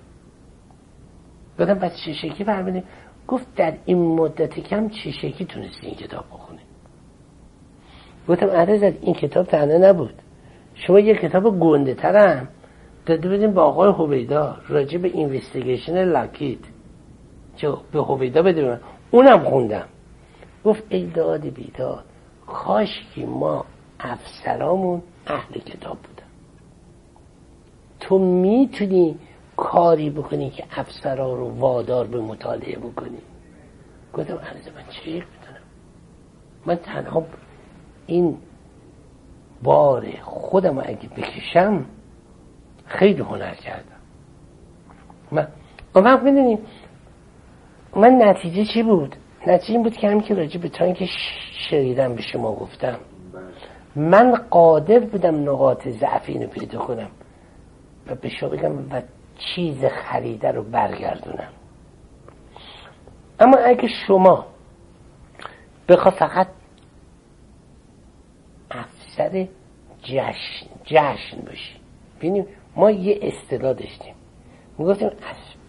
گفتم 1.61 1.89
چه 1.89 2.13
شکلی 2.13 2.45
فرمودیم 2.45 2.85
گفت 3.29 3.55
در 3.57 3.75
این 3.85 3.99
مدت 3.99 4.61
کم 4.61 4.89
چه 4.89 5.11
شکلی 5.11 5.45
تونستی 5.45 5.87
این 5.87 5.97
کتاب 5.97 6.25
بخونی. 6.33 6.59
گفتم 8.29 8.47
عرضت 8.47 9.05
این 9.05 9.15
کتاب 9.15 9.47
تنه 9.47 9.79
نبود. 9.79 10.15
شما 10.75 11.01
یه 11.01 11.15
کتاب 11.15 11.61
گنده 11.61 11.95
ترم. 11.95 12.49
داده 13.07 13.29
بدیم 13.29 13.53
با 13.53 13.63
آقای 13.63 13.93
حبیدا 13.97 14.57
راجع 14.69 14.99
به 14.99 15.09
اینوستیگیشن 15.09 16.05
لاکید 16.05 16.67
چه 17.57 17.73
به 17.93 18.03
حبیدا 18.03 18.43
بده 18.43 18.65
من 18.65 18.81
اونم 19.11 19.45
خوندم. 19.45 19.87
گفت 20.65 20.83
ای 20.89 21.07
داد 21.07 21.41
بیداد 21.41 22.05
کاش 22.47 23.07
که 23.15 23.27
ما 23.27 23.65
افسرامون 24.01 25.03
اهل 25.27 25.61
کتاب 25.61 25.99
بودن. 25.99 26.29
تو 28.01 28.19
می‌تونی 28.19 29.17
کاری 29.59 30.11
بکنی 30.11 30.51
که 30.51 30.65
افسرا 30.71 31.35
رو 31.35 31.51
وادار 31.51 32.07
به 32.07 32.21
مطالعه 32.21 32.79
بکنی. 32.79 33.19
گفتم 34.15 34.35
عرض 34.35 34.69
من 34.69 34.85
چه 34.91 35.11
بدونم 35.11 35.63
من 36.67 36.77
تنها 36.77 37.25
این 38.07 38.37
بار 39.63 40.07
خودم 40.23 40.79
اگه 40.79 41.09
بکشم 41.17 41.85
خیلی 42.87 43.21
هنر 43.21 43.55
کردم. 43.55 44.01
من 45.33 45.49
وقت 45.95 46.23
می‌دونی 46.23 46.59
من 47.97 48.23
نتیجه 48.23 48.65
چی 48.65 48.83
بود؟ 48.83 49.17
نتیجه 49.47 49.73
این 49.73 49.83
بود 49.83 49.97
که 49.97 50.09
همین 50.09 50.21
که 50.21 50.35
راجع 50.35 50.61
به 50.61 50.69
تا 50.69 50.93
که 50.93 51.07
شریدم 51.71 52.15
به 52.15 52.23
شما 52.23 52.55
گفتم. 52.55 52.99
من 53.97 54.35
قادر 54.51 54.99
بودم 54.99 55.51
نقاط 55.51 55.89
ضعف 55.89 56.29
اینو 56.29 56.47
پیدا 56.47 56.79
کنم. 56.79 57.11
و 58.07 58.15
به 58.15 58.29
شما 58.29 58.49
بگم 58.49 58.79
و 58.79 59.03
چیز 59.39 59.85
خریده 59.85 60.51
رو 60.51 60.63
برگردونم. 60.63 61.49
اما 63.41 63.57
اگه 63.57 63.89
شما 64.07 64.47
بخوا 65.89 66.11
فقط 66.11 66.49
افسر 68.71 69.49
جشن 70.03 70.67
جشن 70.85 71.41
باشی. 71.47 71.77
ببینیم 72.19 72.47
ما 72.77 72.91
یه 72.91 73.19
اصطلاح 73.23 73.73
داشتیم. 73.73 74.15
می‌گفتیم 74.79 75.11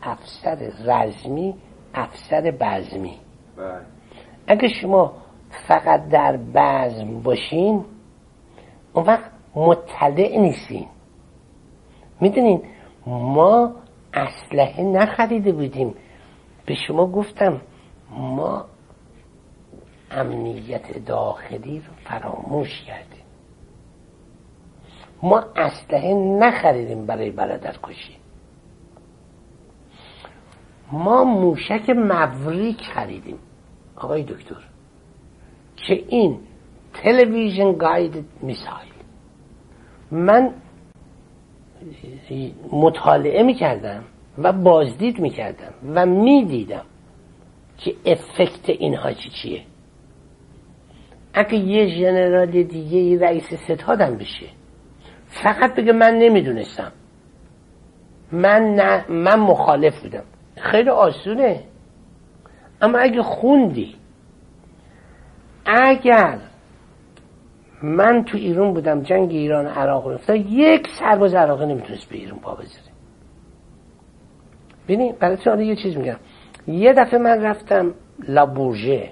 افسر 0.02 0.72
رزمی 0.86 1.56
افسر 1.94 2.54
بزمی. 2.60 3.18
بله. 3.58 3.82
اگه 4.48 4.68
شما 4.68 5.14
فقط 5.68 6.10
در 6.10 6.38
بزم 6.38 7.22
باشین 7.22 7.86
اون 8.94 9.06
وقت 9.06 9.32
مطلع 9.56 10.38
نیستین. 10.38 10.88
می‌دونین؟ 12.22 12.62
ما 13.08 13.76
اسلحه 14.14 14.84
نخریده 14.84 15.52
بودیم. 15.52 15.96
به 16.66 16.76
شما 16.76 17.08
گفتم 17.08 17.62
ما 18.10 18.66
امنیت 20.12 21.06
داخلی 21.06 21.80
رو 21.80 21.94
فراموش 22.04 22.82
کردیم. 22.82 23.24
ما 25.24 25.44
اسلحه 25.56 26.14
نخریدیم 26.14 27.06
برای 27.06 27.32
برادر 27.32 27.76
کشی 27.84 28.16
ما 30.92 31.24
موشک 31.24 31.90
موریک 31.90 32.82
خریدیم. 32.82 33.40
آقای 33.96 34.24
دکتر 34.24 34.56
که 35.76 35.94
این 36.08 36.40
تلویزیون 36.94 37.78
گاید 37.78 38.26
میسایل 38.42 38.94
من 40.12 40.54
مطالعه 42.72 43.44
می‌کردم 43.44 44.04
و 44.38 44.54
بازدید 44.54 45.20
می‌کردم 45.20 45.74
و 45.96 46.06
می‌دیدم 46.06 46.86
که 47.78 47.96
افکت 48.06 48.70
اینها 48.70 49.14
چی 49.14 49.30
چیه. 49.30 49.64
اگه 51.34 51.56
یه 51.56 52.00
جنرال 52.00 52.64
دیگه 52.64 53.26
رئیس 53.26 53.54
ستادم 53.54 54.16
بشه 54.18 54.46
فقط 55.28 55.76
بگه 55.76 55.92
من 55.92 56.14
نمی‌دونستم. 56.14 56.92
من 58.32 58.62
نه 58.62 59.12
من 59.12 59.40
مخالف 59.40 60.02
بودم. 60.02 60.24
خیلی 60.58 60.90
آسونه. 60.90 61.64
اما 62.82 62.98
اگه 62.98 63.24
خوندی 63.24 63.96
اگر 65.66 66.40
من 67.84 68.24
تو 68.24 68.38
ایران 68.38 68.74
بودم 68.74 69.02
جنگ 69.02 69.32
ایران 69.32 69.68
عراق 69.68 70.08
رفته 70.08 70.38
یک 70.38 70.88
سرباز 71.00 71.34
عراقی 71.34 71.66
نمی‌تونست 71.66 72.10
به 72.10 72.16
ایران 72.16 72.40
پا 72.40 72.56
بذاره. 72.56 72.90
ببین 74.88 75.16
برای 75.20 75.66
یه 75.66 75.76
چیز 75.76 75.98
میگم. 75.98 76.18
یه 76.68 76.94
دفعه 76.94 77.20
من 77.20 77.42
رفتم 77.42 77.94
لابورژه 78.28 79.10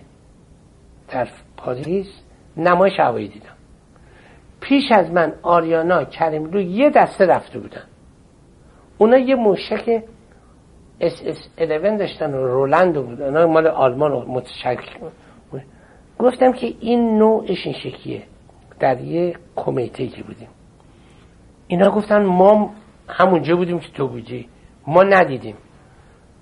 در 1.10 1.28
پاریس 1.58 2.08
نمایش 2.58 3.00
هوایی 3.00 3.28
دیدم. 3.28 3.46
پیش 4.60 4.92
از 4.92 5.12
من 5.12 5.34
آریانا 5.42 6.06
رو 6.52 6.62
یه 6.62 6.90
دسته 6.90 7.26
رفته 7.26 7.60
بودن. 7.60 7.84
اونا 8.98 9.18
یه 9.18 9.36
موشک 9.36 10.04
اس 11.00 11.22
اس 11.26 11.50
11 11.58 11.98
داشتن 11.98 12.34
و 12.34 12.48
رولند 12.48 12.96
بود 12.96 13.22
اونا 13.22 13.48
مال 13.48 13.68
آلمان 13.68 14.26
متشکل. 14.28 15.10
گفتم 16.20 16.52
که 16.52 16.74
این 16.80 17.18
نوعش 17.18 17.66
این 17.66 17.76
شکیه 17.76 18.24
در 18.80 19.02
یه 19.02 19.36
کمیته 19.56 20.24
بودیم. 20.24 20.50
اینا 21.68 21.90
گفتن 21.90 22.26
ما 22.26 22.74
همونجا 23.08 23.56
بودیم 23.56 23.80
که 23.80 23.92
تو 23.92 24.08
بودی. 24.08 24.50
ما 24.88 25.04
ندیدیم. 25.04 25.56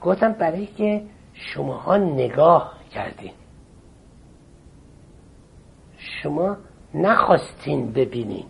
گفتم 0.02 0.32
برای 0.32 0.66
که 0.66 1.04
شماها 1.34 1.98
نگاه 1.98 2.74
کردین. 2.92 3.32
شما 5.98 6.58
نخواستین 6.94 7.92
ببینین. 7.92 8.46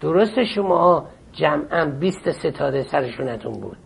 درست 0.00 0.44
شما 0.44 1.06
جمعا 1.32 1.86
20 1.86 2.30
ستاره 2.30 2.82
سرشونتون 2.82 3.52
بود. 3.52 3.76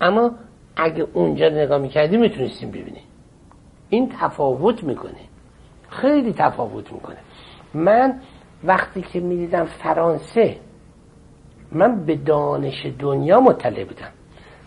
اما 0.00 0.30
اگه 0.76 1.06
اونجا 1.12 1.48
نگاه 1.48 1.78
می‌کردی 1.78 2.16
می‌تونستیم 2.16 2.70
ببینین. 2.70 3.04
این 3.88 4.12
تفاوت 4.20 4.84
می‌کنه. 4.84 5.20
خیلی 5.88 6.32
تفاوت 6.32 6.92
می‌کنه. 6.92 7.18
من 7.74 8.20
وقتی 8.64 9.02
که 9.02 9.20
می‌دیدم 9.20 9.64
فرانسه 9.64 10.56
من 11.72 12.04
به 12.04 12.16
دانش 12.16 12.86
دنیا 12.98 13.40
مطلع 13.40 13.84
بودم. 13.84 14.10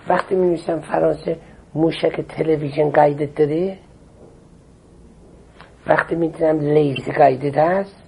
وقتی 0.09 0.35
می 0.35 0.57
فرانسه 0.57 1.37
موشک 1.75 2.21
تلویزیون 2.21 2.89
گایدت 2.89 3.35
داره. 3.35 3.77
وقتی 5.87 6.15
می‌دیدم 6.15 6.59
لیزی 6.59 7.11
گایدت 7.11 7.57
هست 7.57 8.03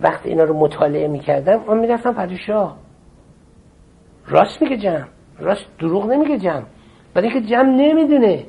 وقتی 0.00 0.28
اینا 0.28 0.44
رو 0.44 0.54
مطالعه 0.58 1.08
می‌کردم 1.08 1.64
من 1.68 1.78
می‌رفتم 1.78 2.12
پادشاه. 2.12 2.78
راست 4.26 4.62
میگه 4.62 4.76
جمع. 4.76 5.06
راست 5.38 5.66
دروغ 5.78 6.06
نمیگه 6.06 6.38
جمع. 6.38 6.64
برای 7.14 7.28
اینکه 7.28 7.48
جمع 7.48 7.70
نمی‌دونه. 7.70 8.46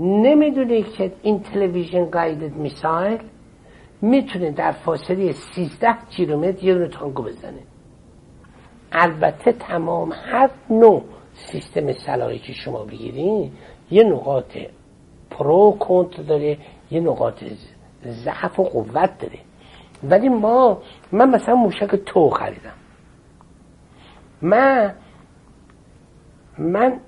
نمی‌دونه 0.00 0.82
که 0.82 1.12
این 1.22 1.40
تلویزیون 1.40 2.10
گایدد 2.10 2.56
میسایل 2.56 3.18
می‌تونه 4.04 4.50
در 4.50 4.72
فاصله 4.72 5.32
13 5.32 5.96
کیلومتر 6.10 6.64
یه 6.64 6.74
دونه 6.74 6.88
تانگو 6.88 7.22
بزنه. 7.22 7.62
البته 8.92 9.52
تمام 9.52 10.12
هر 10.12 10.50
نوع 10.70 11.04
سیستم 11.34 11.92
سلاحی 11.92 12.38
که 12.38 12.52
شما 12.52 12.84
بگیرین 12.84 13.52
یه 13.90 14.04
نقاط 14.04 14.56
پرو 15.30 15.76
کنت 15.80 16.26
داره 16.26 16.58
یه 16.90 17.00
نقاط 17.00 17.44
ضعف 18.06 18.60
و 18.60 18.64
قوت 18.64 19.18
داره. 19.18 19.38
ولی 20.02 20.28
ما 20.28 20.82
من 21.12 21.30
مثلا 21.30 21.54
موشک 21.54 21.96
تو 21.96 22.30
خریدم. 22.30 22.74
من 24.42 24.94
من 26.58 27.00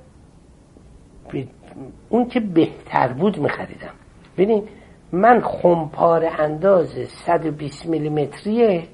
اون 2.09 2.29
که 2.29 2.41
بهتر 2.41 3.13
بود 3.13 3.39
میخریدم. 3.39 3.95
ببین 4.39 4.69
من 5.17 5.41
خمپار 5.41 6.25
انداز 6.39 6.89
120 7.27 7.87
میلیمتری 7.87 8.89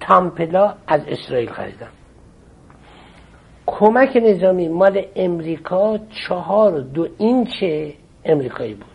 تامپلا 0.00 0.74
از 0.86 1.00
اسرائیل 1.08 1.50
خریدم. 1.50 1.88
کمک 3.66 4.16
نظامی 4.16 4.68
مال 4.68 5.02
امریکا 5.16 5.98
چهار 5.98 6.80
دو 6.80 7.08
اینچ 7.18 7.64
امریکایی 8.24 8.74
بود. 8.74 8.86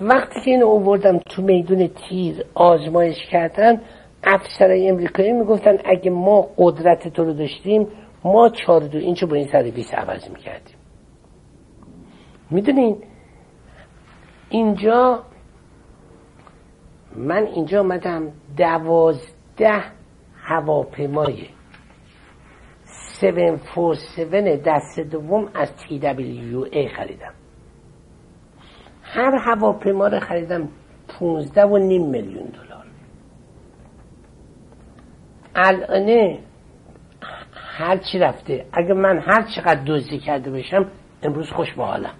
وقتی 0.00 0.40
که 0.44 0.50
اینو 0.50 0.66
اووردم 0.66 1.18
تو 1.18 1.42
میدون 1.42 1.88
تیر 1.88 2.44
آزمایش 2.54 3.26
کردن 3.26 3.80
افسرهای 4.24 4.88
امریکایی 4.88 5.32
می‌گفتن 5.32 5.78
اگه 5.84 6.10
ما 6.10 6.48
قدرت 6.58 7.08
تو 7.08 7.24
رو 7.24 7.32
داشتیم 7.32 7.88
ما 8.24 8.48
چهار 8.48 8.80
دو 8.80 8.98
اینچ 8.98 9.24
با 9.24 9.36
این 9.36 9.48
سر 9.52 9.62
بیس 9.62 9.94
عوض 9.94 10.30
می‌کردیم. 10.30 10.76
می‌دونین؟ 12.50 12.96
اینجا 14.52 15.22
من 17.16 17.46
اینجا 17.46 17.80
آمدم 17.80 18.32
دوازده 18.56 19.84
هواپیمای 20.42 21.48
747 23.22 24.62
دست 24.66 25.00
دوم 25.00 25.48
از 25.54 25.68
TWA 25.68 26.96
خریدم. 26.96 27.34
هر 29.02 29.34
هواپیما 29.34 30.06
رو 30.08 30.20
خریدم 30.20 30.68
15 31.18 31.64
و 31.64 31.78
نیم 31.78 32.10
میلیون 32.10 32.46
دلار. 32.46 32.86
الان 35.54 36.38
هر 37.54 37.96
چی 37.96 38.18
رفته 38.18 38.66
اگه 38.72 38.94
من 38.94 39.18
هر 39.18 39.42
چقدر 39.56 39.84
دزدی 39.86 40.18
کرده 40.18 40.50
باشم 40.50 40.90
امروز 41.22 41.50
خوش 41.50 41.74
به 41.74 41.84
حالم 41.84 42.14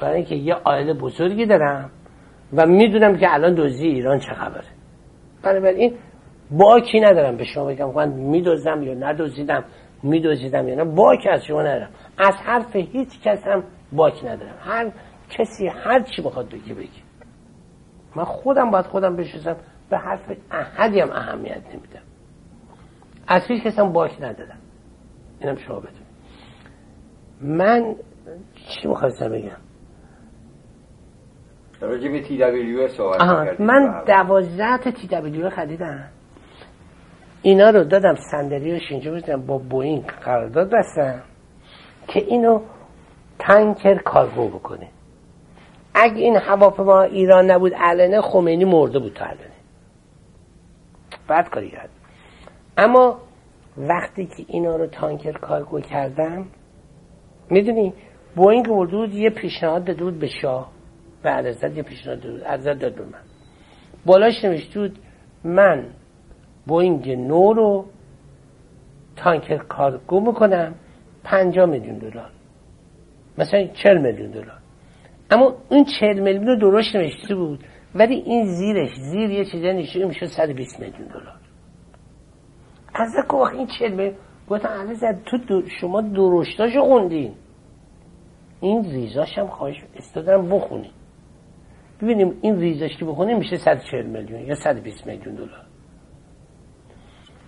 برای 0.00 0.16
اینکه 0.16 0.34
یه 0.34 0.54
عائله 0.54 0.94
بزرگی 0.94 1.46
دارم 1.46 1.90
و 2.52 2.66
می‌دونم 2.66 3.16
که 3.16 3.34
الان 3.34 3.54
دزدی 3.54 3.88
ایران 3.88 4.18
چه 4.18 4.32
خبره. 4.32 4.64
بنابراین 5.42 5.98
باکی 6.50 7.00
ندارم 7.00 7.36
به 7.36 7.44
شما 7.44 7.64
بگم 7.64 7.92
من 7.92 8.08
میدوزم 8.08 8.82
یا 8.82 8.94
ندوزیدم 8.94 9.64
میدوزیدم 10.02 10.68
یا 10.68 10.74
نه 10.74 10.84
باک 10.84 11.26
از 11.32 11.44
شما 11.44 11.62
ندارم. 11.62 11.90
از 12.18 12.34
حرف 12.34 12.76
هیچ 12.76 13.20
کس 13.24 13.46
هم 13.46 13.64
باک 13.92 14.24
ندارم. 14.24 14.54
هر 14.60 14.92
کسی 15.30 15.68
هر 15.68 16.02
چی 16.02 16.22
بخواد 16.22 16.48
بگی 16.48 16.74
بگی 16.74 17.02
من 18.16 18.24
خودم 18.24 18.70
باید 18.70 18.86
خودم 18.86 19.16
بشوزم 19.16 19.56
به 19.90 19.98
حرف 19.98 20.32
احدی 20.50 21.00
هم 21.00 21.10
اهمیت 21.10 21.62
نمیدم. 21.66 22.02
از 23.28 23.42
هیچ 23.48 23.62
کس 23.62 23.78
هم 23.78 23.92
باک 23.92 24.22
ندارم. 24.22 24.58
اینم 25.40 25.56
شما 25.56 25.80
بدون 25.80 26.06
من 27.40 27.94
چی 28.54 28.88
می‌خواستم 28.88 29.28
بگم؟ 29.28 29.56
راجع 31.80 32.08
به 32.08 32.20
تی 32.20 32.38
دبلیو 32.38 32.88
من 33.58 34.04
دوازده 34.06 34.78
تا 34.78 34.90
تی 34.90 35.06
دبلیو 35.06 35.50
خریدم. 35.50 36.08
اینا 37.42 37.70
رو 37.70 37.84
دادم 37.84 38.14
صندلی 38.30 38.80
اینجا 38.90 39.10
بودم 39.10 39.46
با 39.46 39.58
بوینگ 39.58 40.06
قرارداد 40.06 40.70
بستم 40.70 41.22
که 42.08 42.20
اینو 42.20 42.60
تانکر 43.38 44.02
کارگو 44.02 44.48
بکنه. 44.48 44.88
اگه 45.94 46.16
این 46.16 46.36
هواپیما 46.36 47.02
ایران 47.02 47.50
نبود 47.50 47.74
علنه 47.74 48.20
خمینی 48.20 48.64
مرده 48.64 48.98
بود 48.98 49.12
تا 49.12 49.24
علنه 49.24 49.56
بعد 51.28 51.48
کاری 51.48 51.70
کرد. 51.70 51.90
اما 52.78 53.20
وقتی 53.76 54.26
که 54.26 54.44
اینا 54.48 54.76
رو 54.76 54.86
تانکر 54.86 55.32
کارگو 55.32 55.80
کردم 55.80 56.46
می‌دونی 57.50 57.94
بوینگ 58.36 58.66
بود 58.66 59.14
یه 59.14 59.30
پیشنهاد 59.30 59.84
داده 59.84 60.04
بود 60.04 60.18
به 60.18 60.26
شاه. 60.26 60.75
به 61.22 61.30
عرضت 61.30 61.76
یه 61.76 61.82
پیشنهاد 61.82 62.20
بود 62.20 62.44
عرضت 62.44 62.78
داد 62.78 62.94
به 62.94 63.04
من. 63.04 63.22
بالاش 64.06 64.44
نوشته 64.44 64.80
بود 64.80 64.98
من 65.44 65.86
بوینگ 66.66 67.10
نو 67.10 67.52
رو 67.52 67.86
تانکر 69.16 69.58
کارگو 69.58 70.20
می‌کنم 70.20 70.74
پنجا 71.24 71.66
میلیون 71.66 71.98
دلار. 71.98 72.30
مثلا 73.38 73.66
چل 73.66 73.98
میلیون 73.98 74.30
دلار. 74.30 74.58
اما 75.30 75.54
اون 75.68 75.84
چل 76.00 76.18
میلیون 76.18 76.46
رو 76.46 76.56
درست 76.56 76.96
نوشته 76.96 77.34
بود 77.34 77.64
ولی 77.94 78.14
این 78.14 78.46
زیرش 78.46 78.90
زیر 78.94 79.30
یه 79.30 79.44
چیزی 79.44 79.72
نشون 79.72 80.04
میشه 80.04 80.26
120 80.26 80.80
میلیون 80.80 81.08
دلار. 81.08 81.36
از 82.94 83.10
این 83.52 83.66
چل 83.78 83.90
میلیون 83.90 84.16
گفتم 84.48 84.68
علی 84.68 84.96
تو 85.26 85.62
شما 85.80 86.00
درشتاشو 86.00 86.80
خوندین. 86.80 87.34
این 88.60 88.84
ریزاش 88.84 89.38
هم 89.38 89.46
خواهش 89.46 89.84
استادرم 89.96 90.48
بخونی 90.48 90.90
ببینیم 92.02 92.38
این 92.42 92.60
ریزاش 92.60 92.96
که 92.96 93.04
بخونیم 93.04 93.38
میشه 93.38 93.56
140 93.56 94.06
میلیون 94.06 94.40
یا 94.40 94.54
120 94.54 95.06
میلیون 95.06 95.34
دلار. 95.34 95.66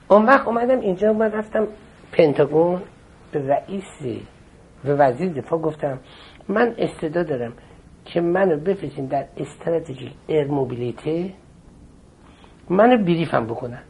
اون 0.08 0.26
وقت 0.26 0.46
اومدم 0.46 0.80
اینجا 0.80 1.10
اومد 1.10 1.34
رفتم 1.34 1.68
پنتاگون 2.12 2.82
به 3.32 3.48
رئیس 3.48 4.22
به 4.84 4.94
وزیر 4.94 5.32
دفاع. 5.32 5.60
گفتم 5.60 5.98
من 6.48 6.74
استعداد 6.78 7.28
دارم 7.28 7.52
که 8.04 8.20
منو 8.20 8.56
بفرستین 8.56 9.06
در 9.06 9.26
استراتژی 9.36 10.12
ایر 10.26 10.46
موبیلیتی 10.46 11.34
منو 12.70 13.04
بریفم 13.04 13.46
بکنن. 13.46 13.82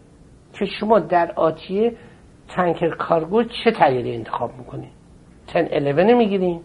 که 0.53 0.67
شما 0.81 0.99
در 0.99 1.33
آتیه 1.33 1.93
تنکر 2.49 2.97
کارگو 2.97 3.43
چه 3.43 3.71
تغییری 3.71 4.15
انتخاب 4.15 4.59
می‌کنین؟ 4.59 4.91
1011 5.55 6.15
می‌گیرین 6.15 6.61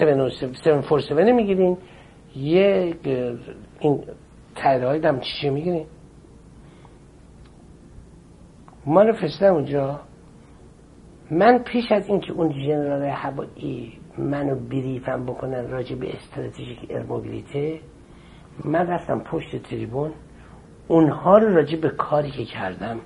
747 0.00 1.20
می‌گیرین. 1.20 1.78
یه 2.36 2.96
این 3.80 4.04
تایره 4.54 4.86
های 4.86 5.00
دم 5.00 5.20
چیشه 5.20 5.50
می‌گیرین 5.50 5.86
ما 8.86 9.02
رو 9.02 9.12
فرستم 9.12 9.54
اونجا. 9.54 10.00
من 11.30 11.58
پیش 11.58 11.92
از 11.92 12.08
اینکه 12.08 12.32
اون 12.32 12.48
جنرال 12.48 13.02
هوایی 13.02 13.98
منو 14.18 14.54
بریفم 14.54 15.26
بکنن 15.26 15.70
راجع 15.70 15.96
به 15.96 16.16
استراتژیک 16.16 16.86
ارموبیلیته 16.90 17.80
من 18.64 18.86
رفتم 18.86 19.20
پشت 19.20 19.62
تریبون. 19.62 20.12
اونها 20.88 21.38
رو 21.38 21.54
راجع 21.54 21.76
به 21.80 21.88
کاری 21.88 22.30
که 22.30 22.44
کردم 22.44 23.00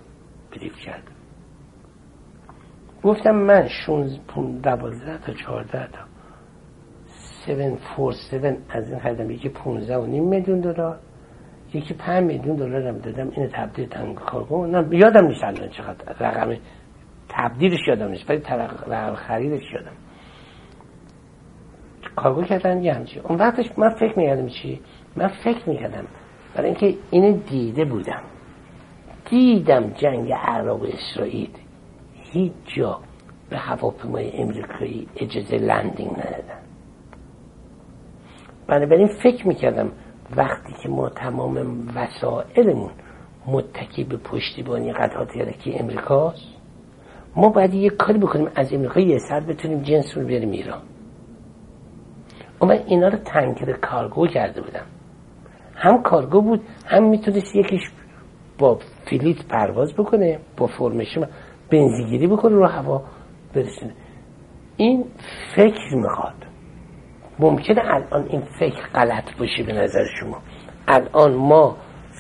بریف 0.51 0.77
کردم. 0.77 1.13
گفتم 3.03 3.35
من 3.35 3.69
12 4.63 5.19
تا 5.19 5.33
14 5.33 5.87
تا. 5.87 6.14
747 7.49 8.57
از 8.71 8.91
این 8.91 9.01
خریدم. 9.01 9.31
یکی 9.31 9.49
15 9.49 9.97
و 9.97 10.07
نیم 10.07 10.25
میلیون 10.25 10.61
دلار 10.61 10.99
یکی 11.75 11.95
5 11.95 12.25
میلیون 12.25 12.57
دلار 12.57 12.87
هم 12.87 12.99
دادم. 12.99 13.31
اینو 13.31 13.49
تبدیل 13.53 13.89
تنگ 13.89 14.15
کارگو 14.15 14.67
یادم 14.95 15.27
نیست 15.27 15.45
الان 15.45 15.69
چقدر 15.69 16.13
رقم. 16.21 16.57
تبدیلش 17.29 17.89
یادم 17.89 18.09
نیست 18.09 18.31
ولی 18.31 18.43
رقم 18.87 19.15
خریدش 19.15 19.73
یادم. 19.73 19.97
کارگو 22.17 22.43
کردن 22.43 22.83
یه 22.83 22.95
همچی 22.95 23.21
اون 23.21 23.39
وقتش 23.39 23.79
من 23.79 23.89
فکر 23.89 24.19
می‌کردم 24.19 24.47
چی؟ 24.47 24.81
من 25.17 25.29
فکر 25.29 25.69
می‌کردم 25.69 26.05
برای 26.55 26.69
اینکه 26.69 26.95
اینو 27.11 27.33
دیده 27.33 27.85
بودم. 27.85 28.23
دیدم 29.31 29.91
جنگ 29.91 30.33
عراق 30.33 30.83
و 30.83 30.87
اسرائیل. 30.87 31.51
هیچ 32.15 32.53
جا 32.65 33.01
به 33.51 33.59
هواپیمای 33.59 34.33
امریکایی 34.33 35.09
اجازه 35.17 35.57
landing 35.57 36.11
ندادن. 36.11 36.59
بنابراین 38.67 39.09
فکر 39.23 39.49
می‌کردم 39.49 39.93
وقتی 40.37 40.73
که 40.83 40.89
ما 40.89 41.09
تمام 41.09 41.87
وسائلمون 41.95 42.91
متکی 43.47 44.05
به 44.05 44.17
پشتیبانی 44.17 44.93
قطعات 44.93 45.37
یدکی 45.37 45.75
امریکاست 45.75 46.55
ما 47.37 47.49
باید 47.49 47.75
یه 47.75 47.91
کاری 47.91 48.19
بکنیم 48.19 48.49
از 48.55 48.73
امریکا 48.73 49.01
یه 49.01 49.19
سر 49.19 49.41
بتونیم 49.41 49.83
جنس 49.83 50.17
رو 50.17 50.27
بیاریم 50.27 50.51
ایران. 50.51 50.83
من 52.63 52.79
اینا 52.87 53.09
رو 53.09 53.19
tanker 53.19 53.73
cargo 53.73 54.27
کرده 54.27 54.61
بودم. 54.61 54.87
هم 55.75 56.03
کارگو 56.03 56.41
بود 56.41 56.61
هم 56.87 57.05
می‌تونست 57.05 57.55
یکیش 57.55 57.83
با 58.59 58.79
fleet 59.11 59.47
پرواز 59.49 59.95
بکنه 59.95 60.39
با 60.57 60.67
formation 60.67 61.29
بنزین‌گیری 61.71 62.27
بکنه 62.27 62.55
رو 62.55 62.67
هوا 62.67 63.03
برسونه. 63.55 63.93
این 64.77 65.05
فکر 65.57 65.95
می‌خواد. 65.95 66.54
ممکنه 67.39 67.81
الان 67.85 68.27
این 68.29 68.43
فکر 68.61 68.87
غلط 68.95 69.37
باشه 69.39 69.63
به 69.63 69.73
نظر 69.73 70.05
شما؟ 70.21 70.43
الان 70.89 71.35
ما 71.35 71.77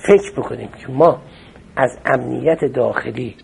فکر 0.06 0.32
بکنیم 0.36 0.68
که 0.68 0.88
ما 0.88 1.22
از 1.76 1.98
امنیت 2.06 2.64
داخلی 2.64 3.36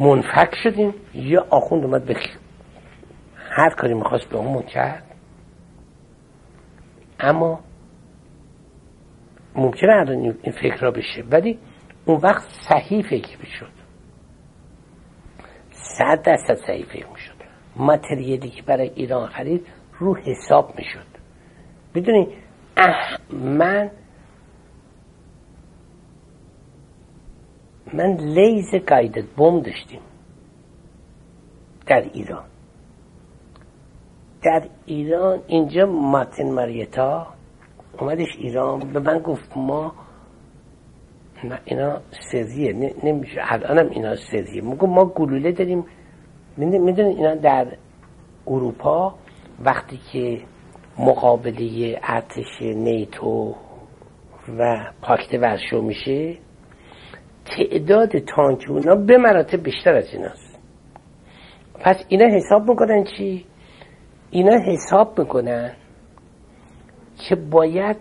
منفک 0.00 0.54
شدیم 0.62 0.94
یا 1.14 1.46
آخوند 1.50 1.84
اومد 1.84 2.04
به 2.04 2.16
هر 3.36 3.70
کاری 3.70 3.94
می‌خواست 3.94 4.28
به 4.28 4.36
اون 4.36 4.62
کرد؟ 4.62 5.04
اما 7.20 7.60
ممکنه 9.54 9.92
الان 9.92 10.18
این 10.42 10.52
فکر 10.52 10.80
را 10.80 10.90
بشه 10.90 11.24
ولی 11.30 11.58
اون 12.04 12.20
وقت 12.20 12.48
صحیح 12.68 13.02
فکر 13.02 13.38
می‌شد. 13.38 13.72
صد 15.70 16.22
درصد 16.22 16.54
صحیح 16.66 16.84
فکر 16.84 17.06
می‌شد. 17.06 17.34
متریالی 17.76 18.50
که 18.50 18.62
برای 18.62 18.88
ایران 18.88 19.26
خرید 19.26 19.66
رو 19.98 20.16
حساب 20.16 20.74
می‌شد. 20.78 21.06
بدونی 21.94 22.28
من 23.32 23.90
من 27.94 28.16
لیز 28.16 28.74
گایدد 28.74 29.26
بوم 29.26 29.60
داشتیم 29.60 30.00
در 31.86 32.00
ایران. 32.12 32.44
در 34.42 34.68
ایران 34.86 35.40
اینجا 35.46 35.86
ماتن 35.86 36.52
ماریتا 36.52 37.26
اومدش 38.00 38.36
ایران 38.38 38.92
به 38.92 39.00
من 39.00 39.18
گفت 39.18 39.56
ما 39.56 39.94
نه 41.44 41.60
اینا 41.64 42.00
سریه 42.32 42.72
نمیشه. 43.04 43.40
الانم 43.40 43.90
اینا 43.90 44.16
سریه. 44.16 44.62
میگم 44.62 44.90
ما 44.90 45.04
گلوله 45.04 45.52
داریم. 45.52 45.84
می‌دونید 46.56 46.98
اینا 47.00 47.34
در 47.34 47.76
اروپا 48.46 49.14
وقتی 49.60 50.00
که 50.12 50.40
مقابله 50.98 52.00
ارتش 52.02 52.62
نیتو 52.62 53.54
و 54.58 54.90
پاکت 55.02 55.34
ورشو 55.34 55.82
میشه 55.82 56.36
تعداد 57.44 58.18
تانک 58.18 58.66
اونا 58.68 58.94
به 58.94 59.18
مراتب 59.18 59.62
بیشتر 59.62 59.94
از 59.94 60.14
ایناست 60.14 60.58
پس 61.80 62.04
اینا 62.08 62.26
حساب 62.26 62.68
می‌کنن 62.70 63.04
چی؟ 63.04 63.46
اینا 64.30 64.58
حساب 64.58 65.20
می‌کنن 65.20 65.72
که 67.28 67.34
باید 67.34 67.96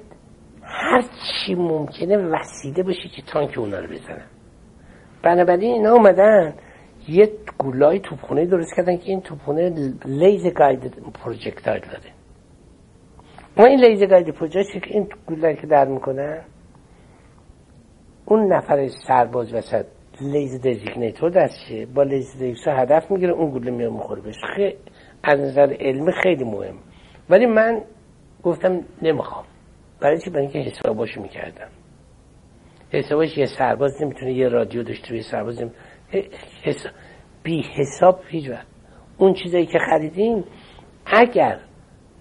هر 0.63 1.01
چی 1.01 1.55
ممکنه 1.55 2.17
وسیله 2.17 2.83
باشه 2.83 3.09
که 3.15 3.21
تانک 3.21 3.57
اونا 3.57 3.79
رو 3.79 3.87
بزنن 3.87 4.25
بنابراین 5.23 5.73
اینا 5.73 5.91
اومدن 5.91 6.53
یه 7.07 7.31
گولای 7.57 7.99
توپخونه 7.99 8.45
درست 8.45 8.75
کردن 8.75 8.97
که 8.97 9.03
این 9.05 9.21
توپخونه 9.21 9.69
laser 10.05 10.53
guided 10.53 10.93
projectile 11.23 11.81
داره. 11.81 12.13
ما 13.57 13.65
این 13.65 13.79
laser 13.79 14.03
guided 14.03 14.29
projectile 14.29 14.79
که 14.79 14.93
این 14.93 15.07
گولایی 15.25 15.55
که 15.55 15.67
در 15.67 15.85
می‌کنن 15.85 16.41
اون 18.25 18.53
نفر 18.53 18.87
سرباز 19.07 19.53
وسط 19.53 19.85
laser 20.21 20.61
designator 20.61 21.29
دستشه 21.29 21.85
با 21.85 22.03
laser 22.03 22.35
designator 22.35 22.79
هدف 22.79 23.11
می‌گیره 23.11 23.33
اون 23.33 23.49
گوله 23.51 23.71
میاد 23.71 23.91
می‌خوره 23.91 24.21
بهش. 24.21 24.35
خیلی 24.55 24.75
از 25.23 25.39
نظر 25.39 25.75
علمی 25.79 26.11
خیلی 26.23 26.43
مهم. 26.43 26.75
ولی 27.29 27.45
من 27.45 27.81
گفتم 28.43 28.81
نمی‌خوام. 29.01 29.45
برای 29.99 30.21
چی؟ 30.21 30.29
برای 30.29 30.47
اینکه 30.47 30.59
حساباشو 30.59 31.21
می‌کردم. 31.21 31.67
حسابش 32.91 33.37
یه 33.37 33.45
سرباز 33.45 34.01
نمی‌تونه 34.01 34.33
یه 34.33 34.47
رادیو 34.47 34.83
داشته 34.83 35.15
یه 35.15 35.21
سرباز 35.21 35.55
حساب. 35.55 35.71
بی 37.43 37.61
حساب 37.61 38.19
هیچ 38.27 38.51
اون 39.17 39.33
چیزایی 39.33 39.65
که 39.65 39.79
خریدیم 39.89 40.43
اگر 41.05 41.59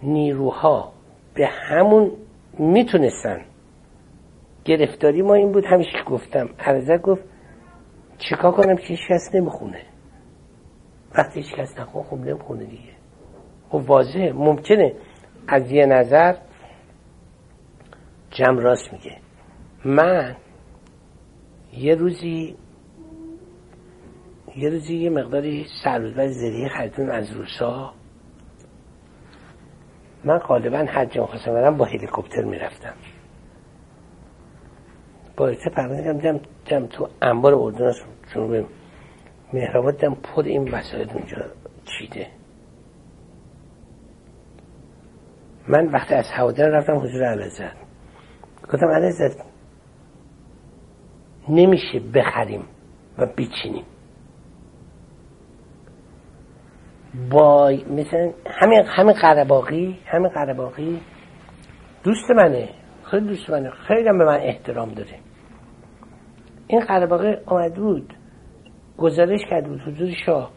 نیروها 0.03 0.93
به 1.35 1.47
همون 1.47 2.13
می‌تونستن 2.59 3.41
گرفتاری 4.65 5.23
ما 5.23 5.35
این 5.35 5.53
بود 5.53 5.65
همیشه 5.65 6.05
گفتم 6.07 6.49
عرضه 6.59 6.99
گفت 6.99 7.23
چیکار 8.19 8.53
کنم 8.53 8.77
که 8.77 8.83
هیچ 8.83 9.01
کس 9.11 9.35
نمی‌خونه. 9.35 9.83
وقتی 11.19 11.41
هیچ 11.41 11.55
کس 11.55 11.79
نخونه 11.79 12.05
خب 12.05 12.17
نمی‌خونه 12.17 12.65
دیگه. 12.65 12.93
خب 13.69 13.91
واضحه. 13.91 14.33
ممکنه 14.33 14.95
از 15.49 15.73
یه 15.73 15.87
نظر 15.87 16.37
جمع 18.31 18.61
راست 18.61 18.93
میگه. 18.93 19.17
من 19.85 20.37
یه 21.73 21.95
روزی 21.95 22.57
یه 24.57 24.71
روزی 24.71 24.97
یه 24.97 25.11
مقداری 25.11 25.67
سرباز 25.85 26.35
زریه 26.35 26.69
خریدون 26.69 27.11
از 27.11 27.31
روسا. 27.31 27.95
من 30.25 30.39
غالبا 30.39 30.79
حج 30.79 31.21
خواستم 31.21 31.53
برم 31.53 31.77
با 31.77 31.85
هلیکوپتر 31.85 32.45
می‌رفتم. 32.45 32.95
با 35.37 35.49
ارته 35.49 35.71
پرونده 35.71 36.13
دیدم 36.13 36.41
دیدم 36.65 36.87
تو 36.87 37.09
انبار 37.23 37.55
اردن 37.55 37.93
جنوب 38.35 38.67
مهرآباد 39.53 39.95
دیدم 39.95 40.15
پر 40.15 40.43
این 40.43 40.75
وسایل 40.75 41.11
اونجا 41.11 41.37
چیده. 41.85 42.27
من 45.69 45.87
وقتی 45.87 46.15
از 46.15 46.25
هوادار 46.33 46.71
رفتم 46.71 46.97
حضور 46.97 47.25
علازت 47.25 47.77
گفتم 48.73 48.87
علازت 48.87 49.37
نمیشه 51.49 52.01
بخریم 52.15 52.65
و 53.19 53.27
بچینیم 53.27 53.85
با 57.31 57.73
مثلا 57.91 58.33
همین 58.47 58.83
همین 58.87 59.13
قرباقی 59.13 59.99
همین 60.07 60.29
قرباقی 60.29 61.01
دوست 62.05 62.31
منه 62.31 62.69
خیلی 63.05 63.27
دوست 63.27 63.51
منه 63.51 63.71
خیلی 63.71 64.09
هم 64.09 64.19
به 64.19 64.25
من 64.25 64.41
احترام 64.41 64.89
داره. 64.89 65.19
این 66.67 66.81
قرباقی 66.81 67.37
آمد 67.47 67.75
بود 67.75 68.15
گزارش 68.99 69.41
کرد 69.51 69.67
بود 69.67 69.81
حضور 69.81 70.11
شاه 70.27 70.51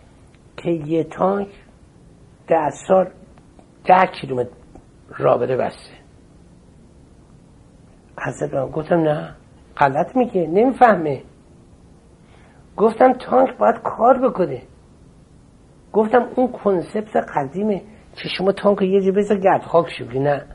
که 0.57 0.69
یه 0.69 1.03
تانک 1.03 1.47
در 2.47 2.69
سال 2.87 3.09
ده 3.85 4.05
کیلومتر 4.21 4.49
رابطه 5.17 5.57
بسته. 5.57 5.93
حضرت 8.27 8.53
من 8.53 8.65
گفتم 8.65 8.99
نه 8.99 9.35
غلط 9.77 10.15
میگه 10.15 10.47
نمی‌فهمه. 10.47 11.23
گفتم 12.77 13.13
تانک 13.13 13.57
باید 13.57 13.75
کار 13.83 14.29
بکنه. 14.29 14.61
گفتم 15.95 16.29
اون 16.35 16.51
کنسپت 16.51 17.15
قدیمه 17.35 17.81
که 18.15 18.29
شما 18.37 18.51
تانک 18.51 18.81
یه 18.81 19.01
جا 19.01 19.11
بذار 19.11 19.37
گرد 19.37 19.61
خاک 19.61 19.89
شوگی 19.97 20.19
نه. 20.19 20.45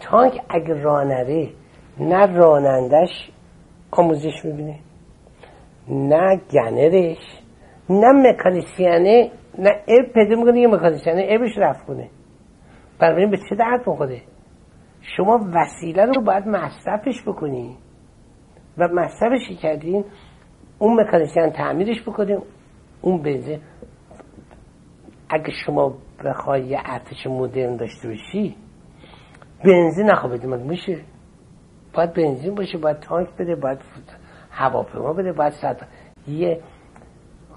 تانک 0.00 0.40
اگه 0.48 0.82
رانره 0.82 1.50
نه 2.00 2.26
رانندش 2.26 3.30
آموزش 3.90 4.44
می‌بینه 4.44 4.78
نه 5.88 6.40
گنرش 6.52 7.18
نه 7.90 8.12
مکانیسیانه 8.12 9.30
نه 9.58 9.70
اب 9.88 10.12
پیدا 10.14 10.36
می‌کنه 10.36 10.60
یه 10.60 10.68
مکانیسیانه 10.68 11.26
ابش 11.30 11.58
رفت 11.58 11.86
کنه. 11.86 12.10
بنابراین 12.98 13.30
به 13.30 13.36
چه 13.36 13.56
درد 13.56 13.88
می‌خوره؟ 13.88 14.20
شما 15.16 15.40
وسیله 15.54 16.04
رو 16.04 16.22
باید 16.22 16.46
مصرفش 16.46 17.22
بکنی 17.26 17.76
و 18.78 18.88
مصرفش 18.88 19.60
کردین 19.62 20.04
اون 20.78 21.00
مکانیسیان 21.00 21.50
تعمیرش 21.50 22.02
بکنیم 22.02 22.42
اون 23.02 23.22
بنزین 23.22 23.60
اگه 25.30 25.50
شما 25.66 25.94
بخوای 26.24 26.66
یه 26.66 26.78
ارتش 26.84 27.26
مدرن 27.26 27.76
داشته 27.76 28.08
باشی 28.08 28.56
بنزین 29.64 30.06
نخواه 30.10 30.32
بدیم 30.32 30.58
میشه؟ 30.58 31.00
باید 31.94 32.12
بنزین 32.12 32.54
باشه 32.54 32.78
باید 32.78 33.00
تانک 33.00 33.28
بده 33.38 33.54
باید 33.54 33.78
هواپیما 34.50 35.12
بده 35.12 35.32
باید 35.32 35.52
صد 35.52 35.80
یه 36.28 36.60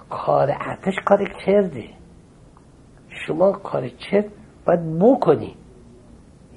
کار 0.09 0.51
ارتش 0.61 0.93
کار 1.05 1.29
کرده. 1.45 1.83
شما 3.09 3.51
کار 3.51 3.89
چرد 3.89 4.25
باید 4.65 4.99
بکنی. 4.99 5.55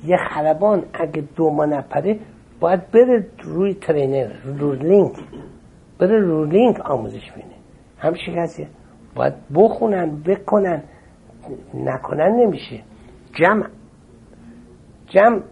یه 0.04 0.16
خلبان 0.16 0.84
اگه 0.94 1.24
دو 1.36 1.50
ما 1.50 1.64
نپره 1.64 2.20
باید 2.60 2.90
بره 2.90 3.26
روی 3.42 3.74
ترینر 3.74 4.32
روی 4.44 4.78
لینک. 4.78 5.16
بره 5.98 6.20
رو 6.20 6.44
لینک 6.44 6.80
آموزش 6.80 7.32
بینه. 7.32 7.54
همشه 7.98 8.32
کسی 8.36 8.68
باید 9.14 9.34
بخونن 9.54 10.22
بکنن. 10.22 10.82
نکنن 11.74 12.36
نمیشه. 12.40 12.82
جمع. 13.32 13.66
جمع 15.06 15.42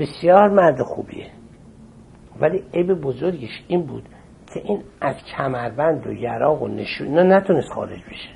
بسیار 0.00 0.48
مرد 0.48 0.82
خوبیه. 0.82 1.26
ولی 2.40 2.64
عیب 2.74 2.94
بزرگش 2.94 3.64
این 3.68 3.82
بود 3.86 4.08
که 4.54 4.60
این 4.64 4.82
از 5.00 5.16
کمربند 5.36 6.06
و 6.06 6.12
یراق 6.12 6.62
و 6.62 6.68
نشون 6.68 7.32
نتونست 7.32 7.68
خارج 7.74 8.00
بشه. 8.04 8.28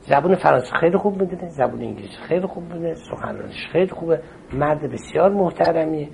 زبون 0.00 0.34
فرانسه 0.34 0.76
خیلی 0.80 0.96
خوب 0.96 1.22
می‌دونه 1.22 1.48
زبون 1.48 1.80
انگلیسی 1.80 2.16
خیلی 2.28 2.46
خوب 2.46 2.62
می‌دونه 2.62 2.94
سخنرانیش 2.94 3.66
خیلی 3.72 3.90
خوبه. 3.90 4.20
مرد 4.52 4.92
بسیار 4.92 5.32
محترمیه. 5.32 6.08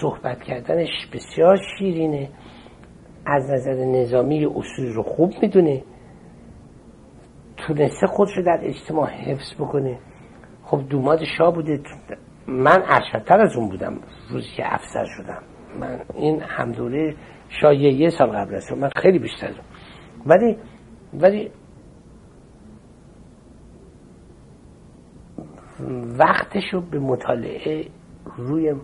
صحبت 0.00 0.42
کردنش 0.42 1.08
بسیار 1.12 1.56
شیرینه. 1.78 2.28
از 3.26 3.50
نظر 3.50 3.84
نظامی 3.84 4.46
اصول 4.46 4.92
رو 4.94 5.02
خوب 5.02 5.32
می‌دونه. 5.42 5.82
تونسته 7.66 8.06
خودشو 8.06 8.42
در 8.42 8.58
اجتماع 8.62 9.10
حفظ 9.10 9.54
بکنه. 9.54 9.98
خب 10.62 10.88
دوماد 10.88 11.24
شاه 11.38 11.54
بوده. 11.54 11.80
من 12.46 12.82
ارشدتر 12.86 13.40
از 13.40 13.56
اون 13.56 13.68
بودم 13.68 14.00
روزی 14.30 14.48
که 14.56 14.74
افسر 14.74 15.04
شدم. 15.16 15.42
من 15.80 16.00
این 16.14 16.42
همدوره 16.42 17.14
شاه 17.48 17.74
یه 17.74 18.10
سال 18.10 18.28
قبل 18.28 18.54
است. 18.54 18.72
من 18.72 18.90
خیلی 18.96 19.18
بیشتر. 19.18 19.50
ولی 20.26 20.56
ولی 21.14 21.50
وقتشو 26.18 26.80
به 26.80 26.98
مطالعه 26.98 27.86
روی 28.36 28.74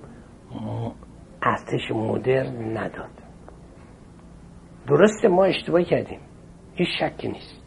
ارتش 1.42 1.90
مدرن 1.94 2.76
نداد. 2.76 3.10
درسته 4.88 5.28
ما 5.28 5.44
اشتباه 5.44 5.82
کردیم. 5.82 6.20
هیچ 6.74 6.88
شکی 7.00 7.28
نیست 7.28 7.62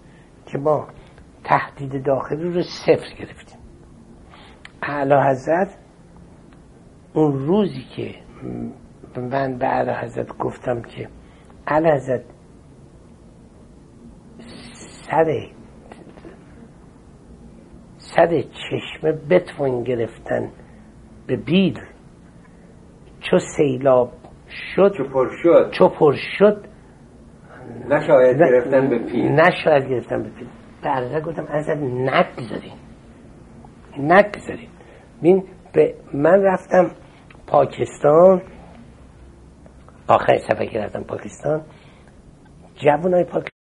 که 0.51 0.57
ما 0.57 0.87
تهدید 1.43 2.05
داخلی 2.05 2.53
رو 2.53 2.61
صفر 2.61 3.15
گرفتیم. 3.19 3.59
اعلی 4.81 5.29
حضرت 5.29 5.77
اون 7.13 7.47
روزی 7.47 7.85
که 7.95 8.15
من 9.21 9.57
به 9.57 9.67
اعلی 9.67 9.91
حضرت 9.91 10.37
گفتم 10.37 10.81
که 10.81 11.09
اعلی 11.67 11.91
حضرت 11.91 12.21
سر 15.09 15.47
سر 17.97 18.41
چشمه 18.41 19.11
بتوان 19.11 19.83
گرفتن 19.83 20.49
به 21.27 21.35
بیل 21.35 21.79
چو 23.19 23.37
سیلاب 23.57 24.11
شد 24.75 24.93
چو 24.97 25.03
پر 25.03 25.29
شد. 25.43 25.71
چو 25.71 25.87
پر 25.87 26.15
شد 26.37 26.65
نشاید 27.89 28.37
گرفتن 28.37 28.89
به 28.89 28.99
پیل. 28.99 29.31
نشاید 29.31 29.89
گرفتن 29.89 30.23
به 30.23 30.29
پیل. 30.29 30.47
برده 30.83 31.21
گفتم 31.21 31.45
از 31.49 31.69
نک 31.69 32.35
بذارین. 32.35 32.77
نک 33.97 34.37
بذارین. 34.37 34.69
بین 35.21 35.43
به 35.73 35.95
من 36.13 36.41
رفتم 36.43 36.91
پاکستان. 37.47 38.41
آخر 40.07 40.37
سفر 40.37 40.65
که 40.65 40.79
رفتم 40.79 41.03
پاکستان 41.03 41.61
جوان 42.75 43.13
های 43.13 43.23
پاکستان 43.23 43.62